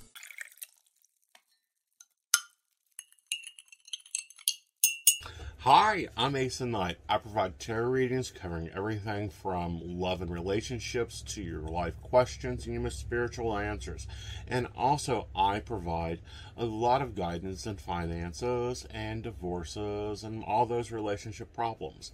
Hi, 5.64 6.08
I'm 6.16 6.36
and 6.36 6.72
Knight. 6.72 6.96
I 7.06 7.18
provide 7.18 7.58
tarot 7.58 7.90
readings 7.90 8.30
covering 8.30 8.70
everything 8.74 9.28
from 9.28 9.82
love 9.84 10.22
and 10.22 10.32
relationships 10.32 11.20
to 11.34 11.42
your 11.42 11.60
life 11.60 12.00
questions 12.00 12.64
and 12.64 12.80
your 12.80 12.90
spiritual 12.90 13.58
answers. 13.58 14.06
And 14.48 14.68
also, 14.74 15.26
I 15.36 15.60
provide 15.60 16.20
a 16.56 16.64
lot 16.64 17.02
of 17.02 17.14
guidance 17.14 17.66
in 17.66 17.76
finances 17.76 18.86
and 18.90 19.22
divorces 19.22 20.24
and 20.24 20.42
all 20.44 20.64
those 20.64 20.90
relationship 20.90 21.52
problems. 21.52 22.12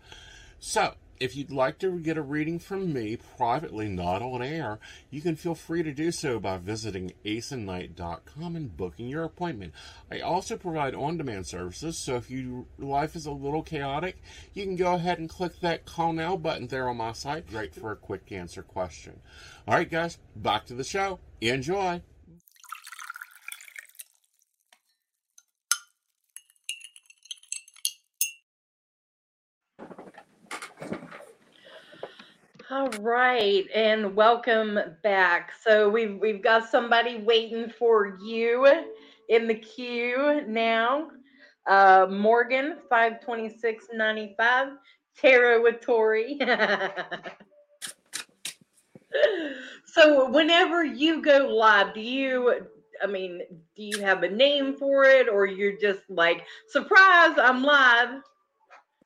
So, 0.58 0.94
if 1.20 1.36
you'd 1.36 1.50
like 1.50 1.78
to 1.78 1.98
get 1.98 2.16
a 2.16 2.22
reading 2.22 2.58
from 2.58 2.92
me 2.92 3.16
privately, 3.36 3.88
not 3.88 4.22
on 4.22 4.42
air, 4.42 4.78
you 5.10 5.20
can 5.20 5.36
feel 5.36 5.54
free 5.54 5.82
to 5.82 5.92
do 5.92 6.10
so 6.10 6.38
by 6.38 6.58
visiting 6.58 7.12
aceandnight.com 7.24 8.56
and 8.56 8.76
booking 8.76 9.08
your 9.08 9.24
appointment. 9.24 9.72
I 10.10 10.20
also 10.20 10.56
provide 10.56 10.94
on 10.94 11.16
demand 11.16 11.46
services, 11.46 11.98
so 11.98 12.16
if 12.16 12.30
your 12.30 12.64
life 12.78 13.16
is 13.16 13.26
a 13.26 13.32
little 13.32 13.62
chaotic, 13.62 14.22
you 14.54 14.64
can 14.64 14.76
go 14.76 14.94
ahead 14.94 15.18
and 15.18 15.28
click 15.28 15.60
that 15.60 15.86
call 15.86 16.12
now 16.12 16.36
button 16.36 16.66
there 16.66 16.88
on 16.88 16.96
my 16.96 17.12
site. 17.12 17.48
Great 17.48 17.74
for 17.74 17.92
a 17.92 17.96
quick 17.96 18.30
answer 18.32 18.62
question. 18.62 19.20
All 19.66 19.74
right, 19.74 19.90
guys, 19.90 20.18
back 20.34 20.66
to 20.66 20.74
the 20.74 20.84
show. 20.84 21.18
Enjoy. 21.40 22.02
All 32.68 32.88
right, 32.98 33.64
and 33.72 34.16
welcome 34.16 34.80
back. 35.04 35.52
So 35.62 35.88
we've 35.88 36.18
we've 36.18 36.42
got 36.42 36.68
somebody 36.68 37.18
waiting 37.18 37.70
for 37.70 38.18
you 38.24 38.66
in 39.28 39.46
the 39.46 39.54
queue 39.54 40.42
now. 40.48 41.10
Uh, 41.68 42.08
Morgan, 42.10 42.78
five 42.90 43.20
twenty 43.20 43.48
six 43.48 43.86
ninety 43.94 44.34
five. 44.36 44.70
Tarot 45.16 45.62
with 45.62 45.80
Torie. 45.80 46.40
so 49.84 50.28
whenever 50.28 50.84
you 50.84 51.22
go 51.22 51.46
live, 51.46 51.94
do 51.94 52.00
you? 52.00 52.66
I 53.00 53.06
mean, 53.06 53.42
do 53.76 53.82
you 53.84 54.00
have 54.00 54.24
a 54.24 54.28
name 54.28 54.74
for 54.74 55.04
it, 55.04 55.28
or 55.28 55.46
you're 55.46 55.78
just 55.78 56.00
like 56.08 56.44
surprise? 56.66 57.36
I'm 57.38 57.62
live. 57.62 58.22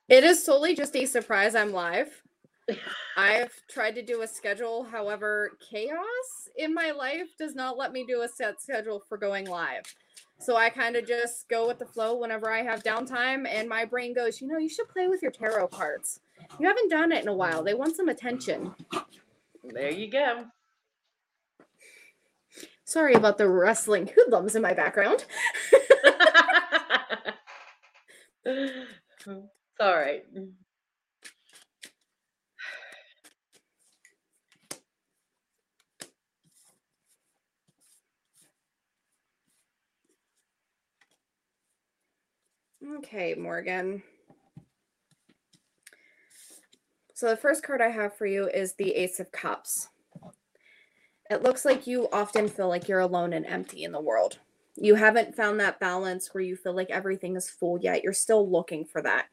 It 0.08 0.24
is 0.24 0.42
solely 0.42 0.74
just 0.74 0.96
a 0.96 1.04
surprise 1.04 1.54
I'm 1.54 1.74
live. 1.74 2.22
I've 3.16 3.52
tried 3.70 3.94
to 3.96 4.02
do 4.02 4.22
a 4.22 4.28
schedule, 4.28 4.84
however, 4.84 5.52
chaos 5.70 6.48
in 6.56 6.74
my 6.74 6.90
life 6.90 7.28
does 7.38 7.54
not 7.54 7.76
let 7.76 7.92
me 7.92 8.04
do 8.06 8.22
a 8.22 8.28
set 8.28 8.60
schedule 8.60 9.02
for 9.08 9.18
going 9.18 9.46
live. 9.46 9.82
So 10.38 10.56
I 10.56 10.70
kind 10.70 10.96
of 10.96 11.06
just 11.06 11.48
go 11.48 11.66
with 11.66 11.78
the 11.78 11.86
flow 11.86 12.16
whenever 12.16 12.50
I 12.50 12.62
have 12.62 12.82
downtime, 12.82 13.46
and 13.46 13.68
my 13.68 13.84
brain 13.84 14.14
goes, 14.14 14.40
you 14.40 14.48
know, 14.48 14.56
you 14.56 14.70
should 14.70 14.88
play 14.88 15.06
with 15.06 15.20
your 15.20 15.30
tarot 15.30 15.68
cards. 15.68 16.20
You 16.58 16.66
haven't 16.66 16.90
done 16.90 17.12
it 17.12 17.22
in 17.22 17.28
a 17.28 17.34
while. 17.34 17.62
They 17.62 17.74
want 17.74 17.94
some 17.94 18.08
attention. 18.08 18.74
There 19.62 19.90
you 19.90 20.10
go. 20.10 20.46
Sorry 22.84 23.14
about 23.14 23.38
the 23.38 23.48
rustling 23.48 24.10
hoodlums 24.14 24.56
in 24.56 24.62
my 24.62 24.72
background. 24.72 25.24
it's 28.44 29.28
all 29.78 29.94
right. 29.94 30.24
Okay, 42.98 43.34
Morgan. 43.34 44.02
So 47.14 47.28
the 47.28 47.36
first 47.36 47.62
card 47.62 47.80
I 47.80 47.88
have 47.88 48.16
for 48.16 48.26
you 48.26 48.48
is 48.48 48.72
the 48.72 48.94
Ace 48.94 49.20
of 49.20 49.30
Cups. 49.30 49.88
It 51.30 51.42
looks 51.42 51.64
like 51.64 51.86
you 51.86 52.08
often 52.12 52.48
feel 52.48 52.68
like 52.68 52.88
you're 52.88 53.00
alone 53.00 53.32
and 53.32 53.46
empty 53.46 53.84
in 53.84 53.92
the 53.92 54.00
world. 54.00 54.38
You 54.74 54.96
haven't 54.96 55.36
found 55.36 55.60
that 55.60 55.78
balance 55.78 56.34
where 56.34 56.42
you 56.42 56.56
feel 56.56 56.74
like 56.74 56.90
everything 56.90 57.36
is 57.36 57.48
full 57.48 57.78
yet. 57.80 58.02
You're 58.02 58.12
still 58.12 58.50
looking 58.50 58.84
for 58.84 59.02
that. 59.02 59.26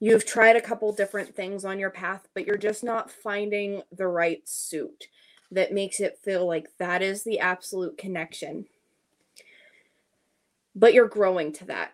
You've 0.00 0.26
tried 0.26 0.56
a 0.56 0.60
couple 0.60 0.92
different 0.92 1.34
things 1.34 1.64
on 1.64 1.78
your 1.78 1.90
path, 1.90 2.28
but 2.34 2.46
you're 2.46 2.58
just 2.58 2.84
not 2.84 3.10
finding 3.10 3.82
the 3.96 4.06
right 4.06 4.46
suit 4.46 5.08
that 5.50 5.72
makes 5.72 6.00
it 6.00 6.18
feel 6.22 6.46
like 6.46 6.68
that 6.78 7.00
is 7.02 7.24
the 7.24 7.40
absolute 7.40 7.96
connection. 7.96 8.66
But 10.74 10.92
you're 10.92 11.08
growing 11.08 11.52
to 11.54 11.64
that 11.66 11.92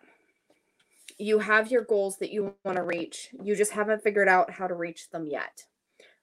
you 1.17 1.39
have 1.39 1.71
your 1.71 1.83
goals 1.83 2.17
that 2.17 2.31
you 2.31 2.53
want 2.63 2.77
to 2.77 2.83
reach. 2.83 3.29
You 3.43 3.55
just 3.55 3.71
haven't 3.71 4.03
figured 4.03 4.27
out 4.27 4.51
how 4.51 4.67
to 4.67 4.73
reach 4.73 5.09
them 5.09 5.27
yet. 5.27 5.63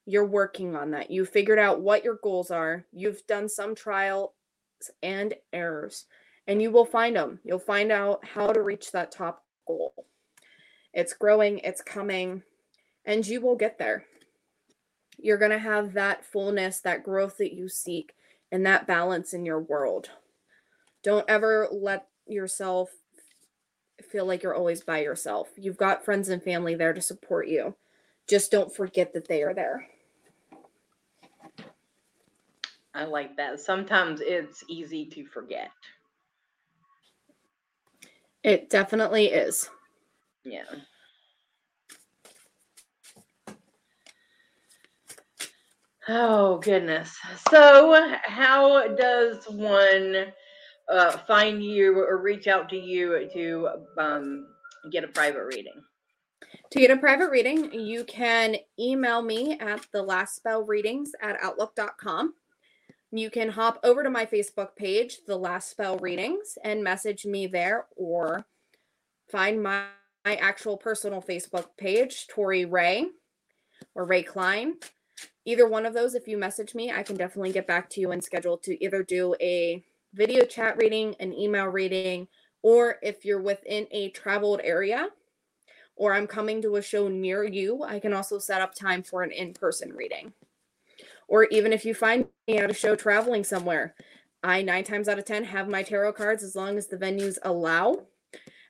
You're 0.04 0.26
working 0.26 0.76
on 0.76 0.90
that. 0.90 1.10
You 1.10 1.24
figured 1.24 1.58
out 1.58 1.80
what 1.80 2.04
your 2.04 2.18
goals 2.22 2.50
are. 2.50 2.84
You've 2.92 3.26
done 3.26 3.48
some 3.48 3.74
trials 3.74 4.30
and 5.02 5.34
errors, 5.52 6.06
and 6.46 6.60
you 6.60 6.70
will 6.70 6.84
find 6.84 7.16
them. 7.16 7.40
You'll 7.44 7.58
find 7.58 7.92
out 7.92 8.24
how 8.26 8.52
to 8.52 8.62
reach 8.62 8.92
that 8.92 9.12
top 9.12 9.44
goal. 9.66 9.94
It's 10.92 11.14
growing, 11.14 11.58
it's 11.60 11.80
coming, 11.80 12.42
and 13.04 13.26
you 13.26 13.40
will 13.40 13.56
get 13.56 13.78
there. 13.78 14.04
You're 15.18 15.38
going 15.38 15.52
to 15.52 15.58
have 15.58 15.92
that 15.94 16.24
fullness, 16.24 16.80
that 16.80 17.04
growth 17.04 17.38
that 17.38 17.54
you 17.54 17.68
seek, 17.68 18.12
and 18.50 18.66
that 18.66 18.86
balance 18.86 19.32
in 19.32 19.46
your 19.46 19.60
world. 19.60 20.10
Don't 21.02 21.24
ever 21.28 21.68
let 21.70 22.08
yourself 22.26 22.90
feel 24.12 24.26
like 24.26 24.42
you're 24.42 24.54
always 24.54 24.82
by 24.82 25.00
yourself. 25.00 25.48
You've 25.56 25.78
got 25.78 26.04
friends 26.04 26.28
and 26.28 26.42
family 26.42 26.74
there 26.74 26.92
to 26.92 27.00
support 27.00 27.48
you. 27.48 27.74
Just 28.28 28.50
don't 28.50 28.72
forget 28.72 29.14
that 29.14 29.26
they 29.26 29.42
are 29.42 29.54
there. 29.54 29.88
I 32.94 33.04
like 33.04 33.36
that. 33.38 33.58
Sometimes 33.58 34.20
it's 34.20 34.62
easy 34.68 35.06
to 35.06 35.24
forget. 35.24 35.70
It 38.44 38.68
definitely 38.68 39.28
is. 39.28 39.70
Yeah. 40.44 40.64
Oh 46.06 46.58
goodness. 46.58 47.16
So, 47.50 48.14
how 48.24 48.88
does 48.88 49.46
one 49.48 50.26
uh, 50.92 51.18
find 51.26 51.64
you 51.64 51.98
or 51.98 52.18
reach 52.18 52.46
out 52.46 52.68
to 52.68 52.76
you 52.76 53.28
to 53.32 53.68
um, 53.98 54.46
get 54.90 55.04
a 55.04 55.08
private 55.08 55.44
reading? 55.44 55.82
To 56.72 56.80
get 56.80 56.90
a 56.90 56.96
private 56.96 57.30
reading, 57.30 57.72
you 57.72 58.04
can 58.04 58.56
email 58.78 59.22
me 59.22 59.58
at 59.58 59.86
the 59.92 60.02
last 60.02 60.36
spell 60.36 60.64
readings 60.64 61.12
at 61.22 61.36
outlook.com. 61.42 62.34
You 63.10 63.30
can 63.30 63.50
hop 63.50 63.78
over 63.84 64.02
to 64.02 64.10
my 64.10 64.24
Facebook 64.24 64.74
page, 64.76 65.18
The 65.26 65.36
Last 65.36 65.70
Spell 65.70 65.98
Readings, 65.98 66.56
and 66.64 66.82
message 66.82 67.26
me 67.26 67.46
there 67.46 67.86
or 67.94 68.46
find 69.30 69.62
my, 69.62 69.84
my 70.24 70.36
actual 70.36 70.78
personal 70.78 71.20
Facebook 71.20 71.66
page, 71.76 72.26
Torie 72.28 72.64
Ray 72.64 73.06
or 73.94 74.06
Ray 74.06 74.22
Klein. 74.22 74.76
Either 75.44 75.68
one 75.68 75.84
of 75.84 75.92
those, 75.92 76.14
if 76.14 76.26
you 76.26 76.38
message 76.38 76.74
me, 76.74 76.90
I 76.90 77.02
can 77.02 77.16
definitely 77.16 77.52
get 77.52 77.66
back 77.66 77.90
to 77.90 78.00
you 78.00 78.12
and 78.12 78.24
schedule 78.24 78.56
to 78.58 78.82
either 78.82 79.02
do 79.02 79.34
a 79.42 79.84
video 80.12 80.44
chat 80.44 80.76
reading, 80.76 81.14
an 81.20 81.32
email 81.32 81.66
reading, 81.66 82.28
or 82.62 82.96
if 83.02 83.24
you're 83.24 83.40
within 83.40 83.86
a 83.90 84.10
traveled 84.10 84.60
area 84.62 85.08
or 85.96 86.14
I'm 86.14 86.26
coming 86.26 86.62
to 86.62 86.76
a 86.76 86.82
show 86.82 87.08
near 87.08 87.44
you, 87.44 87.82
I 87.82 88.00
can 88.00 88.12
also 88.12 88.38
set 88.38 88.60
up 88.60 88.74
time 88.74 89.02
for 89.02 89.22
an 89.22 89.30
in 89.30 89.52
person 89.52 89.92
reading. 89.92 90.32
Or 91.28 91.44
even 91.44 91.72
if 91.72 91.84
you 91.84 91.94
find 91.94 92.26
me 92.48 92.58
at 92.58 92.70
a 92.70 92.74
show 92.74 92.96
traveling 92.96 93.44
somewhere, 93.44 93.94
I 94.42 94.62
nine 94.62 94.84
times 94.84 95.08
out 95.08 95.18
of 95.18 95.24
10 95.24 95.44
have 95.44 95.68
my 95.68 95.82
tarot 95.82 96.14
cards 96.14 96.42
as 96.42 96.56
long 96.56 96.76
as 96.76 96.88
the 96.88 96.96
venues 96.96 97.38
allow. 97.42 98.06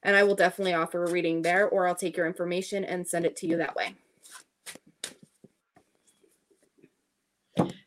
And 0.03 0.17
I 0.17 0.25
will 0.25 0.35
definitely 0.35 0.75
offer 0.75 1.05
a 1.05 1.11
reading 1.11 1.43
there, 1.43 1.69
or 1.69 1.87
I'll 1.87 1.95
take 1.95 2.17
your 2.17 2.27
information 2.27 2.85
and 2.85 3.07
send 3.07 3.25
it 3.25 3.37
to 3.37 3.47
you 3.47 3.57
that 3.59 3.77
way. 3.77 3.95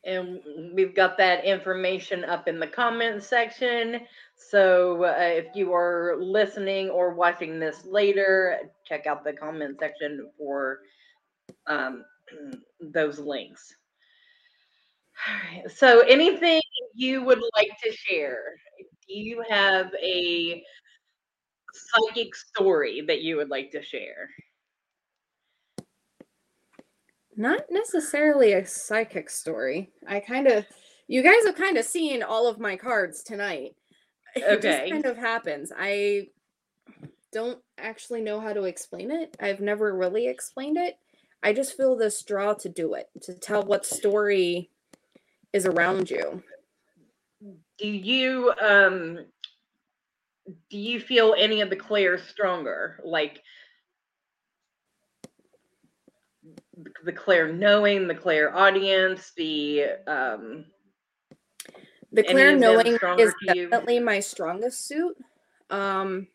And 0.06 0.40
we've 0.74 0.96
got 0.96 1.18
that 1.18 1.46
information 1.46 2.24
up 2.26 2.48
in 2.48 2.60
the 2.60 2.68
comment 2.68 3.24
section. 3.24 4.02
So 4.36 5.06
uh, 5.06 5.16
if 5.18 5.56
you 5.56 5.74
are 5.74 6.18
listening 6.20 6.90
or 6.90 7.14
watching 7.16 7.60
this 7.60 7.86
later, 7.86 8.60
check 8.86 9.08
out 9.08 9.24
the 9.24 9.34
comment 9.34 9.78
section 9.80 10.30
for 10.38 10.80
um, 11.68 12.06
those 12.82 13.20
links. 13.20 13.74
All 15.28 15.34
right. 15.62 15.72
So 15.72 16.02
anything 16.02 16.62
you 16.94 17.24
would 17.24 17.42
like 17.58 17.72
to 17.84 17.92
share? 17.92 18.44
Do 19.08 19.14
you 19.16 19.44
have 19.50 19.92
a 20.02 20.64
psychic 21.74 22.36
story 22.36 23.02
that 23.08 23.22
you 23.22 23.38
would 23.38 23.50
like 23.50 23.72
to 23.72 23.82
share? 23.84 24.30
Not 27.36 27.66
necessarily 27.70 28.54
a 28.54 28.66
psychic 28.66 29.30
story. 29.30 29.92
I 30.08 30.20
kind 30.20 30.48
of, 30.48 30.66
you 31.08 31.22
guys 31.22 31.46
have 31.46 31.56
kind 31.56 31.78
of 31.78 31.86
seen 31.86 32.24
all 32.24 32.48
of 32.48 32.60
my 32.60 32.76
cards 32.76 33.24
tonight. 33.24 33.76
It 34.38 34.44
Okay. 34.58 34.80
just 34.80 34.92
kind 34.92 35.06
of 35.06 35.18
happens. 35.18 35.72
I 35.78 36.28
don't 37.32 37.60
actually 37.78 38.22
know 38.22 38.42
how 38.42 38.52
to 38.52 38.64
explain 38.64 39.10
it. 39.12 39.36
I've 39.40 39.62
never 39.62 39.96
really 39.96 40.28
explained 40.28 40.78
it. 40.78 40.98
I 41.42 41.54
just 41.54 41.78
feel 41.78 41.96
this 41.96 42.22
draw 42.24 42.54
to 42.56 42.68
do 42.68 42.96
it, 42.96 43.08
to 43.22 43.34
tell 43.34 43.64
what 43.64 43.86
story 43.86 44.72
is 45.54 45.66
around 45.66 46.10
you. 46.10 46.44
Do 47.78 47.88
you 47.88 48.54
um 48.62 49.26
do 50.70 50.78
you 50.78 51.00
feel 51.00 51.36
any 51.38 51.62
of 51.62 51.70
the 51.70 51.76
clairs 51.76 52.24
stronger? 52.24 53.00
Like 53.04 53.42
the 57.04 57.14
clair 57.14 57.52
knowing, 57.52 58.08
the 58.08 58.16
clairaudience, 58.16 59.32
the 59.38 59.86
um 60.08 60.66
The 62.12 62.24
Any 62.26 62.34
clear 62.34 62.54
of 62.54 62.60
them 62.60 62.60
knowing 62.62 63.20
is 63.20 63.34
definitely 63.46 64.00
my 64.00 64.20
strongest 64.20 64.88
suit. 64.88 65.18
Um, 65.70 66.28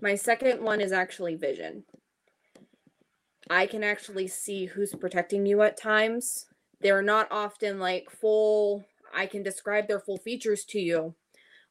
my 0.00 0.14
second 0.14 0.62
one 0.62 0.80
is 0.80 0.92
actually 0.92 1.34
vision. 1.34 1.84
I 3.50 3.66
can 3.66 3.82
actually 3.82 4.28
see 4.28 4.66
who's 4.66 4.94
protecting 4.94 5.44
you 5.44 5.62
at 5.62 5.76
times. 5.76 6.46
They're 6.80 7.02
not 7.02 7.28
often 7.30 7.78
like 7.78 8.10
full, 8.10 8.84
I 9.14 9.26
can 9.26 9.42
describe 9.42 9.88
their 9.88 10.00
full 10.00 10.18
features 10.18 10.64
to 10.66 10.78
you, 10.78 11.14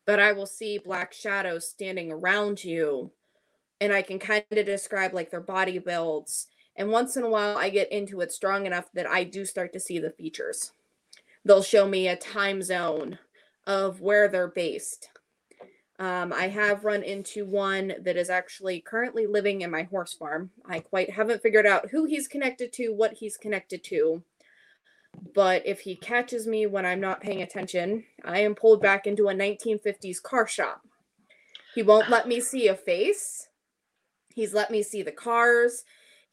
but 0.06 0.20
I 0.20 0.34
will 0.34 0.46
see 0.46 0.78
black 0.78 1.14
shadows 1.14 1.70
standing 1.70 2.12
around 2.12 2.64
you 2.64 3.12
and 3.80 3.94
I 3.94 4.02
can 4.02 4.20
kind 4.20 4.44
of 4.52 4.66
describe 4.66 5.14
like 5.14 5.32
their 5.32 5.42
body 5.42 5.80
builds. 5.80 6.48
And 6.78 6.90
once 6.92 7.18
in 7.18 7.24
a 7.24 7.30
while, 7.30 7.58
I 7.58 7.70
get 7.70 7.92
into 7.92 8.22
it 8.22 8.32
strong 8.32 8.66
enough 8.66 8.86
that 8.94 9.08
I 9.08 9.24
do 9.24 9.46
start 9.46 9.74
to 9.74 9.80
see 9.80 9.98
the 9.98 10.12
features. 10.12 10.74
They'll 11.44 11.64
show 11.64 11.88
me 11.88 12.08
a 12.08 12.16
time 12.16 12.62
zone 12.62 13.18
of 13.66 14.00
where 14.00 14.28
they're 14.28 14.48
based. 14.48 15.10
Um, 16.00 16.32
I 16.32 16.50
have 16.50 16.86
run 16.86 17.02
into 17.02 17.44
one 17.46 17.94
that 18.02 18.18
is 18.18 18.30
actually 18.30 18.82
currently 18.82 19.26
living 19.26 19.62
in 19.62 19.72
my 19.72 19.84
horse 19.84 20.14
farm. 20.14 20.52
I 20.70 20.80
quite 20.80 21.10
haven't 21.10 21.42
figured 21.42 21.66
out 21.66 21.90
who 21.90 22.06
he's 22.06 22.28
connected 22.28 22.72
to, 22.74 22.90
what 22.90 23.14
he's 23.14 23.36
connected 23.36 23.84
to. 23.86 24.22
But 25.34 25.66
if 25.66 25.80
he 25.80 25.96
catches 25.96 26.46
me 26.46 26.68
when 26.68 26.86
I'm 26.86 27.00
not 27.00 27.22
paying 27.22 27.42
attention, 27.42 28.04
I 28.24 28.42
am 28.42 28.54
pulled 28.54 28.82
back 28.82 29.08
into 29.08 29.30
a 29.30 29.34
1950s 29.34 30.22
car 30.22 30.48
shop. 30.48 30.82
He 31.74 31.82
won't 31.82 32.10
let 32.10 32.28
me 32.28 32.40
see 32.42 32.68
a 32.68 32.76
face. 32.76 33.48
He's 34.36 34.54
let 34.54 34.70
me 34.70 34.84
see 34.84 35.02
the 35.02 35.12
cars. 35.12 35.84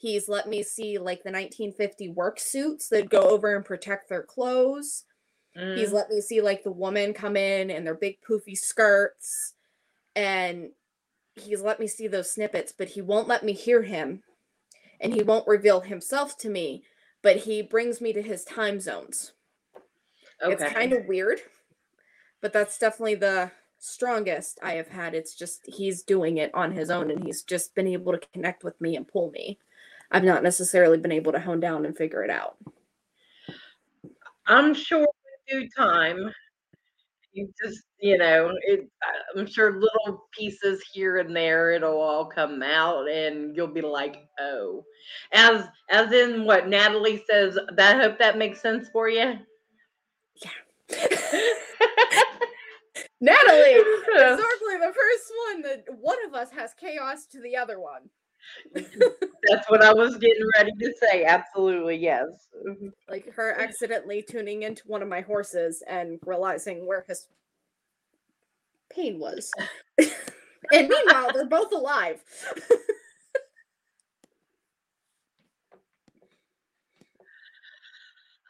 He's 0.04 0.28
let 0.28 0.50
me 0.50 0.62
see 0.62 0.98
like 0.98 1.22
the 1.22 1.30
1950 1.30 2.10
work 2.10 2.38
suits 2.38 2.90
that 2.90 3.08
go 3.08 3.22
over 3.22 3.56
and 3.56 3.64
protect 3.64 4.10
their 4.10 4.22
clothes. 4.22 5.04
He's 5.54 5.88
mm, 5.88 5.92
let 5.94 6.10
me 6.10 6.20
see 6.20 6.42
like 6.42 6.62
the 6.62 6.70
woman 6.70 7.14
come 7.14 7.38
in 7.38 7.70
and 7.70 7.86
their 7.86 7.94
big 7.94 8.18
poofy 8.20 8.54
skirts. 8.54 9.54
And 10.14 10.72
he's 11.36 11.62
let 11.62 11.80
me 11.80 11.86
see 11.86 12.06
those 12.06 12.30
snippets, 12.30 12.70
but 12.76 12.88
he 12.88 13.00
won't 13.00 13.28
let 13.28 13.44
me 13.44 13.54
hear 13.54 13.80
him. 13.80 14.22
And 15.00 15.14
he 15.14 15.22
won't 15.22 15.48
reveal 15.48 15.80
himself 15.80 16.36
to 16.40 16.50
me, 16.50 16.84
but 17.22 17.38
he 17.38 17.62
brings 17.62 18.02
me 18.02 18.12
to 18.12 18.20
his 18.20 18.44
time 18.44 18.80
zones. 18.80 19.32
okay. 20.42 20.52
It's 20.52 20.74
kind 20.74 20.92
of 20.92 21.06
weird, 21.06 21.40
but 22.42 22.52
that's 22.52 22.78
definitely 22.78 23.14
the 23.14 23.52
strongest 23.78 24.58
I 24.62 24.74
have 24.74 24.88
had. 24.88 25.14
It's 25.14 25.34
just 25.34 25.62
he's 25.64 26.02
doing 26.02 26.36
it 26.36 26.50
on 26.54 26.72
his 26.72 26.90
own 26.90 27.10
and 27.10 27.24
he's 27.24 27.42
just 27.42 27.74
been 27.74 27.86
able 27.86 28.12
to 28.12 28.20
connect 28.34 28.64
with 28.64 28.78
me 28.82 28.96
and 28.96 29.08
pull 29.08 29.30
me. 29.30 29.58
I've 30.14 30.22
not 30.22 30.44
necessarily 30.44 30.96
been 30.96 31.10
able 31.10 31.32
to 31.32 31.40
hone 31.40 31.58
down 31.58 31.84
and 31.84 31.96
figure 31.96 32.22
it 32.22 32.30
out. 32.30 32.56
I'm 34.46 34.72
sure 34.72 35.04
in 35.50 35.62
due 35.62 35.68
time. 35.76 36.32
You 37.32 37.52
just, 37.60 37.82
you 37.98 38.16
know, 38.16 38.52
it, 38.62 38.88
I- 39.02 39.40
I'm 39.40 39.44
sure 39.44 39.72
little 39.80 40.28
pieces 40.32 40.80
here 40.92 41.16
and 41.18 41.34
there, 41.34 41.72
it'll 41.72 42.00
all 42.00 42.26
come 42.26 42.62
out, 42.62 43.08
and 43.10 43.56
you'll 43.56 43.66
be 43.66 43.80
like, 43.80 44.18
"Oh," 44.38 44.84
as 45.32 45.66
as 45.90 46.12
in 46.12 46.44
what 46.44 46.68
Natalie 46.68 47.24
says. 47.28 47.58
That 47.76 47.96
I 47.96 47.98
hope 47.98 48.16
that 48.20 48.38
makes 48.38 48.60
sense 48.60 48.88
for 48.90 49.08
you. 49.08 49.34
Yeah. 50.44 50.50
Natalie, 53.20 53.82
historically 54.12 54.78
the 54.78 54.94
first 54.94 55.32
one 55.48 55.62
that 55.62 55.84
one 56.00 56.18
of 56.24 56.34
us 56.34 56.50
has 56.52 56.72
chaos 56.78 57.26
to 57.32 57.40
the 57.40 57.56
other 57.56 57.80
one. 57.80 58.08
That's 58.74 59.68
what 59.68 59.82
I 59.82 59.92
was 59.92 60.16
getting 60.16 60.46
ready 60.56 60.72
to 60.80 60.94
say. 61.00 61.24
Absolutely, 61.24 61.96
yes. 61.96 62.26
Mm-hmm. 62.66 62.88
Like 63.08 63.32
her 63.34 63.52
accidentally 63.60 64.22
tuning 64.22 64.62
into 64.62 64.82
one 64.86 65.02
of 65.02 65.08
my 65.08 65.20
horses 65.20 65.82
and 65.88 66.18
realizing 66.24 66.86
where 66.86 67.04
his 67.06 67.26
pain 68.90 69.18
was. 69.18 69.50
and 69.98 70.88
meanwhile, 70.88 71.30
they're 71.32 71.46
both 71.46 71.72
alive. 71.72 72.20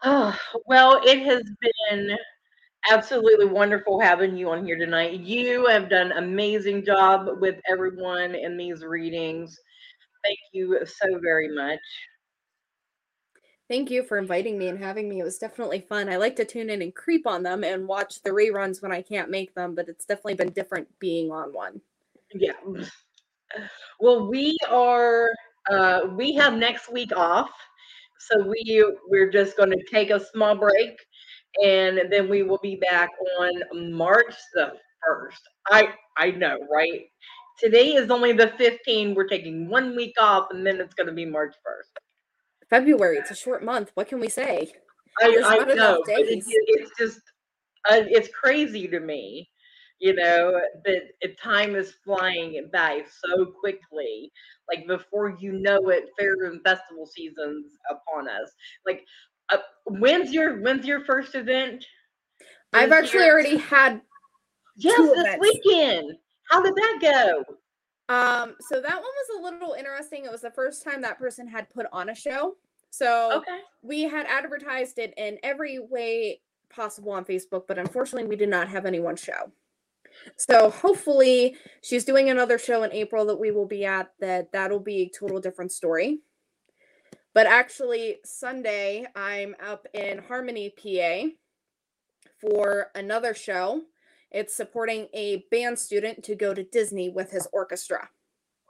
Oh, 0.04 0.36
well, 0.66 1.00
it 1.04 1.24
has 1.24 1.42
been 1.60 2.16
absolutely 2.90 3.46
wonderful 3.46 3.98
having 3.98 4.36
you 4.36 4.50
on 4.50 4.64
here 4.64 4.76
tonight. 4.76 5.20
You 5.20 5.66
have 5.66 5.88
done 5.88 6.12
amazing 6.12 6.84
job 6.84 7.28
with 7.40 7.56
everyone 7.68 8.34
in 8.34 8.56
these 8.56 8.84
readings. 8.84 9.58
Thank 10.24 10.38
you 10.52 10.78
so 10.86 11.18
very 11.20 11.54
much. 11.54 11.80
Thank 13.68 13.90
you 13.90 14.02
for 14.02 14.18
inviting 14.18 14.58
me 14.58 14.68
and 14.68 14.78
having 14.78 15.08
me. 15.08 15.20
It 15.20 15.24
was 15.24 15.38
definitely 15.38 15.80
fun. 15.80 16.10
I 16.10 16.16
like 16.16 16.36
to 16.36 16.44
tune 16.44 16.68
in 16.68 16.82
and 16.82 16.94
creep 16.94 17.26
on 17.26 17.42
them 17.42 17.64
and 17.64 17.88
watch 17.88 18.22
the 18.22 18.30
reruns 18.30 18.82
when 18.82 18.92
I 18.92 19.00
can't 19.00 19.30
make 19.30 19.54
them, 19.54 19.74
but 19.74 19.88
it's 19.88 20.04
definitely 20.04 20.34
been 20.34 20.52
different 20.52 20.86
being 20.98 21.30
on 21.30 21.52
one. 21.52 21.80
Yeah, 22.34 22.52
Well, 24.00 24.26
we 24.28 24.56
are. 24.68 25.30
Uh, 25.70 26.08
we 26.14 26.34
have 26.34 26.54
next 26.54 26.92
week 26.92 27.16
off, 27.16 27.50
so 28.18 28.46
we 28.46 28.84
we're 29.08 29.30
just 29.30 29.56
going 29.56 29.70
to 29.70 29.82
take 29.90 30.10
a 30.10 30.24
small 30.32 30.54
break, 30.54 30.98
and 31.64 32.00
then 32.10 32.28
we 32.28 32.42
will 32.42 32.58
be 32.62 32.76
back 32.76 33.10
on 33.40 33.92
March 33.92 34.34
the 34.54 34.72
first. 35.06 35.40
I 35.70 35.94
I 36.18 36.32
know, 36.32 36.58
right? 36.70 37.06
Today 37.58 37.94
is 37.94 38.10
only 38.10 38.32
the 38.32 38.48
15th. 38.58 39.14
We're 39.14 39.28
taking 39.28 39.68
one 39.68 39.94
week 39.96 40.14
off, 40.20 40.48
and 40.50 40.66
then 40.66 40.80
it's 40.80 40.94
going 40.94 41.06
to 41.06 41.12
be 41.12 41.24
March 41.24 41.54
1st. 41.66 42.68
February. 42.70 43.18
It's 43.18 43.30
a 43.30 43.34
short 43.36 43.62
month. 43.64 43.90
What 43.94 44.08
can 44.08 44.18
we 44.20 44.28
say? 44.28 44.72
I, 45.22 45.26
I 45.44 45.74
know. 45.74 46.02
it- 46.08 46.44
it's 46.46 46.90
just, 46.98 47.20
uh, 47.88 48.00
it's 48.08 48.28
crazy 48.34 48.88
to 48.88 48.98
me, 48.98 49.48
you 50.00 50.14
know, 50.14 50.60
that 50.84 51.38
time 51.38 51.76
is 51.76 51.94
flying 52.04 52.68
by 52.72 53.04
so 53.24 53.46
quickly. 53.46 54.32
Like 54.68 54.86
before 54.88 55.36
you 55.38 55.52
know 55.52 55.88
it, 55.90 56.08
fair 56.18 56.34
and 56.50 56.60
festival 56.64 57.06
season's 57.06 57.76
upon 57.90 58.28
us. 58.28 58.50
Like, 58.86 59.04
uh, 59.52 59.58
when's 59.86 60.32
your 60.32 60.60
when's 60.62 60.86
your 60.86 61.04
first 61.04 61.34
event? 61.34 61.84
I've 62.72 62.90
actually 62.92 63.20
year? 63.24 63.32
already 63.34 63.56
had 63.58 64.00
Yes, 64.76 64.96
this 64.96 65.18
events. 65.18 65.38
weekend. 65.40 66.16
How 66.50 66.62
did 66.62 66.74
that 66.74 66.98
go? 67.00 67.44
Um, 68.08 68.54
so 68.60 68.80
that 68.80 68.94
one 68.94 69.02
was 69.02 69.38
a 69.38 69.42
little 69.42 69.74
interesting. 69.74 70.24
It 70.24 70.30
was 70.30 70.42
the 70.42 70.50
first 70.50 70.84
time 70.84 71.00
that 71.02 71.18
person 71.18 71.48
had 71.48 71.70
put 71.70 71.86
on 71.92 72.10
a 72.10 72.14
show. 72.14 72.56
So 72.90 73.32
Okay. 73.38 73.60
we 73.82 74.02
had 74.02 74.26
advertised 74.26 74.98
it 74.98 75.14
in 75.16 75.38
every 75.42 75.78
way 75.78 76.40
possible 76.70 77.12
on 77.12 77.24
Facebook, 77.24 77.66
but 77.66 77.78
unfortunately 77.78 78.28
we 78.28 78.36
did 78.36 78.48
not 78.48 78.68
have 78.68 78.84
anyone 78.86 79.16
show. 79.16 79.50
So 80.36 80.70
hopefully 80.70 81.56
she's 81.82 82.04
doing 82.04 82.30
another 82.30 82.58
show 82.58 82.82
in 82.84 82.92
April 82.92 83.24
that 83.26 83.40
we 83.40 83.50
will 83.50 83.66
be 83.66 83.84
at 83.84 84.12
that 84.20 84.52
that'll 84.52 84.78
be 84.78 85.02
a 85.02 85.08
total 85.08 85.40
different 85.40 85.72
story. 85.72 86.20
But 87.32 87.46
actually 87.48 88.18
Sunday 88.24 89.06
I'm 89.16 89.56
up 89.60 89.88
in 89.92 90.18
Harmony, 90.18 90.70
PA 90.70 91.30
for 92.40 92.90
another 92.94 93.34
show. 93.34 93.82
It's 94.34 94.52
supporting 94.52 95.06
a 95.14 95.44
band 95.52 95.78
student 95.78 96.24
to 96.24 96.34
go 96.34 96.52
to 96.52 96.64
Disney 96.64 97.08
with 97.08 97.30
his 97.30 97.46
orchestra. 97.52 98.10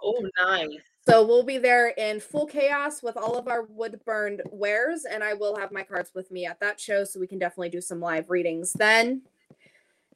Oh, 0.03 0.23
nice. 0.45 0.69
So 1.09 1.27
we'll 1.27 1.43
be 1.43 1.57
there 1.57 1.89
in 1.89 2.21
full 2.21 2.45
chaos 2.45 3.03
with 3.03 3.17
all 3.17 3.39
of 3.39 3.49
our 3.49 3.63
wood 3.65 3.99
burned 4.05 4.43
wares, 4.51 5.07
and 5.11 5.25
I 5.25 5.33
will 5.33 5.57
have 5.57 5.73
my 5.73 5.83
cards 5.83 6.11
with 6.15 6.31
me 6.31 6.45
at 6.45 6.61
that 6.61 6.79
show, 6.79 7.03
so 7.05 7.19
we 7.19 7.27
can 7.27 7.39
definitely 7.39 7.71
do 7.71 7.81
some 7.81 7.99
live 7.99 8.29
readings 8.29 8.75
then. 8.75 9.23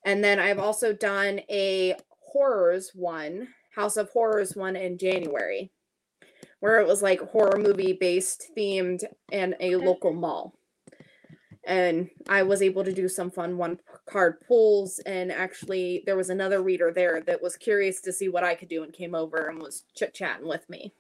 And 0.04 0.22
then 0.22 0.38
I've 0.38 0.58
also 0.58 0.92
done 0.92 1.40
a 1.48 1.96
horrors 2.10 2.90
one, 2.94 3.48
House 3.74 3.96
of 3.96 4.10
Horrors 4.10 4.54
one 4.54 4.76
in 4.76 4.98
January, 4.98 5.72
where 6.60 6.78
it 6.78 6.86
was 6.86 7.00
like 7.00 7.20
horror 7.20 7.58
movie 7.58 7.94
based 7.94 8.50
themed 8.54 9.02
in 9.32 9.56
a 9.60 9.76
local 9.76 10.12
mall. 10.12 10.57
And 11.68 12.08
I 12.30 12.42
was 12.44 12.62
able 12.62 12.82
to 12.82 12.94
do 12.94 13.08
some 13.08 13.30
fun 13.30 13.58
one 13.58 13.78
card 14.08 14.40
pulls, 14.40 15.00
and 15.00 15.30
actually 15.30 16.02
there 16.06 16.16
was 16.16 16.30
another 16.30 16.62
reader 16.62 16.90
there 16.90 17.20
that 17.26 17.42
was 17.42 17.58
curious 17.58 18.00
to 18.02 18.12
see 18.12 18.30
what 18.30 18.42
I 18.42 18.54
could 18.54 18.68
do 18.70 18.82
and 18.84 18.92
came 18.92 19.14
over 19.14 19.48
and 19.48 19.60
was 19.60 19.84
chit 19.94 20.14
chatting 20.14 20.48
with 20.48 20.68
me. 20.70 20.94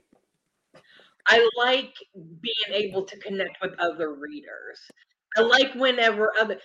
I 1.26 1.48
like 1.56 1.94
being 2.14 2.72
able 2.72 3.04
to 3.04 3.18
connect 3.18 3.56
with 3.62 3.72
other 3.78 4.14
readers. 4.14 4.78
I 5.38 5.40
like 5.40 5.74
whenever 5.74 6.32
other 6.38 6.58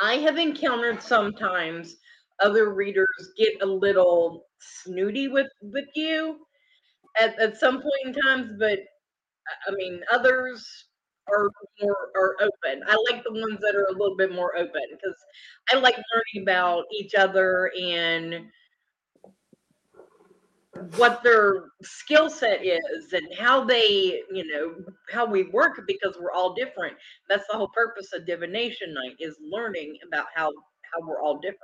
I 0.00 0.16
have 0.16 0.36
encountered 0.36 1.02
sometimes 1.02 1.96
other 2.40 2.74
readers 2.74 3.32
get 3.38 3.62
a 3.62 3.66
little 3.66 4.48
snooty 4.60 5.28
with 5.28 5.48
with 5.62 5.88
you 5.94 6.40
at, 7.20 7.38
at 7.38 7.58
some 7.58 7.76
point 7.82 8.06
in 8.06 8.12
times, 8.22 8.52
but 8.58 8.80
I- 9.48 9.70
I 9.70 9.70
mean 9.72 10.02
others 10.12 10.86
are 11.30 11.50
more 11.80 11.96
are 12.16 12.36
open. 12.40 12.82
I 12.86 12.96
like 13.10 13.22
the 13.24 13.32
ones 13.32 13.60
that 13.60 13.74
are 13.74 13.86
a 13.86 13.92
little 13.92 14.16
bit 14.16 14.32
more 14.32 14.56
open 14.56 14.82
because 14.90 15.16
I 15.72 15.76
like 15.76 15.96
learning 15.96 16.42
about 16.42 16.84
each 16.92 17.14
other 17.14 17.70
and 17.80 18.46
what 20.96 21.22
their 21.22 21.64
skill 21.82 22.30
set 22.30 22.64
is 22.64 23.12
and 23.12 23.26
how 23.38 23.64
they, 23.64 24.22
you 24.32 24.46
know, 24.46 24.74
how 25.12 25.26
we 25.26 25.44
work 25.44 25.80
because 25.86 26.16
we're 26.20 26.32
all 26.32 26.54
different. 26.54 26.96
That's 27.28 27.46
the 27.50 27.56
whole 27.56 27.70
purpose 27.74 28.08
of 28.14 28.26
divination 28.26 28.94
night 28.94 29.16
is 29.18 29.36
learning 29.50 29.96
about 30.06 30.26
how 30.34 30.50
how 30.92 31.06
we're 31.06 31.20
all 31.22 31.38
different. 31.38 31.58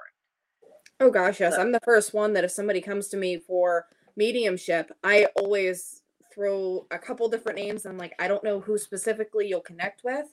Oh 1.01 1.11
gosh, 1.11 1.41
yes. 1.41 1.55
So- 1.55 1.61
I'm 1.61 1.73
the 1.73 1.81
first 1.85 2.15
one 2.15 2.33
that 2.35 2.45
if 2.45 2.51
somebody 2.51 2.81
comes 2.81 3.09
to 3.09 3.17
me 3.17 3.39
for 3.39 3.87
mediumship, 4.17 4.91
I 5.05 5.27
always 5.37 6.03
throw 6.37 6.87
a 6.93 6.99
couple 6.99 7.29
different 7.29 7.59
names. 7.59 7.87
I'm 7.87 7.99
like, 7.99 8.15
I 8.21 8.29
don't 8.29 8.45
know 8.45 8.61
who 8.61 8.79
specifically 8.79 9.49
you'll 9.49 9.61
connect 9.61 10.05
with, 10.05 10.27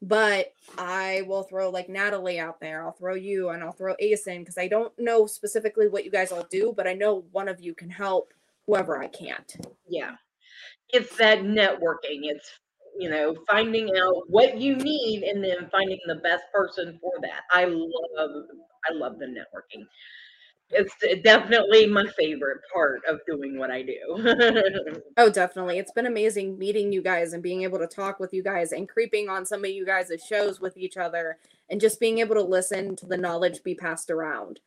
but 0.00 0.54
I 0.78 1.24
will 1.26 1.42
throw 1.42 1.68
like 1.68 1.90
Natalie 1.90 2.38
out 2.38 2.60
there. 2.60 2.82
I'll 2.82 2.92
throw 2.92 3.14
you 3.14 3.50
and 3.50 3.62
I'll 3.62 3.72
throw 3.72 3.94
Ace 3.98 4.26
in 4.26 4.40
because 4.40 4.56
I 4.56 4.68
don't 4.68 4.96
know 4.98 5.26
specifically 5.26 5.88
what 5.88 6.06
you 6.06 6.10
guys 6.10 6.32
all 6.32 6.46
do, 6.50 6.72
but 6.74 6.86
I 6.86 6.94
know 6.94 7.24
one 7.32 7.48
of 7.48 7.60
you 7.60 7.74
can 7.74 7.90
help 7.90 8.32
whoever 8.66 8.98
I 8.98 9.08
can't. 9.08 9.54
Yeah. 9.86 10.12
It's 10.90 11.14
that 11.16 11.40
networking. 11.40 12.20
It's 12.22 12.48
you 12.98 13.08
know, 13.08 13.36
finding 13.48 13.96
out 13.96 14.28
what 14.28 14.58
you 14.58 14.74
need 14.76 15.22
and 15.22 15.42
then 15.42 15.68
finding 15.70 16.00
the 16.08 16.16
best 16.16 16.42
person 16.52 16.98
for 17.00 17.12
that. 17.22 17.42
I 17.52 17.64
love 17.66 18.30
I 18.90 18.92
love 18.92 19.18
the 19.18 19.26
networking. 19.26 19.86
It's 20.70 20.94
definitely 21.22 21.86
my 21.86 22.06
favorite 22.08 22.60
part 22.72 23.00
of 23.08 23.20
doing 23.26 23.58
what 23.58 23.70
I 23.70 23.82
do. 23.82 25.02
Oh, 25.16 25.30
definitely. 25.30 25.78
It's 25.78 25.90
been 25.90 26.06
amazing 26.06 26.58
meeting 26.58 26.92
you 26.92 27.02
guys 27.02 27.32
and 27.32 27.42
being 27.42 27.62
able 27.62 27.78
to 27.78 27.88
talk 27.88 28.20
with 28.20 28.32
you 28.32 28.42
guys 28.42 28.70
and 28.70 28.88
creeping 28.88 29.28
on 29.28 29.44
some 29.44 29.64
of 29.64 29.70
you 29.70 29.84
guys' 29.84 30.12
shows 30.28 30.60
with 30.60 30.76
each 30.76 30.96
other 30.96 31.38
and 31.70 31.80
just 31.80 31.98
being 31.98 32.18
able 32.18 32.36
to 32.36 32.42
listen 32.42 32.94
to 32.96 33.06
the 33.06 33.16
knowledge 33.16 33.64
be 33.64 33.74
passed 33.74 34.10
around. 34.10 34.60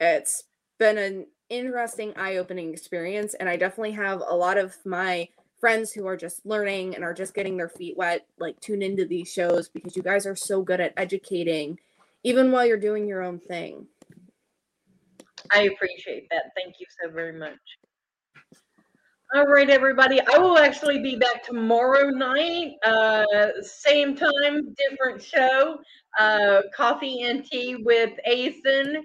It's 0.00 0.44
been 0.78 0.98
an 0.98 1.26
interesting, 1.50 2.12
eye 2.16 2.38
opening 2.38 2.72
experience. 2.72 3.34
And 3.34 3.48
I 3.48 3.56
definitely 3.56 3.92
have 3.92 4.22
a 4.26 4.34
lot 4.34 4.58
of 4.58 4.76
my 4.84 5.28
friends 5.60 5.92
who 5.92 6.08
are 6.08 6.16
just 6.16 6.44
learning 6.44 6.96
and 6.96 7.04
are 7.04 7.14
just 7.14 7.34
getting 7.34 7.56
their 7.56 7.68
feet 7.68 7.96
wet, 7.96 8.26
like 8.40 8.58
tune 8.58 8.82
into 8.82 9.04
these 9.04 9.32
shows 9.32 9.68
because 9.68 9.96
you 9.96 10.02
guys 10.02 10.26
are 10.26 10.34
so 10.34 10.62
good 10.62 10.80
at 10.80 10.94
educating, 10.96 11.78
even 12.24 12.50
while 12.50 12.66
you're 12.66 12.76
doing 12.76 13.06
your 13.06 13.22
own 13.22 13.38
thing. 13.38 13.86
I 15.50 15.62
appreciate 15.62 16.28
that. 16.30 16.52
Thank 16.56 16.76
you 16.78 16.86
so 17.02 17.10
very 17.10 17.38
much. 17.38 17.58
All 19.34 19.46
right, 19.46 19.70
everybody. 19.70 20.20
I 20.20 20.36
will 20.36 20.58
actually 20.58 21.02
be 21.02 21.16
back 21.16 21.42
tomorrow 21.42 22.10
night, 22.10 22.74
uh, 22.84 23.24
same 23.62 24.14
time, 24.14 24.74
different 24.74 25.22
show, 25.22 25.78
uh, 26.18 26.60
coffee 26.74 27.22
and 27.22 27.42
tea 27.42 27.76
with 27.76 28.10
Asen. 28.28 28.96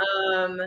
Um, 0.00 0.58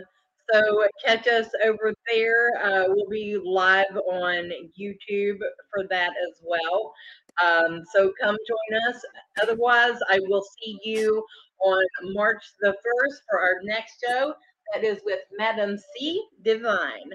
so 0.52 0.86
catch 1.04 1.26
us 1.26 1.48
over 1.64 1.92
there. 2.10 2.52
Uh, 2.62 2.84
we'll 2.88 3.08
be 3.08 3.36
live 3.44 3.96
on 3.96 4.50
YouTube 4.80 5.38
for 5.72 5.84
that 5.90 6.10
as 6.10 6.40
well. 6.44 6.94
Um, 7.42 7.82
so 7.92 8.12
come 8.20 8.36
join 8.46 8.80
us. 8.88 9.02
Otherwise, 9.42 9.98
I 10.08 10.20
will 10.28 10.44
see 10.60 10.78
you 10.84 11.24
on 11.64 11.84
March 12.14 12.42
the 12.60 12.68
1st 12.68 13.16
for 13.28 13.40
our 13.40 13.56
next 13.64 14.02
show. 14.06 14.32
That 14.74 14.84
is 14.84 15.00
with 15.04 15.20
Madam 15.38 15.78
C 15.96 16.24
Divine. 16.42 17.10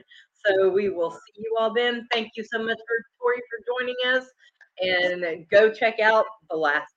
So 0.46 0.70
we 0.70 0.90
will 0.90 1.12
see 1.12 1.34
you 1.38 1.56
all 1.60 1.74
then. 1.74 2.08
Thank 2.12 2.32
you 2.36 2.44
so 2.44 2.60
much 2.60 2.78
for 2.78 2.96
Torie 3.20 3.42
for 3.50 3.80
joining 3.80 3.96
us. 4.16 4.26
And 4.82 5.48
go 5.50 5.72
check 5.72 6.00
out 6.00 6.26
The 6.50 6.58
Last 6.58 6.93